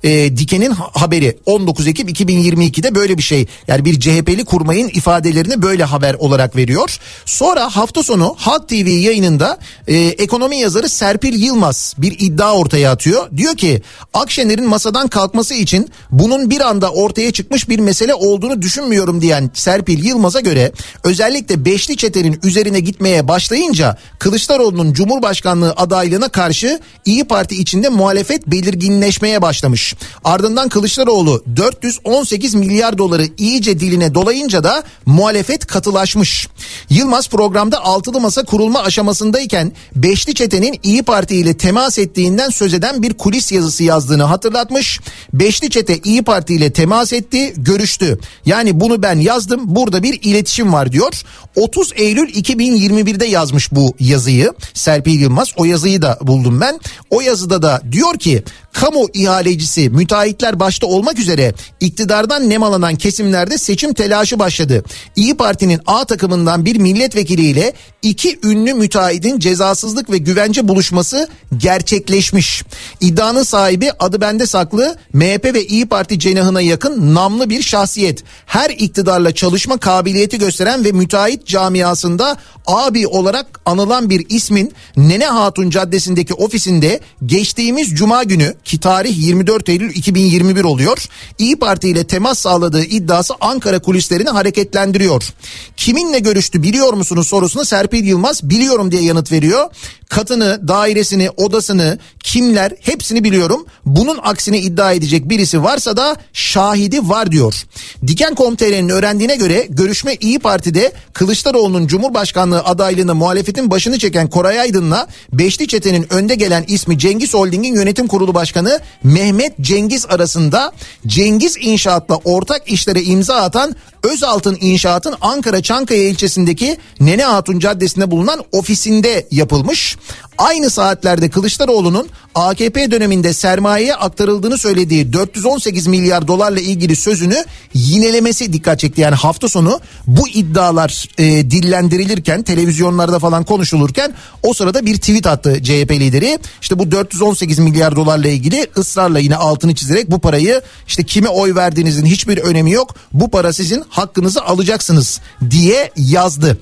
Ee, 0.03 0.37
Diken'in 0.37 0.71
ha- 0.71 0.89
haberi 0.93 1.37
19 1.45 1.87
Ekim 1.87 2.07
2022'de 2.07 2.95
böyle 2.95 3.17
bir 3.17 3.23
şey. 3.23 3.47
Yani 3.67 3.85
bir 3.85 3.99
CHP'li 3.99 4.45
kurmayın 4.45 4.87
ifadelerini 4.87 5.61
böyle 5.61 5.83
haber 5.83 6.13
olarak 6.13 6.55
veriyor. 6.55 6.97
Sonra 7.25 7.75
hafta 7.75 8.03
sonu 8.03 8.35
Halk 8.37 8.69
TV 8.69 8.87
yayınında 8.87 9.59
e, 9.87 9.97
ekonomi 9.97 10.57
yazarı 10.57 10.89
Serpil 10.89 11.24
Yılmaz 11.33 11.93
bir 11.97 12.19
iddia 12.19 12.55
ortaya 12.55 12.91
atıyor. 12.91 13.29
Diyor 13.37 13.55
ki 13.57 13.81
Akşener'in 14.13 14.67
masadan 14.67 15.07
kalkması 15.07 15.53
için 15.53 15.89
bunun 16.11 16.49
bir 16.49 16.61
anda 16.61 16.91
ortaya 16.91 17.31
çıkmış 17.31 17.69
bir 17.69 17.79
mesele 17.79 18.13
olduğunu 18.13 18.61
düşünmüyorum 18.61 19.21
diyen 19.21 19.51
Serpil 19.53 20.05
Yılmaz'a 20.05 20.39
göre 20.39 20.71
özellikle 21.03 21.65
beşli 21.65 21.97
çetenin 21.97 22.39
üzerine 22.43 22.79
gitmeye 22.79 23.27
başlayınca 23.27 23.97
Kılıçdaroğlu'nun 24.19 24.93
Cumhurbaşkanlığı 24.93 25.73
adaylığına 25.77 26.29
karşı 26.29 26.79
İyi 27.05 27.23
Parti 27.23 27.55
içinde 27.55 27.89
muhalefet 27.89 28.47
belirginleşmeye 28.47 29.41
başlamış. 29.41 29.95
Ardından 30.23 30.69
Kılıçdaroğlu 30.69 31.43
418 31.55 32.55
milyar 32.55 32.97
doları 32.97 33.27
iyice 33.37 33.79
diline 33.79 34.13
dolayınca 34.13 34.63
da 34.63 34.83
muhalefet 35.05 35.65
katılaşmış. 35.65 36.47
Yılmaz 36.89 37.29
programda 37.29 37.85
altılı 37.85 38.21
masa 38.21 38.43
kurulma 38.43 38.79
aşamasındayken 38.79 39.71
Beşli 39.95 40.33
Çete'nin 40.33 40.79
İyi 40.83 41.03
Parti 41.03 41.14
ile 41.23 41.57
temas 41.57 41.99
ettiğinden 41.99 42.49
söz 42.49 42.73
eden 42.73 43.03
bir 43.03 43.13
kulis 43.13 43.51
yazısı 43.51 43.83
yazdığını 43.83 44.23
hatırlatmış. 44.23 44.99
Beşli 45.33 45.69
Çete 45.69 45.97
İyi 45.97 46.23
Parti 46.23 46.53
ile 46.53 46.73
temas 46.73 47.13
etti, 47.13 47.53
görüştü. 47.57 48.19
Yani 48.45 48.79
bunu 48.79 49.03
ben 49.03 49.19
yazdım, 49.19 49.75
burada 49.75 50.03
bir 50.03 50.19
iletişim 50.23 50.73
var 50.73 50.91
diyor. 50.91 51.21
30 51.55 51.91
Eylül 51.95 52.29
2021'de 52.29 53.25
yazmış 53.25 53.71
bu 53.71 53.95
yazıyı 53.99 54.53
Serpil 54.73 55.21
Yılmaz. 55.21 55.53
O 55.57 55.65
yazıyı 55.65 56.01
da 56.01 56.19
buldum 56.21 56.61
ben. 56.61 56.79
O 57.09 57.21
yazıda 57.21 57.61
da 57.61 57.81
diyor 57.91 58.19
ki 58.19 58.43
kamu 58.73 59.07
ihalecisi 59.13 59.89
müteahhitler 59.89 60.59
başta 60.59 60.87
olmak 60.87 61.19
üzere 61.19 61.53
iktidardan 61.79 62.49
nemalanan 62.49 62.95
kesimlerde 62.95 63.57
seçim 63.57 63.93
telaşı 63.93 64.39
başladı. 64.39 64.83
İyi 65.15 65.37
Parti'nin 65.37 65.79
A 65.85 66.05
takımından 66.05 66.65
bir 66.65 66.75
milletvekiliyle 66.75 67.73
iki 68.01 68.39
ünlü 68.43 68.73
müteahhitin 68.73 69.39
cezasızlık 69.39 70.09
ve 70.09 70.17
güvence 70.17 70.67
buluşması 70.67 71.04
yapılması 71.13 71.29
gerçekleşmiş. 71.57 72.63
İddianın 73.01 73.43
sahibi 73.43 73.91
adı 73.99 74.21
bende 74.21 74.45
saklı 74.45 74.95
MHP 75.13 75.53
ve 75.53 75.65
İyi 75.65 75.85
Parti 75.85 76.19
cenahına 76.19 76.61
yakın 76.61 77.15
namlı 77.15 77.49
bir 77.49 77.61
şahsiyet. 77.61 78.23
Her 78.45 78.69
iktidarla 78.69 79.35
çalışma 79.35 79.77
kabiliyeti 79.77 80.37
gösteren 80.37 80.85
ve 80.85 80.91
müteahhit 80.91 81.47
camiasında 81.47 82.37
abi 82.67 83.07
olarak 83.07 83.45
anılan 83.65 84.09
bir 84.09 84.25
ismin 84.29 84.73
Nene 84.97 85.25
Hatun 85.25 85.69
Caddesi'ndeki 85.69 86.33
ofisinde 86.33 86.99
geçtiğimiz 87.25 87.89
cuma 87.89 88.23
günü 88.23 88.55
ki 88.63 88.79
tarih 88.79 89.17
24 89.17 89.69
Eylül 89.69 89.95
2021 89.95 90.63
oluyor. 90.63 91.05
İyi 91.39 91.55
Parti 91.55 91.89
ile 91.89 92.07
temas 92.07 92.39
sağladığı 92.39 92.83
iddiası 92.83 93.33
Ankara 93.41 93.79
kulislerini 93.79 94.29
hareketlendiriyor. 94.29 95.33
Kiminle 95.77 96.19
görüştü 96.19 96.63
biliyor 96.63 96.93
musunuz 96.93 97.27
sorusuna 97.27 97.65
Serpil 97.65 98.05
Yılmaz 98.05 98.49
biliyorum 98.49 98.91
diye 98.91 99.01
yanıt 99.01 99.31
veriyor. 99.31 99.69
Katını, 100.09 100.59
dairesini, 100.85 101.29
odasını, 101.37 101.99
kimler 102.23 102.71
hepsini 102.81 103.23
biliyorum. 103.23 103.65
Bunun 103.85 104.19
aksini 104.23 104.57
iddia 104.59 104.91
edecek 104.91 105.29
birisi 105.29 105.63
varsa 105.63 105.97
da 105.97 106.15
şahidi 106.33 107.09
var 107.09 107.31
diyor. 107.31 107.63
Diken.com.tr'nin 108.07 108.89
öğrendiğine 108.89 109.35
göre 109.35 109.67
görüşme 109.69 110.15
İyi 110.15 110.39
Parti'de 110.39 110.91
Kılıçdaroğlu'nun 111.13 111.87
Cumhurbaşkanlığı 111.87 112.63
adaylığına 112.63 113.13
muhalefetin 113.13 113.71
başını 113.71 113.99
çeken 113.99 114.29
Koray 114.29 114.59
Aydın'la 114.59 115.07
Beşli 115.33 115.67
Çete'nin 115.67 116.13
önde 116.13 116.35
gelen 116.35 116.65
ismi 116.67 116.99
Cengiz 116.99 117.33
Holding'in 117.33 117.75
yönetim 117.75 118.07
kurulu 118.07 118.33
başkanı 118.33 118.79
Mehmet 119.03 119.53
Cengiz 119.61 120.05
arasında 120.05 120.71
Cengiz 121.07 121.57
İnşaat'la 121.59 122.15
ortak 122.15 122.71
işlere 122.71 123.01
imza 123.03 123.35
atan 123.35 123.75
Özaltın 124.05 124.57
İnşaat'ın 124.61 125.15
Ankara 125.21 125.61
Çankaya 125.61 126.03
ilçesindeki 126.03 126.77
Nene 126.99 127.23
Hatun 127.23 127.59
Caddesi'nde 127.59 128.11
bulunan 128.11 128.43
ofisinde 128.51 129.27
yapılmış. 129.31 129.97
Aynı 130.37 130.69
saatlerde 130.69 131.29
Kılıçdaroğlu'nun 131.29 132.09
AKP 132.35 132.91
döneminde 132.91 133.33
sermayeye 133.33 133.95
aktarıldığını 133.95 134.57
söylediği 134.57 135.13
418 135.13 135.87
milyar 135.87 136.27
dolarla 136.27 136.59
ilgili 136.59 136.95
sözünü 136.95 137.45
yinelemesi 137.73 138.53
dikkat 138.53 138.79
çekti. 138.79 139.01
Yani 139.01 139.15
hafta 139.15 139.49
sonu 139.49 139.79
bu 140.07 140.27
iddialar 140.27 141.05
e, 141.17 141.23
dillendirilirken 141.51 142.43
televizyonlarda 142.43 143.19
falan 143.19 143.43
konuşulurken 143.43 144.13
o 144.43 144.53
sırada 144.53 144.85
bir 144.85 144.95
tweet 144.95 145.27
attı 145.27 145.63
CHP 145.63 145.91
lideri. 145.91 146.39
İşte 146.61 146.79
bu 146.79 146.91
418 146.91 147.59
milyar 147.59 147.95
dolarla 147.95 148.27
ilgili 148.27 148.67
ısrarla 148.77 149.19
yine 149.19 149.35
altını 149.35 149.75
çizerek 149.75 150.11
bu 150.11 150.19
parayı 150.19 150.61
işte 150.87 151.03
kime 151.03 151.29
oy 151.29 151.55
verdiğinizin 151.55 152.05
hiçbir 152.05 152.37
önemi 152.37 152.71
yok. 152.71 152.95
Bu 153.13 153.29
para 153.29 153.53
sizin 153.53 153.83
hakkınızı 153.97 154.41
alacaksınız 154.41 155.21
diye 155.49 155.91
yazdı. 155.97 156.57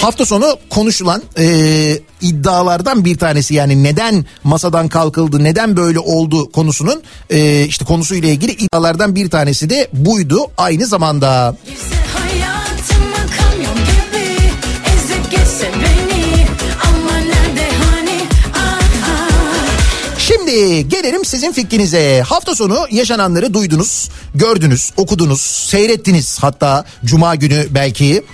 Hafta 0.00 0.26
sonu 0.26 0.58
konuşulan 0.70 1.22
e, 1.38 1.98
iddialardan 2.20 3.04
bir 3.04 3.18
tanesi 3.18 3.54
yani 3.54 3.82
neden 3.82 4.24
masadan 4.44 4.88
kalkıldı 4.88 5.44
neden 5.44 5.76
böyle 5.76 5.98
oldu 5.98 6.52
konusunun 6.52 7.02
e, 7.30 7.64
işte 7.64 7.84
konusuyla 7.84 8.28
ilgili 8.28 8.52
iddialardan 8.52 9.14
bir 9.14 9.30
tanesi 9.30 9.70
de 9.70 9.88
buydu 9.92 10.38
aynı 10.58 10.86
zamanda. 10.86 11.28
Hayatıma 11.28 11.97
Şimdi 20.48 20.88
gelelim 20.88 21.24
sizin 21.24 21.52
fikrinize. 21.52 22.22
Hafta 22.26 22.54
sonu 22.54 22.86
yaşananları 22.90 23.54
duydunuz, 23.54 24.10
gördünüz, 24.34 24.92
okudunuz, 24.96 25.40
seyrettiniz 25.40 26.38
hatta 26.40 26.84
cuma 27.04 27.34
günü 27.34 27.66
belki. 27.70 28.24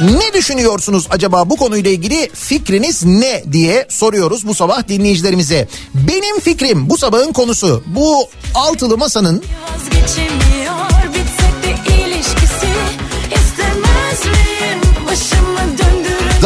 Ne 0.00 0.32
düşünüyorsunuz 0.34 1.06
acaba 1.10 1.50
bu 1.50 1.56
konuyla 1.56 1.90
ilgili 1.90 2.30
fikriniz 2.34 3.04
ne 3.04 3.44
diye 3.52 3.86
soruyoruz 3.88 4.46
bu 4.46 4.54
sabah 4.54 4.88
dinleyicilerimize. 4.88 5.68
Benim 5.94 6.40
fikrim 6.40 6.90
bu 6.90 6.98
sabahın 6.98 7.32
konusu 7.32 7.82
bu 7.86 8.28
altılı 8.54 8.98
masanın 8.98 9.42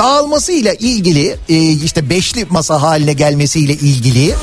dağılmasıyla 0.01 0.75
ilgili 0.75 1.37
e, 1.49 1.57
işte 1.73 2.11
beşli 2.11 2.47
masa 2.51 2.83
haline 2.83 3.13
gelmesiyle 3.13 3.73
ilgili 3.73 4.35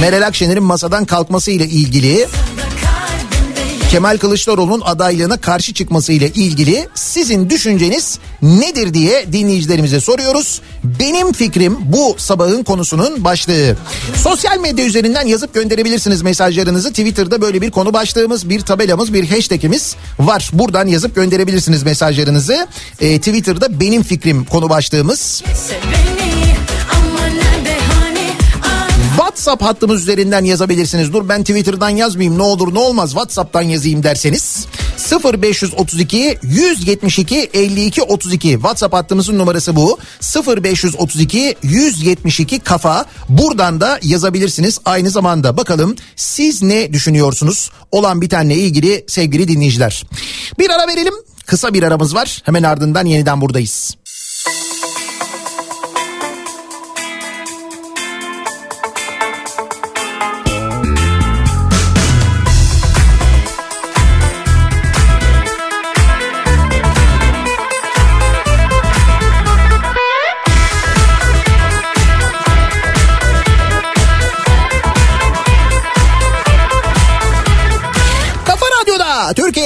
Meral 0.00 0.26
Akşener'in 0.26 0.62
masadan 0.62 1.04
kalkmasıyla 1.04 1.64
ilgili 1.64 2.26
Kemal 3.92 4.18
Kılıçdaroğlu'nun 4.18 4.80
adaylığına 4.80 5.36
karşı 5.36 5.74
çıkmasıyla 5.74 6.26
ilgili 6.26 6.88
sizin 6.94 7.50
düşünceniz 7.50 8.18
nedir 8.42 8.94
diye 8.94 9.32
dinleyicilerimize 9.32 10.00
soruyoruz. 10.00 10.60
Benim 10.84 11.32
fikrim 11.32 11.76
bu 11.82 12.14
sabahın 12.18 12.62
konusunun 12.62 13.24
başlığı. 13.24 13.76
Sosyal 14.16 14.58
medya 14.58 14.84
üzerinden 14.84 15.26
yazıp 15.26 15.54
gönderebilirsiniz 15.54 16.22
mesajlarınızı. 16.22 16.88
Twitter'da 16.88 17.42
böyle 17.42 17.60
bir 17.60 17.70
konu 17.70 17.92
başlığımız, 17.92 18.48
bir 18.48 18.60
tabelamız, 18.60 19.14
bir 19.14 19.28
hashtagimiz 19.28 19.96
var. 20.18 20.50
Buradan 20.52 20.86
yazıp 20.86 21.14
gönderebilirsiniz 21.14 21.82
mesajlarınızı. 21.82 22.66
Ee, 23.00 23.18
Twitter'da 23.18 23.80
benim 23.80 24.02
fikrim 24.02 24.44
konu 24.44 24.70
başlığımız. 24.70 25.42
geçse 25.46 26.21
WhatsApp 29.16 29.62
hattımız 29.62 30.02
üzerinden 30.02 30.44
yazabilirsiniz. 30.44 31.12
Dur 31.12 31.28
ben 31.28 31.40
Twitter'dan 31.40 31.90
yazmayayım. 31.90 32.38
Ne 32.38 32.42
olur 32.42 32.74
ne 32.74 32.78
olmaz 32.78 33.10
WhatsApp'tan 33.10 33.62
yazayım 33.62 34.02
derseniz. 34.02 34.66
0532 35.24 36.38
172 36.42 37.50
52 37.54 38.02
32 38.02 38.48
WhatsApp 38.52 38.94
hattımızın 38.94 39.38
numarası 39.38 39.76
bu. 39.76 39.98
0532 40.46 41.56
172 41.62 42.58
kafa. 42.58 43.04
Buradan 43.28 43.80
da 43.80 43.98
yazabilirsiniz 44.02 44.78
aynı 44.84 45.10
zamanda. 45.10 45.56
Bakalım 45.56 45.96
siz 46.16 46.62
ne 46.62 46.92
düşünüyorsunuz? 46.92 47.70
Olan 47.90 48.20
bitenle 48.20 48.54
ilgili 48.54 49.04
sevgili 49.08 49.48
dinleyiciler. 49.48 50.04
Bir 50.58 50.70
ara 50.70 50.88
verelim. 50.88 51.14
Kısa 51.46 51.74
bir 51.74 51.82
aramız 51.82 52.14
var. 52.14 52.42
Hemen 52.44 52.62
ardından 52.62 53.06
yeniden 53.06 53.40
buradayız. 53.40 53.94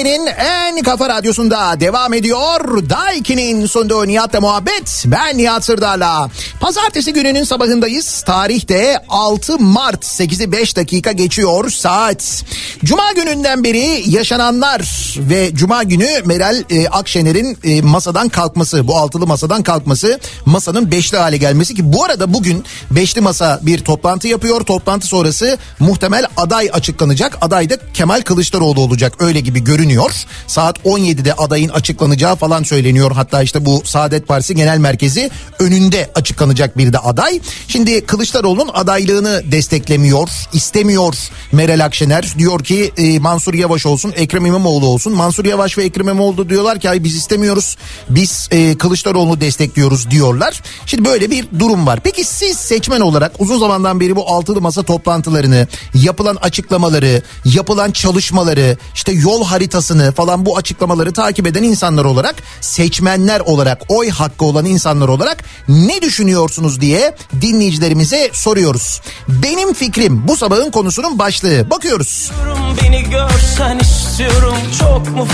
Radyo'da 0.07 0.66
En 0.77 0.83
kafa 0.83 1.09
radyosunda 1.09 1.81
devam 1.81 2.15
ediyor. 2.15 2.89
Daiki'nin 2.91 3.67
sunduğu 3.67 4.07
Nihat'la 4.07 4.41
muhabbet. 4.41 5.05
Ben 5.07 5.39
Nihat 5.39 5.65
Sırdar'la. 5.65 6.31
Pazartesi 6.61 7.13
gününün 7.13 7.45
sabahındayız. 7.45 8.23
Tarihte 8.23 9.03
6 9.09 9.59
Mart 9.59 10.05
8'i 10.05 10.53
5 10.53 10.77
dakika 10.77 11.13
geçiyor 11.13 11.71
saat. 11.71 12.45
Cuma 12.85 13.13
gününden 13.13 13.65
beri 13.65 14.03
yaşananlar 14.07 15.15
ve 15.19 15.55
Cuma 15.55 15.83
günü 15.83 16.09
Meral 16.25 16.63
e, 16.71 16.89
Akşener'in 16.89 17.59
e, 17.65 17.83
masadan 17.83 18.29
kalkması, 18.29 18.89
bu 18.89 18.97
altılı 18.97 19.27
masadan 19.27 19.63
kalkması, 19.63 20.21
masanın 20.47 20.91
beşli 20.91 21.19
hale 21.19 21.37
gelmesi 21.37 21.75
ki 21.75 21.93
bu 21.93 22.05
arada 22.05 22.35
bugün 22.35 22.65
beşli 22.91 23.21
masa 23.21 23.61
bir 23.63 23.79
toplantı 23.79 24.29
yapıyor. 24.29 24.61
Toplantı 24.61 25.07
sonrası 25.07 25.59
muhtemel 25.79 26.27
aday 26.37 26.71
açıklanacak. 26.73 27.39
Aday 27.41 27.71
da 27.71 27.77
Kemal 27.95 28.21
Kılıçdaroğlu 28.21 28.81
olacak 28.81 29.13
öyle 29.19 29.41
gibi 29.41 29.65
görünüyor. 29.65 30.13
Saat 30.47 30.66
17'de 30.75 31.35
adayın 31.35 31.69
açıklanacağı 31.69 32.37
falan 32.37 32.63
söyleniyor. 32.63 33.13
Hatta 33.13 33.43
işte 33.43 33.65
bu 33.65 33.83
Saadet 33.85 34.29
Partisi 34.29 34.55
Genel 34.55 34.79
Merkezi 34.79 35.31
önünde 35.59 36.11
açıklanacak 36.15 36.79
bir 36.79 36.93
de 36.93 36.99
aday. 36.99 37.41
Şimdi 37.69 38.07
Kılıçdaroğlu'nun 38.07 38.71
adaylığını 38.75 39.43
desteklemiyor, 39.53 40.29
istemiyor 40.53 41.15
Meral 41.53 41.85
Akşener. 41.85 42.35
Diyor 42.39 42.65
ki 42.65 42.93
e, 42.97 43.19
Mansur 43.19 43.55
Yavaş 43.55 43.87
olsun, 43.87 44.13
Ekrem 44.17 44.47
İmamoğlu 44.47 44.87
olsun. 44.87 45.13
Mansur 45.13 45.45
Yavaş 45.45 45.79
ve 45.79 45.85
Ekrem 45.85 46.09
İmamoğlu 46.09 46.49
diyorlar 46.49 46.81
ki 46.81 46.91
ay 46.91 47.05
biz 47.05 47.17
istemiyoruz. 47.17 47.77
Biz 48.09 48.49
e, 48.51 48.79
Kılıçdaroğlu'nu 48.79 49.41
destekliyoruz 49.41 50.11
diyorlar. 50.11 50.63
Şimdi 50.87 51.05
böyle 51.05 51.31
bir 51.31 51.49
durum 51.59 51.87
var. 51.87 52.01
Peki 52.05 52.25
siz 52.25 52.57
seçmen 52.57 53.01
olarak 53.01 53.33
uzun 53.39 53.59
zamandan 53.59 54.01
beri 54.01 54.17
bu 54.17 54.29
altılı 54.29 54.61
masa 54.61 54.83
toplantılarını, 54.83 55.67
yapılan 55.95 56.37
açıklamaları, 56.37 57.23
yapılan 57.45 57.91
çalışmaları, 57.91 58.77
işte 58.95 59.13
yol 59.13 59.45
haritasını 59.45 60.13
falan 60.13 60.47
bu 60.47 60.56
açıklamaları 60.57 61.13
takip 61.13 61.47
eden 61.47 61.63
insanlar 61.63 62.05
olarak, 62.05 62.35
seçmenler 62.61 63.41
olarak, 63.41 63.83
oy 63.89 64.11
hakkı 64.11 64.45
olan 64.45 64.65
insanlar 64.65 65.09
olarak 65.09 65.45
ne 65.69 66.03
düşünüyorsunuz 66.03 66.81
diye 66.81 67.15
dinleyicilerimize 67.41 68.31
soruyoruz. 68.33 69.01
Benim 69.29 69.75
fikrim 69.75 70.29
bu 70.29 70.37
sabahın 70.37 70.71
konusunun 70.71 71.19
başlığı. 71.19 71.71
Bakıyoruz. 71.71 72.31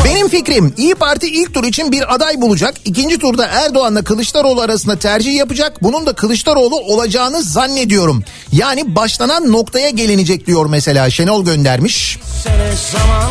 Benim 0.04 0.28
fikrim 0.28 0.74
İyi 0.76 0.94
Parti 0.94 1.28
ilk 1.28 1.54
tur 1.54 1.64
için 1.64 1.92
bir 1.92 2.14
aday 2.14 2.40
bulacak. 2.40 2.74
İkinci 2.84 3.18
turda 3.18 3.46
Erdoğan'la 3.46 4.02
Kılıçdaroğlu 4.02 4.60
arasında 4.60 4.96
tercih 4.96 5.34
yapacak. 5.34 5.82
Bunun 5.82 6.06
da 6.06 6.12
Kılıçdaroğlu 6.12 6.76
olacağını 6.76 7.42
zannediyorum. 7.42 8.24
Yani 8.52 8.96
başlanan 8.96 9.52
noktaya 9.52 9.90
gelinecek 9.90 10.46
diyor 10.46 10.66
mesela 10.66 11.10
Şenol 11.10 11.44
göndermiş. 11.44 12.18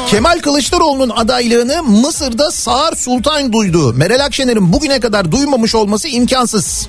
Kemal 0.09 0.39
Kılıçdaroğlu'nun 0.39 1.09
adaylığını 1.09 1.80
Mısır'da 1.81 2.51
Sağır 2.51 2.95
Sultan 2.95 3.53
duydu. 3.53 3.93
Meral 3.93 4.25
Akşener'in 4.25 4.73
bugüne 4.73 4.99
kadar 4.99 5.31
duymamış 5.31 5.75
olması 5.75 6.07
imkansız. 6.07 6.87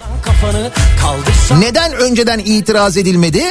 Neden 1.59 1.93
önceden 1.93 2.39
itiraz 2.39 2.97
edilmedi? 2.97 3.45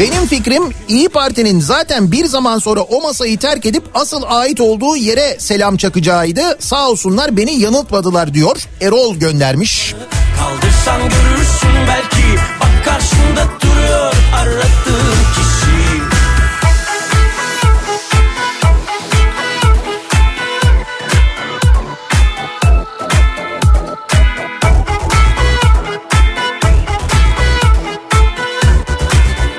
Benim 0.00 0.26
fikrim 0.26 0.62
İyi 0.88 1.08
Parti'nin 1.08 1.60
zaten 1.60 2.12
bir 2.12 2.24
zaman 2.24 2.58
sonra 2.58 2.80
o 2.80 3.02
masayı 3.02 3.38
terk 3.38 3.66
edip 3.66 3.84
asıl 3.94 4.22
ait 4.26 4.60
olduğu 4.60 4.96
yere 4.96 5.36
selam 5.38 5.76
çakacağıydı. 5.76 6.56
Sağ 6.60 6.88
olsunlar 6.88 7.36
beni 7.36 7.60
yanıltmadılar 7.60 8.34
diyor. 8.34 8.56
Erol 8.80 9.16
göndermiş. 9.16 9.94
Kaldırsan 10.38 11.00
görürsün 11.02 11.70
belki 11.88 12.40
Bak 12.60 12.84
karşında 12.84 13.46
duruyor 13.62 14.12
aradığın 14.34 15.27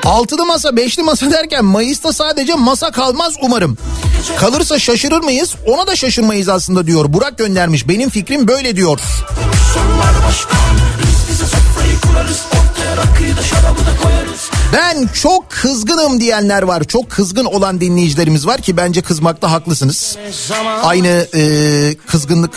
Altılı 0.09 0.45
masa 0.45 0.75
beşli 0.75 1.03
masa 1.03 1.31
derken 1.31 1.65
Mayıs'ta 1.65 2.13
sadece 2.13 2.55
masa 2.55 2.91
kalmaz 2.91 3.33
umarım. 3.41 3.77
Kalırsa 4.39 4.79
şaşırır 4.79 5.21
mıyız? 5.21 5.55
Ona 5.67 5.87
da 5.87 5.95
şaşırmayız 5.95 6.49
aslında 6.49 6.87
diyor. 6.87 7.13
Burak 7.13 7.37
göndermiş. 7.37 7.87
Benim 7.87 8.09
fikrim 8.09 8.47
böyle 8.47 8.75
diyor. 8.75 8.99
Ben 14.73 15.07
çok 15.07 15.49
kızgınım 15.49 16.19
diyenler 16.21 16.63
var. 16.63 16.83
Çok 16.83 17.09
kızgın 17.09 17.45
olan 17.45 17.81
dinleyicilerimiz 17.81 18.47
var 18.47 18.61
ki 18.61 18.77
bence 18.77 19.01
kızmakta 19.01 19.51
haklısınız. 19.51 20.17
Aynı 20.83 21.27
e, 21.35 21.41
kızgınlık, 22.07 22.51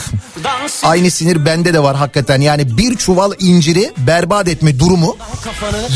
aynı 0.82 1.10
sinir 1.10 1.44
bende 1.46 1.74
de 1.74 1.82
var 1.82 1.96
hakikaten. 1.96 2.40
Yani 2.40 2.78
bir 2.78 2.96
çuval 2.96 3.32
inciri 3.38 3.92
berbat 4.06 4.48
etme 4.48 4.78
durumu 4.78 5.16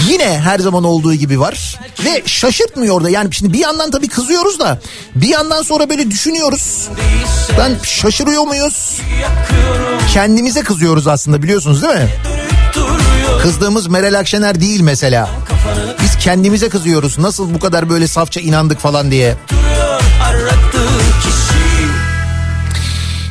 yine 0.08 0.38
her 0.38 0.58
zaman 0.58 0.84
olduğu 0.84 1.14
gibi 1.14 1.40
var. 1.40 1.78
Ve 2.04 2.22
şaşırtmıyor 2.26 3.04
da 3.04 3.10
yani 3.10 3.34
şimdi 3.34 3.52
bir 3.52 3.58
yandan 3.58 3.90
tabii 3.90 4.08
kızıyoruz 4.08 4.58
da 4.58 4.80
bir 5.14 5.28
yandan 5.28 5.62
sonra 5.62 5.90
böyle 5.90 6.10
düşünüyoruz. 6.10 6.88
Ben 7.58 7.72
şaşırıyor 7.82 8.42
muyuz? 8.42 9.00
Kendimize 10.12 10.62
kızıyoruz 10.62 11.06
aslında 11.06 11.42
biliyorsunuz 11.42 11.82
değil 11.82 11.94
mi? 11.94 12.08
Kızdığımız 13.42 13.86
Meral 13.86 14.18
Akşener 14.18 14.60
değil 14.60 14.80
mesela. 14.80 15.30
Biz 16.02 16.16
kendimize 16.16 16.68
kızıyoruz. 16.68 17.18
Nasıl 17.18 17.54
bu 17.54 17.58
kadar 17.58 17.90
böyle 17.90 18.08
safça 18.08 18.40
inandık 18.40 18.78
falan 18.78 19.10
diye. 19.10 19.34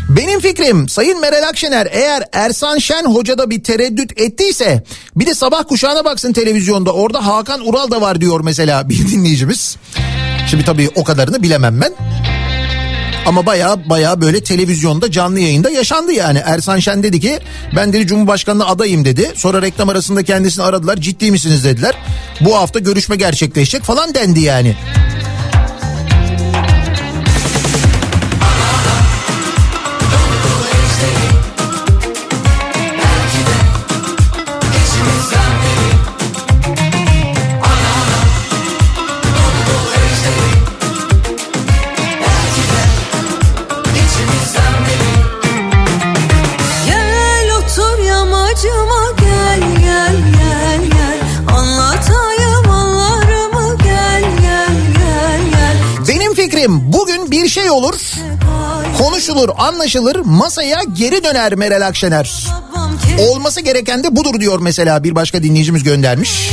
Benim 0.10 0.40
fikrim 0.40 0.90
Sayın 0.90 1.22
Meral 1.22 1.48
Akşener 1.50 1.88
eğer 1.92 2.24
Ersan 2.34 2.78
Şen 2.78 3.04
hocada 3.06 3.50
bir 3.50 3.64
tereddüt 3.64 4.22
ettiyse 4.22 4.84
bir 5.16 5.26
de 5.26 5.36
sabah 5.36 5.64
kuşağına 5.68 6.06
baksın 6.06 6.34
televizyonda 6.34 6.92
orada 6.94 7.26
Hakan 7.26 7.68
Ural 7.68 7.92
da 7.92 8.02
var 8.02 8.22
diyor 8.22 8.42
mesela 8.44 8.90
bir 8.90 8.98
dinleyicimiz. 9.12 9.78
Şimdi 10.50 10.66
tabii 10.66 10.90
o 10.96 11.04
kadarını 11.04 11.44
bilemem 11.44 11.82
ben. 11.82 11.94
Ama 13.26 13.46
baya 13.46 13.90
baya 13.90 14.22
böyle 14.22 14.44
televizyonda 14.44 15.12
canlı 15.12 15.40
yayında 15.40 15.70
yaşandı 15.70 16.12
yani. 16.14 16.42
Ersan 16.46 16.80
Şen 16.80 17.04
dedi 17.04 17.20
ki 17.20 17.40
ben 17.76 17.94
dedi 17.94 18.08
Cumhurbaşkanlığı 18.08 18.66
adayım 18.68 19.06
dedi. 19.06 19.32
Sonra 19.36 19.62
reklam 19.62 19.90
arasında 19.90 20.24
kendisini 20.24 20.64
aradılar 20.66 20.98
ciddi 20.98 21.32
misiniz 21.32 21.64
dediler. 21.64 21.96
Bu 22.42 22.56
hafta 22.56 22.80
görüşme 22.80 23.16
gerçekleşecek 23.16 23.84
falan 23.84 24.14
dendi 24.14 24.40
yani. 24.40 24.76
Şey 57.56 57.72
olur. 57.72 57.96
Konuşulur, 58.98 59.50
anlaşılır, 59.58 60.16
masaya 60.16 60.82
geri 60.94 61.24
döner 61.24 61.56
Meral 61.56 61.88
Akşener. 61.88 62.48
Olması 63.20 63.62
gereken 63.62 64.04
de 64.04 64.16
budur 64.16 64.40
diyor 64.40 64.60
mesela 64.60 65.04
bir 65.04 65.16
başka 65.16 65.44
dinleyicimiz 65.44 65.84
göndermiş. 65.84 66.52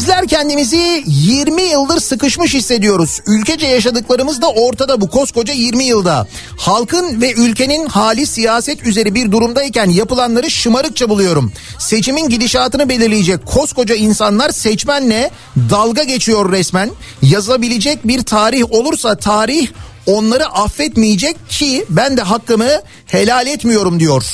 Bizler 0.00 0.26
kendimizi 0.26 1.04
20 1.06 1.62
yıldır 1.62 2.00
sıkışmış 2.00 2.54
hissediyoruz. 2.54 3.20
Ülkece 3.26 3.66
yaşadıklarımız 3.66 4.42
da 4.42 4.50
ortada 4.50 5.00
bu 5.00 5.10
koskoca 5.10 5.54
20 5.54 5.84
yılda. 5.84 6.28
Halkın 6.56 7.20
ve 7.20 7.32
ülkenin 7.32 7.86
hali 7.86 8.26
siyaset 8.26 8.86
üzeri 8.86 9.14
bir 9.14 9.32
durumdayken 9.32 9.90
yapılanları 9.90 10.50
şımarıkça 10.50 11.08
buluyorum. 11.08 11.52
Seçimin 11.78 12.28
gidişatını 12.28 12.88
belirleyecek 12.88 13.46
koskoca 13.46 13.94
insanlar 13.94 14.50
seçmenle 14.50 15.30
dalga 15.70 16.02
geçiyor 16.02 16.52
resmen. 16.52 16.90
Yazılabilecek 17.22 18.08
bir 18.08 18.22
tarih 18.22 18.72
olursa 18.72 19.16
tarih 19.16 19.68
onları 20.06 20.46
affetmeyecek 20.46 21.36
ki 21.48 21.84
ben 21.88 22.16
de 22.16 22.22
hakkımı 22.22 22.70
helal 23.06 23.46
etmiyorum 23.46 24.00
diyor. 24.00 24.24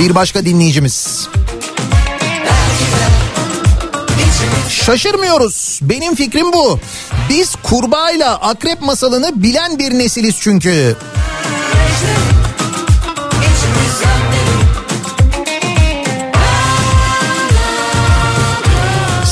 Bir 0.00 0.14
başka 0.14 0.44
dinleyicimiz. 0.44 1.28
Şaşırmıyoruz. 4.90 5.80
Benim 5.82 6.14
fikrim 6.14 6.52
bu. 6.52 6.78
Biz 7.28 7.54
kurbağayla 7.62 8.34
akrep 8.34 8.82
masalını 8.82 9.42
bilen 9.42 9.78
bir 9.78 9.98
nesiliz 9.98 10.36
çünkü. 10.40 10.96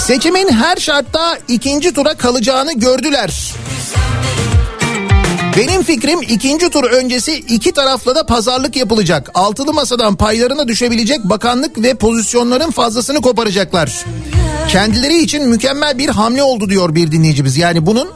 Seçimin 0.06 0.48
her 0.48 0.76
şartta 0.76 1.38
ikinci 1.48 1.92
tura 1.92 2.14
kalacağını 2.14 2.72
gördüler. 2.72 3.54
Benim 5.56 5.82
fikrim 5.82 6.22
ikinci 6.22 6.70
tur 6.70 6.84
öncesi 6.84 7.34
iki 7.34 7.72
tarafla 7.72 8.14
da 8.14 8.26
pazarlık 8.26 8.76
yapılacak. 8.76 9.30
Altılı 9.34 9.72
masadan 9.72 10.16
paylarına 10.16 10.68
düşebilecek 10.68 11.24
bakanlık 11.24 11.82
ve 11.82 11.94
pozisyonların 11.94 12.70
fazlasını 12.70 13.20
koparacaklar. 13.20 14.04
Kendileri 14.68 15.22
için 15.22 15.48
mükemmel 15.48 15.98
bir 15.98 16.08
hamle 16.08 16.42
oldu 16.42 16.70
diyor 16.70 16.94
bir 16.94 17.12
dinleyicimiz. 17.12 17.56
Yani 17.56 17.86
bunun 17.86 18.08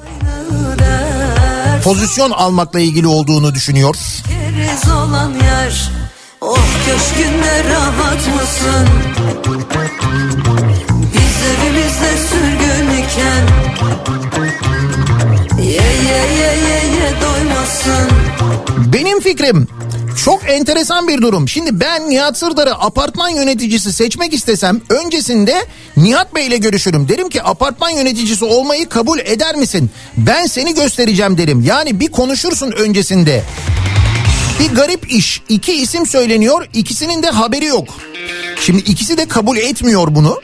pozisyon 1.85 2.31
almakla 2.31 2.81
ilgili 2.81 3.07
olduğunu 3.07 3.55
düşünüyor. 3.55 3.97
Keriz 4.29 4.91
olan 4.93 5.33
yer 5.33 5.91
Oh 6.41 6.59
köşkünde 6.87 7.65
rahat 7.75 8.35
mısın 8.35 8.89
Biz 11.15 11.37
evimizde 11.49 12.29
sürgün 12.29 12.91
iken 13.03 13.45
Ye 15.63 15.73
ye 15.73 16.23
ye 16.39 16.53
ye 16.69 16.81
ye 16.97 17.13
doymasın 17.23 18.09
Benim 18.93 19.21
fikrim 19.21 19.69
çok 20.17 20.51
enteresan 20.51 21.09
bir 21.09 21.23
durum. 21.23 21.49
Şimdi 21.49 21.81
ben 21.81 22.11
Nihat 22.11 22.39
Sırdar'ı 22.39 22.75
apartman 22.75 23.29
yöneticisi 23.29 23.93
seçmek 23.93 24.35
istesem 24.35 24.81
öncesinde 24.89 25.67
Nihat 25.97 26.35
Bey 26.35 26.47
ile 26.47 26.57
görüşürüm. 26.57 27.09
Derim 27.09 27.29
ki 27.29 27.43
apartman 27.43 27.91
yöneticisi 27.91 28.45
olmayı 28.45 28.89
kabul 28.89 29.19
eder 29.19 29.57
misin? 29.57 29.91
Ben 30.17 30.47
seni 30.47 30.75
göstereceğim 30.75 31.39
derim. 31.39 31.61
Yani 31.61 32.01
bir 32.01 32.09
konuşursun 32.09 32.73
öncesinde. 32.73 33.45
Bir 34.61 34.75
garip 34.75 35.13
iş. 35.13 35.43
İki 35.49 35.73
isim 35.73 36.07
söyleniyor. 36.07 36.67
ikisinin 36.75 37.23
de 37.23 37.31
haberi 37.31 37.65
yok. 37.65 37.89
Şimdi 38.61 38.79
ikisi 38.81 39.17
de 39.19 39.29
kabul 39.29 39.57
etmiyor 39.57 40.15
bunu. 40.15 40.41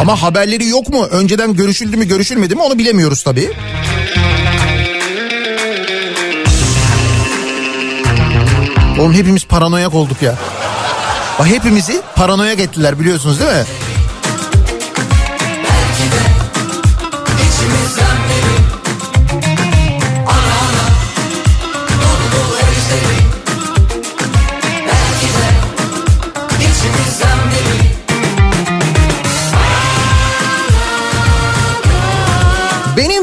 Ama 0.00 0.22
haberleri 0.22 0.68
yok 0.68 0.88
mu? 0.88 1.04
Önceden 1.04 1.54
görüşüldü 1.54 1.96
mü 1.96 2.08
görüşülmedi 2.08 2.54
mi 2.54 2.62
onu 2.62 2.78
bilemiyoruz 2.78 3.22
tabii. 3.22 3.50
Oğlum 8.98 9.12
hepimiz 9.12 9.46
paranoyak 9.46 9.94
olduk 9.94 10.22
ya. 10.22 10.34
Bak 11.38 11.46
hepimizi 11.46 12.02
paranoyak 12.16 12.58
ettiler 12.58 13.00
biliyorsunuz 13.00 13.40
değil 13.40 13.52
mi? 13.52 13.64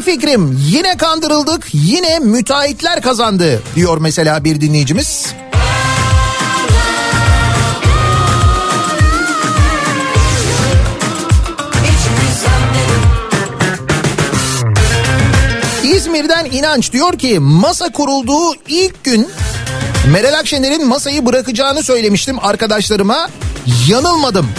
Fikrim 0.06 0.60
yine 0.68 0.98
kandırıldık 0.98 1.68
yine 1.74 2.20
müteahhitler 2.20 3.02
kazandı 3.02 3.62
diyor 3.76 3.98
mesela 3.98 4.44
bir 4.44 4.62
dinleyicimiz. 4.62 5.34
İzmir'den 16.16 16.45
İnanç 16.45 16.91
diyor 16.91 17.18
ki 17.18 17.39
masa 17.39 17.91
kurulduğu 17.91 18.55
ilk 18.68 19.03
gün 19.03 19.30
Meral 20.11 20.39
Akşener'in 20.39 20.88
masayı 20.88 21.26
bırakacağını 21.26 21.84
söylemiştim 21.84 22.38
arkadaşlarıma. 22.41 23.30
Yanılmadım. 23.88 24.49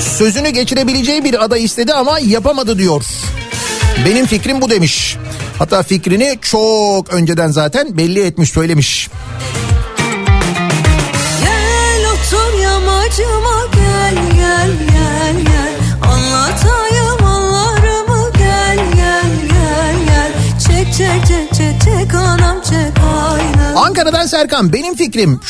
Sözünü 0.00 0.48
geçirebileceği 0.48 1.24
bir 1.24 1.44
aday 1.44 1.64
istedi 1.64 1.94
ama 1.94 2.18
yapamadı 2.18 2.78
diyor. 2.78 3.04
Benim 4.06 4.26
fikrim 4.26 4.60
bu 4.60 4.70
demiş. 4.70 5.16
Hatta 5.58 5.82
fikrini 5.82 6.38
çok 6.42 7.14
önceden 7.14 7.48
zaten 7.48 7.96
belli 7.96 8.22
etmiş 8.22 8.50
söylemiş. 8.50 9.08
Ankara'dan 23.90 24.26
Serkan 24.26 24.72
benim 24.72 24.94
fikrim 24.96 25.40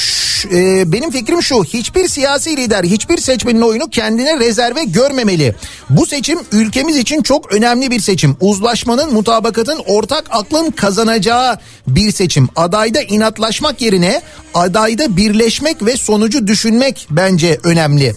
e, 0.53 0.93
benim 0.93 1.11
fikrim 1.11 1.43
şu 1.43 1.65
hiçbir 1.65 2.09
siyasi 2.09 2.57
lider 2.57 2.85
hiçbir 2.85 3.19
seçmenin 3.19 3.61
oyunu 3.61 3.91
kendine 3.91 4.39
rezerve 4.39 4.85
görmemeli. 4.85 5.55
Bu 5.91 6.07
seçim 6.07 6.39
ülkemiz 6.53 6.97
için 6.97 7.23
çok 7.23 7.53
önemli 7.53 7.91
bir 7.91 8.01
seçim. 8.01 8.37
Uzlaşmanın 8.41 9.13
mutabakatın 9.13 9.83
ortak 9.87 10.25
aklın 10.31 10.71
kazanacağı 10.71 11.59
bir 11.87 12.13
seçim. 12.13 12.49
Adayda 12.57 13.03
inatlaşmak 13.03 13.81
yerine 13.81 14.23
adayda 14.55 15.17
birleşmek 15.17 15.87
ve 15.87 15.97
sonucu 15.97 16.47
düşünmek 16.47 17.07
bence 17.11 17.59
önemli. 17.65 18.15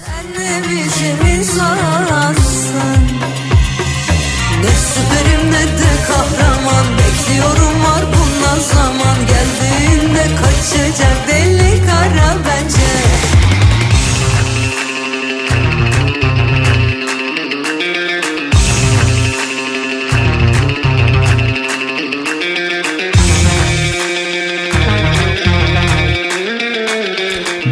Ne 4.61 4.69
süperim 4.69 5.51
ne 5.51 5.63
de 5.63 5.93
kahraman 6.07 6.85
Bekliyorum 6.97 7.83
var 7.83 8.05
bundan 8.05 8.59
zaman 8.59 9.17
Geldiğinde 9.27 9.92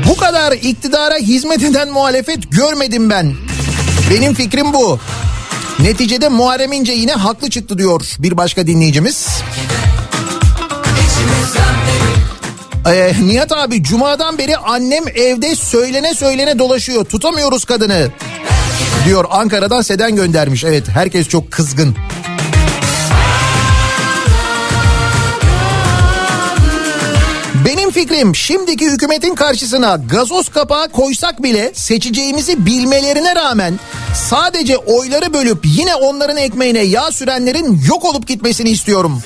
Bu 0.08 0.18
kadar 0.18 0.52
iktidara 0.52 1.16
hizmet 1.16 1.64
eden 1.64 1.90
muhalefet 1.90 2.52
görmedim 2.52 3.10
ben. 3.10 3.34
Benim 4.12 4.34
fikrim 4.34 4.74
bu. 4.74 5.00
Neticede 5.80 6.30
Muharrem 6.30 6.72
İnce 6.72 6.92
yine 6.92 7.12
haklı 7.14 7.50
çıktı 7.50 7.78
diyor 7.78 8.16
bir 8.20 8.38
başka 8.38 8.68
dinleyicimiz. 8.68 9.28
Ee, 12.88 13.14
Nihat 13.24 13.52
abi 13.52 13.84
cumadan 13.84 14.38
beri 14.38 14.58
annem 14.58 15.04
evde 15.08 15.56
söylene 15.56 16.14
söylene 16.14 16.60
dolaşıyor 16.60 17.06
tutamıyoruz 17.06 17.66
kadını 17.66 18.08
diyor 19.06 19.26
Ankara'dan 19.30 19.82
Seden 19.82 20.16
göndermiş 20.16 20.64
evet 20.64 20.90
herkes 20.90 21.28
çok 21.28 21.52
kızgın. 21.52 21.96
Benim 27.66 27.92
fikrim 27.92 28.36
şimdiki 28.36 28.86
hükümetin 28.92 29.36
karşısına 29.36 30.00
gazoz 30.10 30.50
kapağı 30.50 30.90
koysak 30.90 31.44
bile 31.44 31.72
seçeceğimizi 31.76 32.66
bilmelerine 32.66 33.36
rağmen 33.36 33.80
sadece 34.30 34.78
oyları 34.78 35.34
bölüp 35.34 35.60
yine 35.64 35.96
onların 35.96 36.38
ekmeğine 36.38 36.80
yağ 36.80 37.12
sürenlerin 37.12 37.82
yok 37.88 38.06
olup 38.06 38.28
gitmesini 38.28 38.70
istiyorum. 38.70 39.22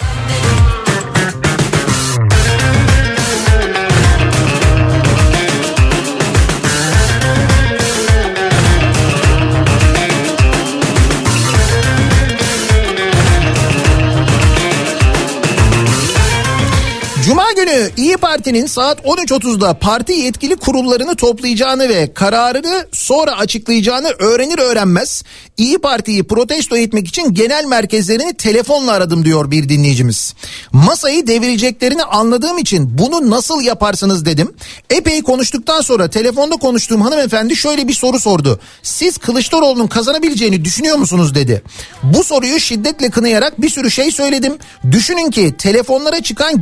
Cuma 17.26 17.52
günü 17.52 17.90
İyi 17.98 18.18
Parti'nin 18.18 18.66
saat 18.66 19.00
13.30'da 19.00 19.80
parti 19.80 20.14
yetkili 20.14 20.56
kurullarını 20.56 21.16
toplayacağını 21.16 21.90
ve 21.90 22.14
kararını 22.14 22.88
sonra 22.92 23.38
açıklayacağını 23.38 24.08
öğrenir 24.08 24.60
öğrenmez 24.60 25.24
İyi 25.58 25.78
Parti'yi 25.78 26.24
protesto 26.24 26.78
etmek 26.78 27.08
için 27.08 27.34
genel 27.34 27.66
merkezlerini 27.66 28.34
telefonla 28.34 28.92
aradım 28.92 29.26
diyor 29.26 29.52
bir 29.52 29.70
dinleyicimiz. 29.70 30.34
Masayı 30.72 31.28
devireceklerini 31.28 32.04
anladığım 32.04 32.58
için 32.58 32.98
bunu 32.98 33.30
nasıl 33.30 33.62
yaparsınız 33.62 34.26
dedim. 34.26 34.54
Epey 34.90 35.22
konuştuktan 35.22 35.82
sonra 35.82 36.10
telefonda 36.10 36.56
konuştuğum 36.56 37.02
hanımefendi 37.02 37.56
şöyle 37.56 37.88
bir 37.88 37.94
soru 37.94 38.20
sordu. 38.20 38.60
Siz 38.84 39.18
Kılıçdaroğlu'nun 39.18 39.88
kazanabileceğini 39.88 40.66
düşünüyor 40.66 40.98
musunuz 40.98 41.36
dedi. 41.36 41.64
Bu 42.04 42.24
soruyu 42.24 42.60
şiddetle 42.60 43.10
kınayarak 43.10 43.62
bir 43.62 43.70
sürü 43.70 43.92
şey 43.92 44.12
söyledim. 44.12 44.58
Düşünün 44.92 45.32
ki 45.32 45.56
telefonlara 45.58 46.24
çıkan 46.24 46.62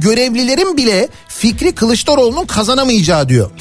görevlilerin 0.54 0.78
bile 0.78 1.08
fikri 1.28 1.76
Kılıçdaroğlu'nun 1.76 2.45
kazanamayacağı 2.45 3.30
diyor. 3.30 3.51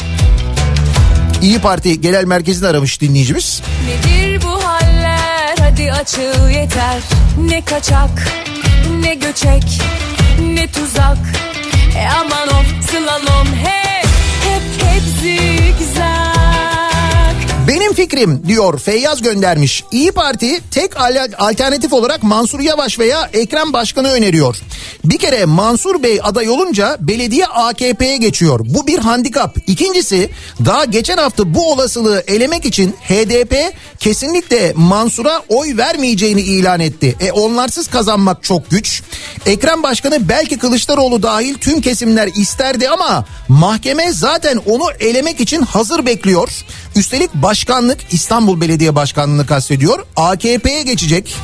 İyi 1.42 1.58
Parti 1.58 2.00
Genel 2.00 2.24
Merkezi'ni 2.24 2.68
aramış 2.68 3.00
dinleyicimiz. 3.00 3.62
Nedir 3.86 4.42
bu 4.42 4.64
haller 4.64 5.56
hadi 5.60 5.92
açıl 5.92 6.48
yeter 6.48 7.00
Ne 7.38 7.64
kaçak 7.64 8.32
ne 9.00 9.14
göçek 9.14 9.82
ne 10.40 10.66
tuzak 10.66 11.18
E 11.98 12.08
aman 12.20 12.48
of 12.48 12.90
slalom 12.90 13.46
hep 13.46 14.06
hep 14.44 14.62
hep 14.86 15.02
zigzag 15.22 15.51
Benim 17.72 17.92
fikrim 17.92 18.42
diyor 18.48 18.78
Feyyaz 18.78 19.22
göndermiş. 19.22 19.84
İyi 19.92 20.12
Parti 20.12 20.60
tek 20.70 21.00
al- 21.00 21.28
alternatif 21.38 21.92
olarak 21.92 22.22
Mansur 22.22 22.60
Yavaş 22.60 22.98
veya 22.98 23.30
Ekrem 23.32 23.72
Başkan'ı 23.72 24.08
öneriyor. 24.08 24.56
Bir 25.04 25.18
kere 25.18 25.44
Mansur 25.44 26.02
Bey 26.02 26.20
aday 26.22 26.48
olunca 26.48 26.96
belediye 27.00 27.46
AKP'ye 27.46 28.16
geçiyor. 28.16 28.60
Bu 28.64 28.86
bir 28.86 28.98
handikap. 28.98 29.56
İkincisi 29.66 30.30
daha 30.64 30.84
geçen 30.84 31.16
hafta 31.16 31.54
bu 31.54 31.72
olasılığı 31.72 32.24
elemek 32.26 32.64
için 32.64 32.90
HDP 33.08 33.54
kesinlikle 33.98 34.72
Mansur'a 34.76 35.42
oy 35.48 35.76
vermeyeceğini 35.76 36.40
ilan 36.40 36.80
etti. 36.80 37.16
E 37.20 37.32
onlarsız 37.32 37.86
kazanmak 37.88 38.42
çok 38.42 38.70
güç. 38.70 39.02
Ekrem 39.46 39.82
Başkan'ı 39.82 40.28
belki 40.28 40.58
Kılıçdaroğlu 40.58 41.22
dahil 41.22 41.54
tüm 41.54 41.80
kesimler 41.80 42.28
isterdi 42.36 42.88
ama 42.88 43.24
mahkeme 43.48 44.12
zaten 44.12 44.56
onu 44.66 44.84
elemek 45.00 45.40
için 45.40 45.62
hazır 45.62 46.06
bekliyor. 46.06 46.64
Üstelik 46.96 47.34
başkanlık 47.34 47.98
İstanbul 48.10 48.60
Belediye 48.60 48.94
Başkanlığı'nı 48.94 49.46
kastediyor. 49.46 50.06
AKP'ye 50.16 50.82
geçecek. 50.82 51.36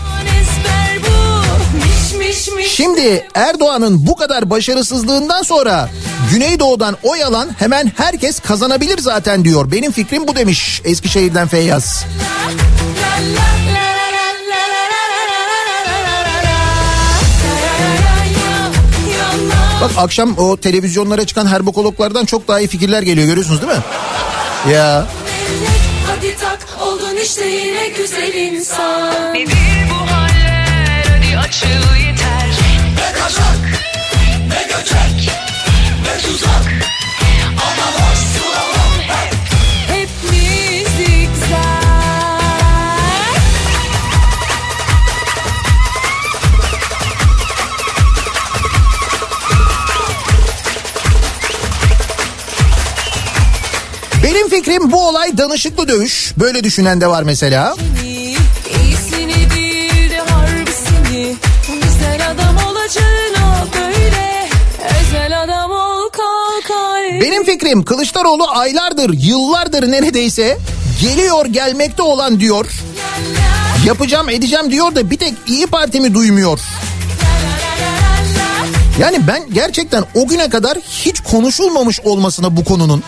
Şimdi 2.68 3.26
Erdoğan'ın 3.34 4.06
bu 4.06 4.16
kadar 4.16 4.50
başarısızlığından 4.50 5.42
sonra 5.42 5.90
Güneydoğu'dan 6.30 6.96
oy 7.02 7.24
alan 7.24 7.48
hemen 7.58 7.92
herkes 7.96 8.40
kazanabilir 8.40 8.98
zaten 8.98 9.44
diyor. 9.44 9.72
Benim 9.72 9.92
fikrim 9.92 10.28
bu 10.28 10.36
demiş 10.36 10.82
Eskişehir'den 10.84 11.48
Feyyaz. 11.48 12.04
Bak 19.80 19.90
akşam 19.96 20.38
o 20.38 20.56
televizyonlara 20.56 21.26
çıkan 21.26 21.46
herbokologlardan 21.46 22.24
çok 22.24 22.48
daha 22.48 22.60
iyi 22.60 22.68
fikirler 22.68 23.02
geliyor 23.02 23.26
görüyorsunuz 23.26 23.62
değil 23.62 23.72
mi? 23.72 23.82
Ya 24.72 25.06
Hadi 26.06 26.36
tak 26.36 26.82
oldun 26.82 27.16
işte 27.24 27.46
yine 27.46 27.88
güzel 27.88 28.34
insan. 28.34 29.34
Nedir 29.34 29.90
bu 29.90 30.12
haller 30.12 31.04
hadi 31.06 31.38
açıl 31.38 31.96
yeter. 32.06 32.48
Ne 32.94 33.12
kaçak 33.12 33.82
ne 34.48 34.62
göçek 34.62 35.30
ne 36.04 36.22
tuzak 36.22 36.72
fikrim 54.58 54.92
bu 54.92 55.08
olay 55.08 55.38
danışıklı 55.38 55.88
dövüş. 55.88 56.32
Böyle 56.36 56.64
düşünen 56.64 57.00
de 57.00 57.06
var 57.06 57.22
mesela. 57.22 57.74
Benim 67.20 67.44
fikrim 67.44 67.84
Kılıçdaroğlu 67.84 68.48
aylardır, 68.48 69.10
yıllardır 69.12 69.90
neredeyse 69.90 70.58
geliyor 71.00 71.46
gelmekte 71.46 72.02
olan 72.02 72.40
diyor. 72.40 72.66
Yapacağım 73.86 74.28
edeceğim 74.28 74.70
diyor 74.70 74.94
da 74.94 75.10
bir 75.10 75.16
tek 75.16 75.34
İyi 75.46 75.66
Parti'mi 75.66 76.14
duymuyor. 76.14 76.60
Yani 78.98 79.26
ben 79.26 79.42
gerçekten 79.52 80.04
o 80.14 80.28
güne 80.28 80.48
kadar 80.48 80.78
hiç 80.78 81.20
konuşulmamış 81.20 82.00
olmasına 82.00 82.56
bu 82.56 82.64
konunun 82.64 83.02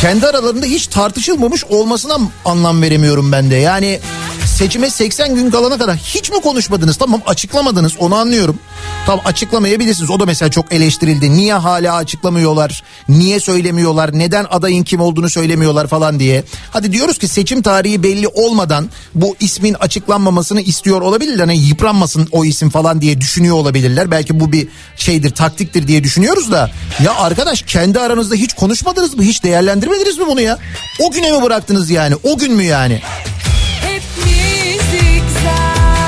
kendi 0.00 0.26
aralarında 0.26 0.66
hiç 0.66 0.86
tartışılmamış 0.86 1.64
olmasına 1.64 2.18
anlam 2.44 2.82
veremiyorum 2.82 3.32
ben 3.32 3.50
de. 3.50 3.56
Yani 3.56 4.00
seçime 4.46 4.90
80 4.90 5.34
gün 5.34 5.50
kalana 5.50 5.78
kadar 5.78 5.96
hiç 5.96 6.30
mi 6.30 6.40
konuşmadınız? 6.40 6.96
Tamam 6.96 7.20
açıklamadınız 7.26 7.92
onu 7.98 8.14
anlıyorum. 8.14 8.58
Tamam 9.06 9.24
açıklamayabilirsiniz. 9.24 10.10
O 10.10 10.20
da 10.20 10.26
mesela 10.26 10.50
çok 10.50 10.72
eleştirildi. 10.72 11.30
Niye 11.30 11.54
hala 11.54 11.94
açıklamıyorlar? 11.94 12.82
Niye 13.08 13.40
söylemiyorlar? 13.40 14.18
Neden 14.18 14.46
adayın 14.50 14.84
kim 14.84 15.00
olduğunu 15.00 15.30
söylemiyorlar 15.30 15.86
falan 15.86 16.20
diye. 16.20 16.44
Hadi 16.70 16.92
diyoruz 16.92 17.18
ki 17.18 17.28
seçim 17.28 17.62
tarihi 17.62 18.02
belli 18.02 18.28
olmadan 18.28 18.90
bu 19.14 19.36
ismin 19.40 19.74
açıklanmamasını 19.74 20.60
istiyor 20.60 21.00
olabilirler. 21.00 21.46
Hani 21.46 21.58
yıpranmasın 21.58 22.28
o 22.32 22.44
isim 22.44 22.70
falan 22.70 23.00
diye 23.00 23.20
düşünüyor 23.20 23.56
olabilirler. 23.56 24.10
Belki 24.10 24.40
bu 24.40 24.52
bir 24.52 24.68
şeydir, 24.96 25.30
taktiktir 25.34 25.88
diye 25.88 26.04
düşünüyoruz 26.04 26.52
da. 26.52 26.70
Ya 27.04 27.14
arkadaş 27.14 27.62
kendi 27.62 28.00
aranızda 28.00 28.34
hiç 28.34 28.52
konuşmadınız 28.52 29.14
mı? 29.14 29.22
Hiç 29.22 29.44
değerlendirmediniz 29.44 30.18
mi 30.18 30.26
bunu 30.26 30.40
ya? 30.40 30.58
O 31.00 31.10
güne 31.10 31.32
mi 31.32 31.42
bıraktınız 31.42 31.90
yani? 31.90 32.14
O 32.22 32.38
gün 32.38 32.52
mü 32.52 32.62
yani? 32.62 33.00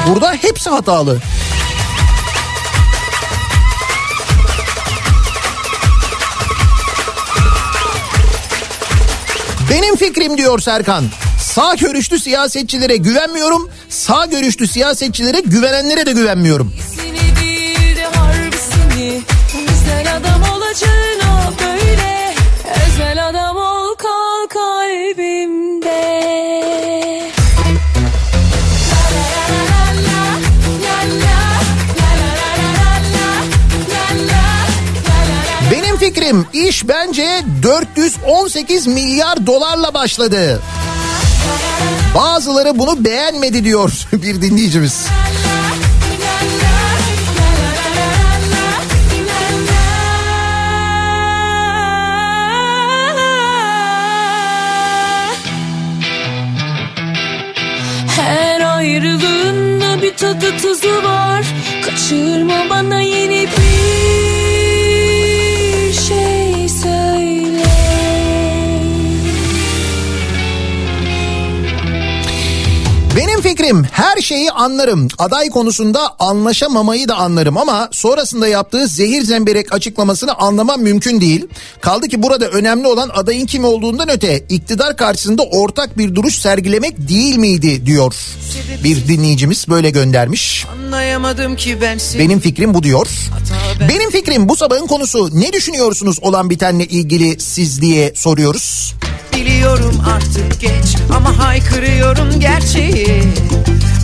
Burada 0.09 0.33
hepsi 0.33 0.71
hatalı. 0.71 1.19
Benim 9.71 9.97
fikrim 9.97 10.39
diyor 10.39 10.59
Serkan. 10.61 11.05
Sağ 11.41 11.75
görüşlü 11.75 12.19
siyasetçilere 12.21 12.97
güvenmiyorum. 12.97 13.71
Sağ 13.89 14.27
görüşlü 14.27 14.69
siyasetçilere 14.69 15.41
güvenenlere 15.41 16.07
de 16.07 16.13
güvenmiyorum. 16.13 16.73
Güzel 19.05 20.17
adam 20.17 20.43
olacağına 20.43 21.53
böyle 21.61 22.35
Özel 22.87 23.29
adam 23.29 23.57
ol 23.57 23.95
kal 23.95 24.47
kalbimde 24.49 26.25
Benim 35.71 35.97
fikrim 35.97 36.47
iş 36.53 36.89
bence 36.89 37.43
418 37.63 38.87
milyar 38.87 39.47
dolarla 39.47 39.95
başladı. 39.95 40.63
Bazıları 42.15 42.79
bunu 42.79 43.05
beğenmedi 43.05 43.65
diyor 43.65 43.93
bir 44.13 44.43
dinleyicimiz. 44.43 45.07
Ayrılığında 58.95 60.03
bir 60.03 60.17
tadı 60.17 60.57
tuzu 60.63 61.03
var. 61.05 61.45
Kaçırma 61.85 62.71
bana 62.71 63.01
yeni 63.01 63.47
bir 63.47 64.44
Benim 73.65 73.83
fikrim 73.83 73.93
her 73.93 74.23
şeyi 74.23 74.51
anlarım. 74.51 75.09
Aday 75.19 75.49
konusunda 75.49 76.01
anlaşamamayı 76.19 77.09
da 77.09 77.15
anlarım 77.17 77.57
ama 77.57 77.89
sonrasında 77.93 78.49
yaptığı 78.49 78.87
zehir 78.87 79.23
zemberek 79.23 79.73
açıklamasını 79.73 80.35
anlamam 80.35 80.81
mümkün 80.81 81.21
değil. 81.21 81.47
Kaldı 81.81 82.09
ki 82.09 82.23
burada 82.23 82.49
önemli 82.49 82.87
olan 82.87 83.11
adayın 83.15 83.47
kim 83.47 83.65
olduğundan 83.65 84.11
öte 84.11 84.39
iktidar 84.49 84.97
karşısında 84.97 85.43
ortak 85.43 85.99
bir 85.99 86.15
duruş 86.15 86.35
sergilemek 86.35 87.09
değil 87.09 87.37
miydi 87.37 87.87
diyor. 87.87 88.15
Bir 88.85 89.09
dinleyicimiz 89.09 89.69
böyle 89.69 89.91
göndermiş. 89.91 90.67
Anlayamadım 90.73 91.57
ki 91.57 91.79
ben 91.81 91.99
seni. 91.99 92.23
Benim 92.23 92.41
fikrim 92.41 92.75
bu 92.75 92.83
diyor. 92.83 93.07
Benim 93.89 94.11
fikrim 94.11 94.49
bu 94.49 94.57
sabahın 94.57 94.87
konusu 94.87 95.41
ne 95.41 95.53
düşünüyorsunuz 95.53 96.19
olan 96.23 96.51
bitenle 96.51 96.85
ilgili 96.87 97.41
siz 97.41 97.81
diye 97.81 98.13
soruyoruz. 98.15 98.95
Biliyorum 99.65 100.03
artık 100.17 100.61
geç 100.61 100.97
ama 101.17 101.39
haykırıyorum 101.39 102.41
gerçeği. 102.41 103.25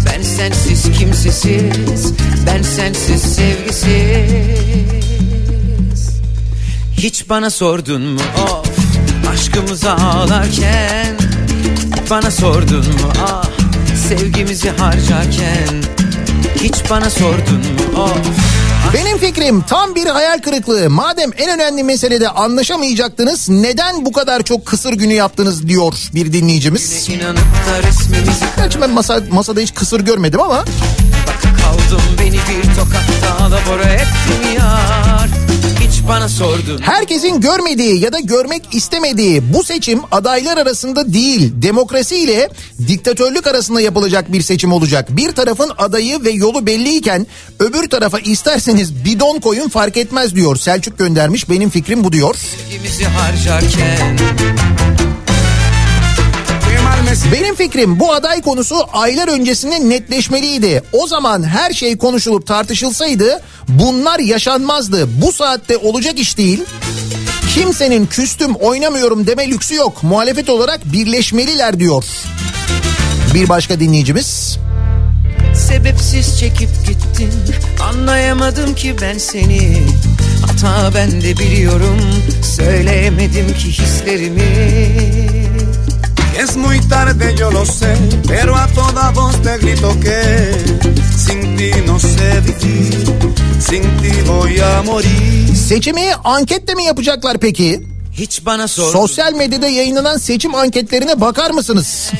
Ben 0.07 0.23
sensiz 0.23 0.99
kimsesiz, 0.99 2.12
ben 2.47 2.62
sensiz 2.62 3.23
sevgisiz. 3.23 3.91
Hiç 6.93 7.28
bana 7.28 7.51
sordun 7.51 8.03
mu 8.03 8.20
of 8.43 8.69
aşkımıza 9.32 9.93
ağlarken 9.93 11.16
Bana 12.11 12.31
sordun 12.31 12.87
mu 12.87 13.12
ah 13.27 13.45
sevgimizi 14.09 14.70
harcarken 14.70 15.82
Hiç 16.61 16.91
bana 16.91 17.11
sordun 17.11 17.59
mu 17.59 18.03
of 18.03 18.49
Benim 18.94 19.18
fikrim 19.18 19.62
tam 19.62 19.94
bir 19.94 20.06
hayal 20.06 20.38
kırıklığı. 20.38 20.90
Madem 20.90 21.30
en 21.36 21.50
önemli 21.50 21.84
meselede 21.84 22.28
anlaşamayacaktınız 22.28 23.48
neden 23.48 24.04
bu 24.04 24.12
kadar 24.12 24.42
çok 24.42 24.66
kısır 24.66 24.92
günü 24.92 25.12
yaptınız 25.12 25.68
diyor 25.68 25.94
bir 26.14 26.32
dinleyicimiz. 26.32 27.08
Gerçi 28.56 28.80
ben 28.80 28.90
masa, 28.90 29.20
masada 29.30 29.60
hiç 29.60 29.74
kısır 29.74 30.00
görmedim 30.00 30.40
ama 30.40 30.64
kaldım 31.64 32.02
beni 32.18 32.32
bir 32.32 32.74
tokatla 32.74 33.50
labora 33.50 33.88
ettin 33.88 34.52
yar 34.58 35.28
Hiç 35.81 36.09
bana 36.09 36.28
sordun 36.28 36.78
herkesin 36.82 37.40
görmediği 37.40 38.01
ya 38.01 38.12
da 38.12 38.20
görmek 38.20 38.62
istemediği 38.74 39.55
bu 39.55 39.65
seçim 39.65 40.01
adaylar 40.11 40.57
arasında 40.57 41.12
değil 41.12 41.52
demokrasiyle 41.55 42.48
diktatörlük 42.86 43.47
arasında 43.47 43.81
yapılacak 43.81 44.32
bir 44.32 44.43
seçim 44.43 44.73
olacak. 44.73 45.16
Bir 45.16 45.32
tarafın 45.32 45.70
adayı 45.78 46.24
ve 46.24 46.31
yolu 46.31 46.66
belliyken 46.66 47.27
öbür 47.59 47.89
tarafa 47.89 48.19
isterseniz 48.19 49.05
bidon 49.05 49.40
koyun 49.40 49.69
fark 49.69 49.97
etmez 49.97 50.35
diyor. 50.35 50.57
Selçuk 50.57 50.98
göndermiş 50.98 51.51
benim 51.51 51.70
fikrim 51.70 52.05
bu 52.05 52.12
diyor. 52.12 52.35
Sevgimizi 52.35 53.05
harcarken 53.05 54.19
Benim 57.32 57.55
fikrim 57.55 58.01
bu 58.01 58.12
aday 58.12 58.43
konusu 58.43 58.77
aylar 58.93 59.28
öncesinde 59.28 59.89
netleşmeliydi. 59.89 60.82
O 60.93 61.07
zaman 61.07 61.43
her 61.43 61.73
şey 61.73 61.99
konuşulup 61.99 62.47
tartışılsaydı 62.47 63.43
bunlar 63.69 64.19
yaşanmazdı. 64.19 65.20
Bu 65.23 65.32
saatte 65.32 65.77
olacak 65.77 66.19
iş 66.19 66.39
değil. 66.39 66.65
Kimsenin 67.55 68.07
küstüm 68.07 68.55
oynamıyorum 68.55 69.27
deme 69.27 69.49
lüksü 69.49 69.74
yok. 69.74 70.03
Muhalefet 70.03 70.49
olarak 70.49 70.93
birleşmeliler 70.93 71.78
diyor. 71.78 72.05
Bir 73.35 73.49
başka 73.49 73.81
dinleyicimiz. 73.81 74.59
Sebepsiz 75.55 76.39
çekip 76.41 76.70
gittin 76.87 77.32
Anlayamadım 77.82 78.74
ki 78.74 78.95
ben 79.03 79.19
seni 79.19 79.87
Hata 80.47 80.95
ben 80.95 81.11
de 81.23 81.39
biliyorum 81.39 81.99
Söyleyemedim 82.57 83.55
ki 83.55 83.69
hislerimi 83.69 85.39
Es 86.39 86.57
muy 86.57 86.81
tarde, 86.89 87.35
yo 87.36 87.51
lo 87.51 87.65
sé, 87.66 87.97
pero 88.28 88.57
a 88.57 88.66
toda 88.69 89.11
voz 89.11 89.43
te 89.43 89.59
grito 89.59 89.98
que 90.01 90.52
sin 91.16 91.57
ti 91.57 91.70
no 91.86 91.98
sé 91.98 92.40
vivir, 92.40 92.94
sin 93.59 93.82
ti 94.01 94.12
voy 94.27 94.59
a 94.61 94.82
morir. 94.82 95.57
Seçimi 95.57 96.12
anketle 96.24 96.74
mi 96.74 96.85
yapacaklar 96.85 97.39
peki? 97.39 97.81
Hiç 98.12 98.47
bana 98.47 98.69
sor 98.69 98.93
Sosyal 98.93 99.32
medyada 99.32 99.69
yayınlanan 99.69 100.16
seçim 100.16 100.55
anketlerine 100.55 101.20
bakar 101.20 101.51
mısınız? 101.51 102.11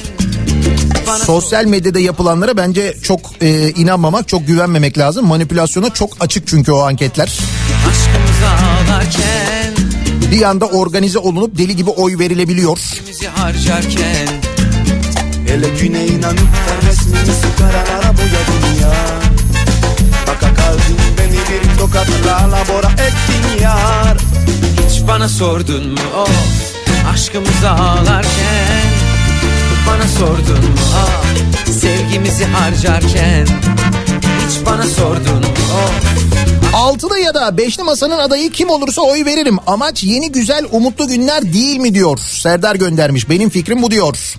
Sosyal 1.27 1.65
medyada 1.65 2.01
yapılanlara 2.01 2.57
bence 2.57 2.97
çok 3.03 3.21
e, 3.41 3.71
inanmamak, 3.71 4.29
çok 4.29 4.47
güvenmemek 4.47 4.99
lazım. 4.99 5.27
Manipülasyona 5.27 5.91
çok 5.95 6.17
açık 6.21 6.47
çünkü 6.47 6.73
o 6.73 6.81
anketler. 6.81 7.33
Aşkımıza 7.91 8.51
ağlarken 8.51 9.60
Bir 10.31 10.43
anda 10.43 10.67
organize 10.67 11.19
olunup 11.19 11.59
deli 11.59 11.77
gibi 11.77 11.91
oy 11.91 12.19
verilebiliyor. 12.19 12.79
Harcarken 13.35 14.29
Hele 15.47 15.69
güne 15.81 16.07
inanıp 16.07 16.39
da 16.39 16.89
resmimizi 16.89 17.57
karalara 17.59 18.17
boyadın 18.17 18.83
ya. 18.83 18.93
Baka 20.27 20.55
kaldın 20.55 20.97
beni 21.19 21.33
bir 21.33 21.79
tokatla 21.79 22.51
labora 22.51 22.93
ettin 22.93 23.63
yar. 23.63 24.19
Hiç 24.89 25.09
bana 25.09 25.29
sordun 25.29 25.89
mu 25.89 26.01
of 26.17 26.31
Aşkımızı 27.13 27.71
ağlarken 27.71 28.85
bana 29.87 30.09
sordun 30.19 30.65
mu 30.65 30.81
ah 30.97 31.73
Sevgimizi 31.73 32.45
harcarken 32.45 33.47
hiç 34.49 34.67
bana 34.67 34.83
sordun 34.83 35.35
mu 35.35 35.55
oh. 35.75 36.60
Altılı 36.81 37.19
ya 37.19 37.35
da 37.35 37.57
beşli 37.57 37.83
masanın 37.83 38.19
adayı 38.19 38.51
kim 38.51 38.71
olursa 38.71 39.03
oy 39.03 39.25
veririm. 39.25 39.57
Amaç 39.67 40.05
yeni 40.05 40.33
güzel 40.33 40.65
umutlu 40.71 41.09
günler 41.09 41.53
değil 41.53 41.77
mi 41.77 41.95
diyor. 41.95 42.19
Serdar 42.19 42.75
göndermiş. 42.75 43.31
Benim 43.31 43.51
fikrim 43.51 43.83
bu 43.83 43.91
diyor. 43.91 44.37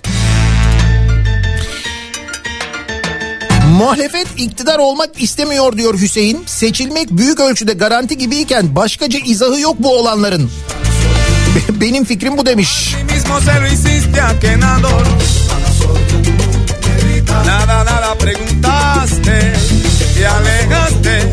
Muhalefet 3.78 4.26
iktidar 4.36 4.78
olmak 4.78 5.22
istemiyor 5.22 5.76
diyor 5.76 6.00
Hüseyin. 6.00 6.42
Seçilmek 6.46 7.10
büyük 7.10 7.40
ölçüde 7.40 7.72
garanti 7.72 8.18
gibiyken 8.18 8.76
başkaca 8.76 9.18
izahı 9.24 9.60
yok 9.60 9.76
bu 9.78 9.98
olanların. 9.98 10.50
Be- 11.54 11.80
Benim 11.80 12.04
fikrim 12.04 12.38
bu 12.38 12.46
demiş. 12.46 12.94
Nada, 17.46 17.84
nada 17.84 18.14
preguntaste, 18.18 19.54
te 20.14 20.28
alejaste, 20.28 21.32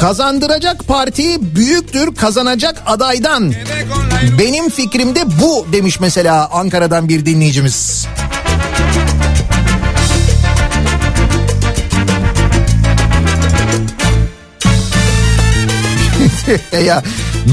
Kazandıracak 0.00 0.86
parti 0.88 1.56
büyüktür 1.56 2.14
kazanacak 2.14 2.82
adaydan. 2.86 3.54
Benim 4.38 4.70
fikrim 4.70 5.14
de 5.14 5.40
bu 5.40 5.66
demiş 5.72 6.00
mesela 6.00 6.48
Ankara'dan 6.52 7.08
bir 7.08 7.26
dinleyicimiz. 7.26 8.06
ya 16.86 17.02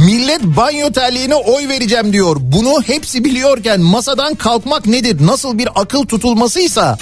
millet 0.05 0.43
banyo 0.43 0.91
terliğine 0.91 1.35
oy 1.35 1.67
vereceğim 1.67 2.13
diyor. 2.13 2.37
Bunu 2.39 2.81
hepsi 2.81 3.23
biliyorken 3.23 3.81
masadan 3.81 4.35
kalkmak 4.35 4.85
nedir? 4.85 5.17
Nasıl 5.25 5.57
bir 5.57 5.69
akıl 5.75 6.05
tutulmasıysa 6.05 6.97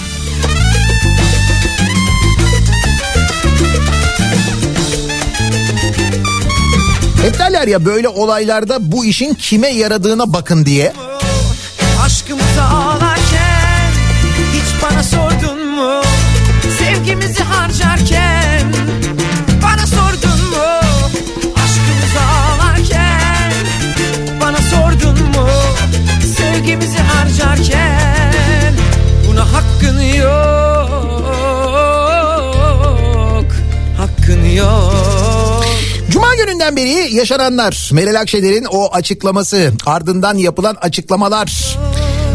Hep 7.25 7.39
derler 7.39 7.67
ya 7.67 7.85
böyle 7.85 8.07
olaylarda 8.09 8.91
bu 8.91 9.05
işin 9.05 9.33
kime 9.33 9.67
yaradığına 9.67 10.33
bakın 10.33 10.65
diye. 10.65 10.93
Aşkımızı 12.05 12.63
ağlarken 12.63 13.91
hiç 14.53 14.83
bana 14.83 15.03
sordun 15.03 15.67
mu? 15.67 16.01
Sevgimizi 16.79 17.43
harcarken 17.43 18.73
bana 19.63 19.87
sordun 19.87 20.49
mu? 20.49 20.65
Aşkımızı 21.55 22.19
ağlarken 22.19 23.51
bana 24.41 24.57
sordun 24.57 25.19
mu? 25.29 25.47
Sevgimizi 26.37 26.97
harcarken 26.99 28.73
buna 29.27 29.45
hakkın 29.53 29.99
yok. 30.01 30.35
Hakkın 33.97 34.45
yok. 34.45 35.14
Gününden 36.45 36.75
beri 36.75 37.15
yaşananlar, 37.15 37.89
Meral 37.93 38.19
Akşener'in 38.19 38.65
o 38.65 38.89
açıklaması, 38.91 39.73
ardından 39.85 40.37
yapılan 40.37 40.77
açıklamalar 40.81 41.77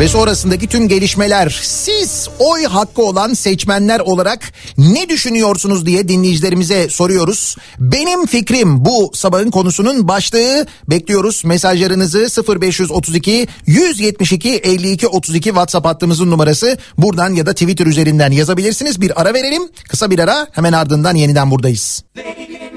ve 0.00 0.08
sonrasındaki 0.08 0.66
tüm 0.66 0.88
gelişmeler. 0.88 1.60
Siz 1.62 2.28
oy 2.38 2.64
hakkı 2.64 3.02
olan 3.02 3.34
seçmenler 3.34 4.00
olarak 4.00 4.52
ne 4.78 5.08
düşünüyorsunuz 5.08 5.86
diye 5.86 6.08
dinleyicilerimize 6.08 6.88
soruyoruz. 6.88 7.56
Benim 7.78 8.26
fikrim 8.26 8.84
bu 8.84 9.10
sabahın 9.14 9.50
konusunun 9.50 10.08
başlığı. 10.08 10.66
Bekliyoruz 10.88 11.44
mesajlarınızı 11.44 12.28
0532 12.60 13.48
172 13.66 14.50
52 14.50 15.08
32 15.08 15.44
WhatsApp 15.44 15.86
hattımızın 15.86 16.30
numarası. 16.30 16.78
Buradan 16.98 17.34
ya 17.34 17.46
da 17.46 17.52
Twitter 17.52 17.86
üzerinden 17.86 18.30
yazabilirsiniz. 18.30 19.00
Bir 19.00 19.20
ara 19.20 19.34
verelim. 19.34 19.62
Kısa 19.88 20.10
bir 20.10 20.18
ara 20.18 20.46
hemen 20.52 20.72
ardından 20.72 21.14
yeniden 21.14 21.50
buradayız. 21.50 22.04
Kafa 22.16 22.69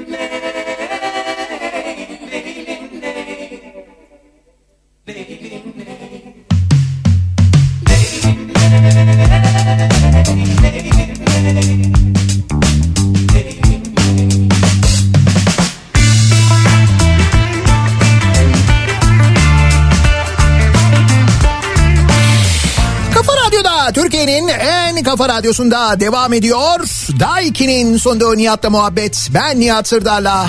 kafa 25.17 25.29
radyosunda 25.29 25.99
devam 25.99 26.33
ediyor. 26.33 26.79
Daiki'nin 27.19 27.97
sonunda 27.97 28.35
Nihat'la 28.35 28.69
muhabbet. 28.69 29.29
Ben 29.33 29.59
Nihat 29.59 29.87
Sırdar'la. 29.87 30.47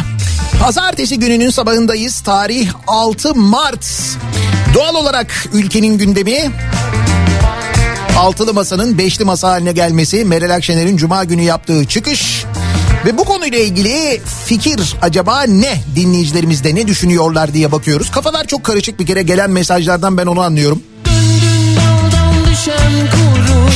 Pazartesi 0.61 1.19
gününün 1.19 1.51
sabahındayız. 1.51 2.21
Tarih 2.21 2.71
6 2.87 3.35
Mart. 3.35 3.87
Doğal 4.75 4.95
olarak 4.95 5.47
ülkenin 5.53 5.99
gündemi 5.99 6.51
Altılı 8.19 8.55
Masa'nın 8.55 8.99
beşli 8.99 9.25
masa 9.25 9.49
haline 9.49 9.73
gelmesi, 9.73 10.25
Meral 10.25 10.55
Akşener'in 10.55 10.97
Cuma 10.97 11.25
günü 11.25 11.43
yaptığı 11.43 11.85
çıkış 11.85 12.45
ve 13.07 13.19
bu 13.19 13.25
konuyla 13.25 13.59
ilgili 13.59 14.21
fikir 14.47 14.97
acaba 15.03 15.43
ne 15.43 15.83
dinleyicilerimizde 15.97 16.75
ne 16.75 16.87
düşünüyorlar 16.87 17.55
diye 17.55 17.73
bakıyoruz. 17.73 18.11
Kafalar 18.11 18.47
çok 18.47 18.65
karışık 18.65 19.01
bir 19.01 19.07
kere 19.07 19.23
gelen 19.23 19.51
mesajlardan 19.51 20.19
ben 20.19 20.27
onu 20.27 20.41
anlıyorum. 20.41 20.83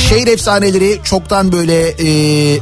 Şehir 0.07 0.27
efsaneleri 0.27 0.99
çoktan 1.03 1.51
böyle 1.51 1.87
e, 1.89 2.59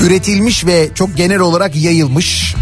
üretilmiş 0.00 0.66
ve 0.66 0.88
çok 0.94 1.16
genel 1.16 1.38
olarak 1.38 1.76
yayılmış. 1.76 2.54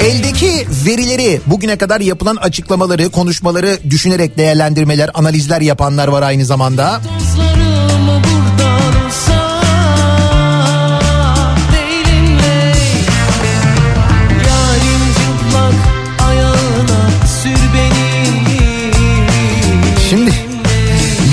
Eldeki 0.00 0.66
verileri 0.86 1.40
bugüne 1.46 1.78
kadar 1.78 2.00
yapılan 2.00 2.36
açıklamaları, 2.36 3.08
konuşmaları 3.08 3.78
düşünerek 3.90 4.38
değerlendirmeler, 4.38 5.10
analizler 5.14 5.60
yapanlar 5.60 6.08
var 6.08 6.22
aynı 6.22 6.44
zamanda. 6.44 6.84
Dostlarım 6.94 7.25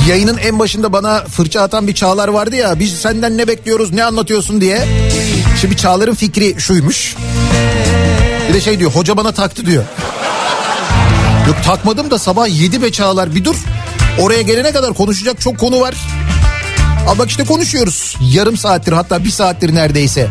yayının 0.07 0.37
en 0.37 0.59
başında 0.59 0.93
bana 0.93 1.23
fırça 1.23 1.61
atan 1.61 1.87
bir 1.87 1.95
Çağlar 1.95 2.27
vardı 2.27 2.55
ya 2.55 2.79
biz 2.79 2.93
senden 2.93 3.37
ne 3.37 3.47
bekliyoruz 3.47 3.91
ne 3.91 4.03
anlatıyorsun 4.03 4.61
diye. 4.61 4.87
Şimdi 5.61 5.77
Çağlar'ın 5.77 6.13
fikri 6.13 6.55
şuymuş. 6.61 7.15
Bir 8.49 8.53
de 8.53 8.61
şey 8.61 8.79
diyor 8.79 8.91
hoca 8.91 9.17
bana 9.17 9.31
taktı 9.31 9.65
diyor. 9.65 9.83
Yok 11.47 11.55
takmadım 11.65 12.11
da 12.11 12.19
sabah 12.19 12.47
7 12.61 12.81
be 12.81 12.91
Çağlar 12.91 13.35
bir 13.35 13.45
dur. 13.45 13.55
Oraya 14.19 14.41
gelene 14.41 14.71
kadar 14.71 14.93
konuşacak 14.93 15.41
çok 15.41 15.57
konu 15.59 15.79
var. 15.79 15.95
Ama 17.07 17.17
bak 17.17 17.29
işte 17.29 17.43
konuşuyoruz. 17.43 18.15
Yarım 18.33 18.57
saattir 18.57 18.91
hatta 18.91 19.23
bir 19.23 19.29
saattir 19.29 19.75
neredeyse. 19.75 20.27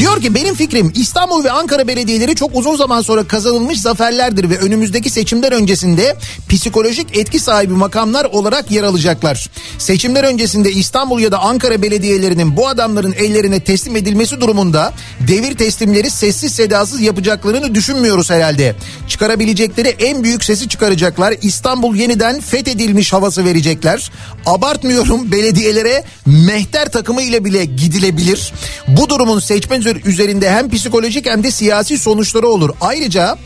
Diyor 0.00 0.20
ki 0.20 0.34
benim 0.34 0.54
fikrim 0.54 0.92
İstanbul 0.94 1.44
ve 1.44 1.50
Ankara 1.50 1.88
belediyeleri 1.88 2.34
çok 2.34 2.56
uzun 2.56 2.76
zaman 2.76 3.02
sonra 3.02 3.24
kazanılmış 3.24 3.80
zaferlerdir 3.80 4.50
ve 4.50 4.58
önümüzdeki 4.58 5.10
seçimler 5.10 5.52
öncesinde 5.52 6.16
psikolojik 6.48 7.16
etki 7.16 7.38
sahibi 7.38 7.72
makamlar 7.72 8.24
olarak 8.24 8.70
yer 8.70 8.82
alacaklar. 8.82 9.50
Seçimler 9.78 10.24
öncesinde 10.24 10.72
İstanbul 10.72 11.20
ya 11.20 11.32
da 11.32 11.38
Ankara 11.38 11.82
belediyelerinin 11.82 12.56
bu 12.56 12.68
adamların 12.68 13.12
ellerine 13.12 13.60
teslim 13.60 13.96
edilmesi 13.96 14.40
durumunda 14.40 14.92
devir 15.28 15.56
teslimleri 15.56 16.10
sessiz 16.10 16.54
sedasız 16.54 17.00
yapacaklarını 17.00 17.74
düşünmüyoruz 17.74 18.30
herhalde. 18.30 18.76
Çıkarabilecekleri 19.08 19.88
en 19.88 20.24
büyük 20.24 20.44
sesi 20.44 20.68
çıkaracaklar. 20.68 21.34
İstanbul 21.42 21.96
yeniden 21.96 22.40
fethedilmiş 22.40 23.12
havası 23.12 23.44
verecekler. 23.44 24.10
Abartmıyorum 24.46 25.32
belediyelere 25.32 26.04
mehter 26.26 26.92
takımı 26.92 27.22
ile 27.22 27.44
bile 27.44 27.64
gidilebilir. 27.64 28.52
Bu 28.88 29.08
durumun 29.08 29.38
seçmen 29.38 29.89
üzerinde 29.96 30.50
hem 30.50 30.70
psikolojik 30.70 31.26
hem 31.26 31.42
de 31.42 31.50
siyasi 31.50 31.98
sonuçları 31.98 32.48
olur. 32.48 32.70
Ayrıca 32.80 33.38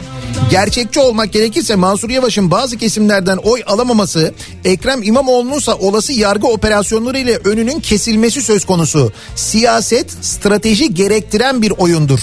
gerçekçi 0.51 1.01
olmak 1.01 1.33
gerekirse 1.33 1.77
Mansur 1.77 2.11
Yavaş'ın 2.11 2.51
bazı 2.51 2.77
kesimlerden 2.77 3.37
oy 3.37 3.63
alamaması 3.67 4.35
Ekrem 4.65 5.03
İmamoğlu'nunsa 5.03 5.75
olası 5.75 6.13
yargı 6.13 6.47
operasyonları 6.47 7.19
ile 7.19 7.37
önünün 7.37 7.81
kesilmesi 7.81 8.43
söz 8.43 8.65
konusu. 8.65 9.13
Siyaset 9.37 10.11
strateji 10.21 10.95
gerektiren 10.95 11.63
bir 11.63 11.71
oyundur. 11.71 12.21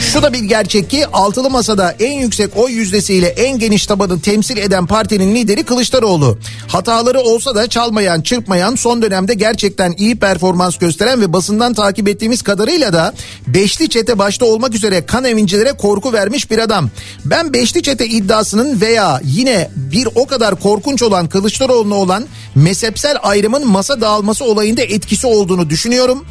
Şu 0.00 0.22
da 0.22 0.32
bir 0.32 0.38
gerçek 0.38 0.90
ki 0.90 1.06
altılı 1.06 1.50
masada 1.50 1.94
en 2.00 2.12
yüksek 2.12 2.56
oy 2.56 2.72
yüzdesiyle 2.72 3.26
en 3.26 3.58
geniş 3.58 3.86
tabanı 3.86 4.20
temsil 4.20 4.56
eden 4.56 4.86
partinin 4.86 5.34
lideri 5.34 5.64
Kılıçdaroğlu. 5.64 6.38
Hataları 6.68 7.20
olsa 7.20 7.54
da 7.54 7.68
çalmayan, 7.68 8.20
çırpmayan, 8.20 8.74
son 8.74 9.02
dönemde 9.02 9.34
gerçekten 9.34 9.94
iyi 9.98 10.18
performans 10.18 10.78
gösteren 10.78 11.20
ve 11.20 11.32
basından 11.32 11.74
takip 11.74 12.08
ettiğimiz 12.08 12.42
kadarıyla 12.42 12.92
da 12.92 13.14
beşli 13.46 13.88
çete 13.88 14.18
başta 14.18 14.44
olmak 14.44 14.74
üzere 14.74 15.06
kan 15.06 15.24
evincilere 15.24 15.72
korku 15.72 16.12
vermiş 16.12 16.50
bir 16.50 16.58
adam. 16.58 16.90
Ben 17.24 17.52
beşli 17.52 17.82
çete 17.82 18.06
iddiasının 18.06 18.80
veya 18.80 19.20
yine 19.24 19.70
bir 19.76 20.08
o 20.14 20.26
kadar 20.26 20.60
korkunç 20.60 21.02
olan 21.02 21.28
Kılıçdaroğlu'na 21.28 21.94
olan 21.94 22.24
mezhepsel 22.54 23.16
ayrımın 23.22 23.66
masa 23.66 24.00
dağılması 24.00 24.44
olayında 24.44 24.82
etkisi 24.82 25.26
olduğunu 25.26 25.70
düşünüyorum. 25.70 26.24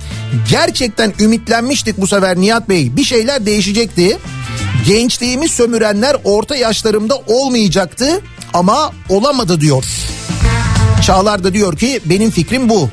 Gerçekten 0.52 1.14
ümitlenmiştik 1.20 1.98
bu 1.98 2.08
sefer 2.08 2.38
Nihat 2.38 2.70
Bey. 2.70 2.96
Bir 2.96 3.04
şeyler 3.04 3.46
değişecekti. 3.58 4.18
Gençliğimi 4.88 5.50
sömürenler 5.50 6.16
orta 6.24 6.56
yaşlarımda 6.56 7.16
olmayacaktı 7.28 8.22
ama 8.54 8.94
olamadı 9.10 9.62
diyor. 9.62 9.86
Çağlar 11.06 11.44
da 11.44 11.54
diyor 11.54 11.78
ki 11.78 12.00
benim 12.06 12.32
fikrim 12.32 12.70
bu. 12.70 12.90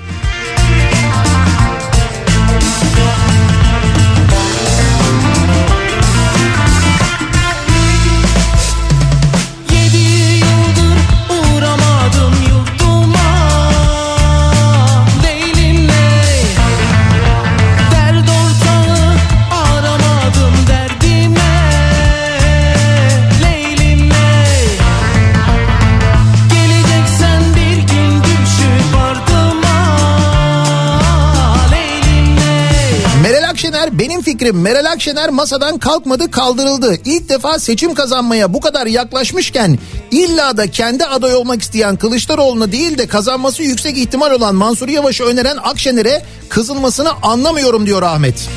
Fikrim 34.45 34.63
Meral 34.63 34.85
Akşener 34.85 35.31
masadan 35.31 35.79
kalkmadı 35.79 36.31
kaldırıldı. 36.31 36.97
İlk 37.05 37.29
defa 37.29 37.59
seçim 37.59 37.95
kazanmaya 37.95 38.55
bu 38.55 38.61
kadar 38.61 38.87
yaklaşmışken 38.87 39.79
illa 40.11 40.57
da 40.57 40.71
kendi 40.71 41.05
aday 41.05 41.35
olmak 41.35 41.63
isteyen 41.63 41.97
Kılıçdaroğlu'na 41.97 42.73
değil 42.73 42.99
de 42.99 43.07
kazanması 43.07 43.63
yüksek 43.63 43.99
ihtimal 43.99 44.31
olan 44.31 44.55
Mansur 44.55 44.89
Yavaş'ı 44.89 45.25
öneren 45.25 45.57
Akşener'e 45.57 46.23
kızılmasını 46.49 47.11
anlamıyorum 47.23 47.87
diyor 47.87 48.03
Ahmet. 48.03 48.49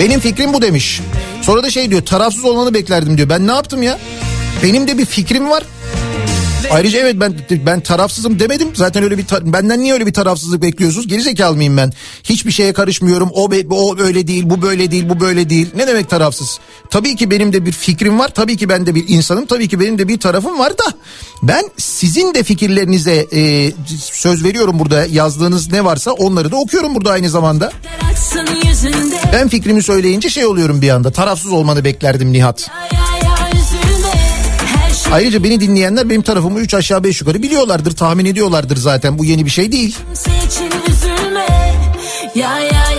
Benim 0.00 0.20
fikrim 0.20 0.52
bu 0.52 0.62
demiş. 0.62 1.00
Sonra 1.42 1.62
da 1.62 1.70
şey 1.70 1.90
diyor 1.90 2.06
tarafsız 2.06 2.44
olmanı 2.44 2.74
beklerdim 2.74 3.16
diyor. 3.16 3.28
Ben 3.28 3.46
ne 3.46 3.52
yaptım 3.52 3.82
ya? 3.82 3.98
Benim 4.62 4.88
de 4.88 4.98
bir 4.98 5.06
fikrim 5.06 5.50
var. 5.50 5.64
Ayrıca 6.70 6.98
evet 6.98 7.16
ben 7.20 7.34
ben 7.66 7.80
tarafsızım 7.80 8.40
demedim. 8.40 8.68
Zaten 8.74 9.02
öyle 9.02 9.18
bir 9.18 9.24
benden 9.42 9.80
niye 9.80 9.92
öyle 9.92 10.06
bir 10.06 10.12
tarafsızlık 10.12 10.62
bekliyorsunuz? 10.62 11.06
Geri 11.08 11.22
zekalı 11.22 11.56
mıyım 11.56 11.76
ben? 11.76 11.92
Hiçbir 12.24 12.50
şeye 12.52 12.72
karışmıyorum. 12.72 13.30
O 13.32 13.50
be- 13.50 13.66
o 13.70 13.98
öyle 13.98 14.26
değil, 14.26 14.42
bu 14.46 14.62
böyle 14.62 14.90
değil, 14.90 15.08
bu 15.08 15.20
böyle 15.20 15.50
değil. 15.50 15.70
Ne 15.76 15.86
demek 15.86 16.10
tarafsız? 16.10 16.58
Tabii 16.90 17.16
ki 17.16 17.30
benim 17.30 17.52
de 17.52 17.66
bir 17.66 17.72
fikrim 17.72 18.18
var. 18.18 18.28
Tabii 18.34 18.56
ki 18.56 18.68
ben 18.68 18.86
de 18.86 18.94
bir 18.94 19.04
insanım. 19.08 19.46
Tabii 19.46 19.68
ki 19.68 19.80
benim 19.80 19.98
de 19.98 20.08
bir 20.08 20.20
tarafım 20.20 20.58
var 20.58 20.78
da 20.78 20.84
ben 21.42 21.64
sizin 21.76 22.34
de 22.34 22.42
fikirlerinize 22.42 23.26
e, 23.32 23.72
söz 24.12 24.44
veriyorum 24.44 24.78
burada. 24.78 25.06
Yazdığınız 25.06 25.72
ne 25.72 25.84
varsa 25.84 26.10
onları 26.12 26.50
da 26.50 26.56
okuyorum 26.56 26.94
burada 26.94 27.10
aynı 27.10 27.30
zamanda. 27.30 27.72
Ben 29.32 29.48
fikrimi 29.48 29.82
söyleyince 29.82 30.30
şey 30.30 30.46
oluyorum 30.46 30.82
bir 30.82 30.88
anda. 30.90 31.10
Tarafsız 31.10 31.52
olmanı 31.52 31.84
beklerdim 31.84 32.32
Nihat. 32.32 32.70
Her 32.70 32.88
şey 32.90 33.19
Ayrıca 35.12 35.44
beni 35.44 35.60
dinleyenler 35.60 36.10
benim 36.10 36.22
tarafımı 36.22 36.60
3 36.60 36.74
aşağı 36.74 37.04
5 37.04 37.20
yukarı 37.20 37.42
biliyorlardır, 37.42 37.96
tahmin 37.96 38.24
ediyorlardır 38.24 38.76
zaten. 38.76 39.18
Bu 39.18 39.24
yeni 39.24 39.44
bir 39.44 39.50
şey 39.50 39.72
değil. 39.72 39.96
Ya 42.34 42.58
ya 42.58 42.89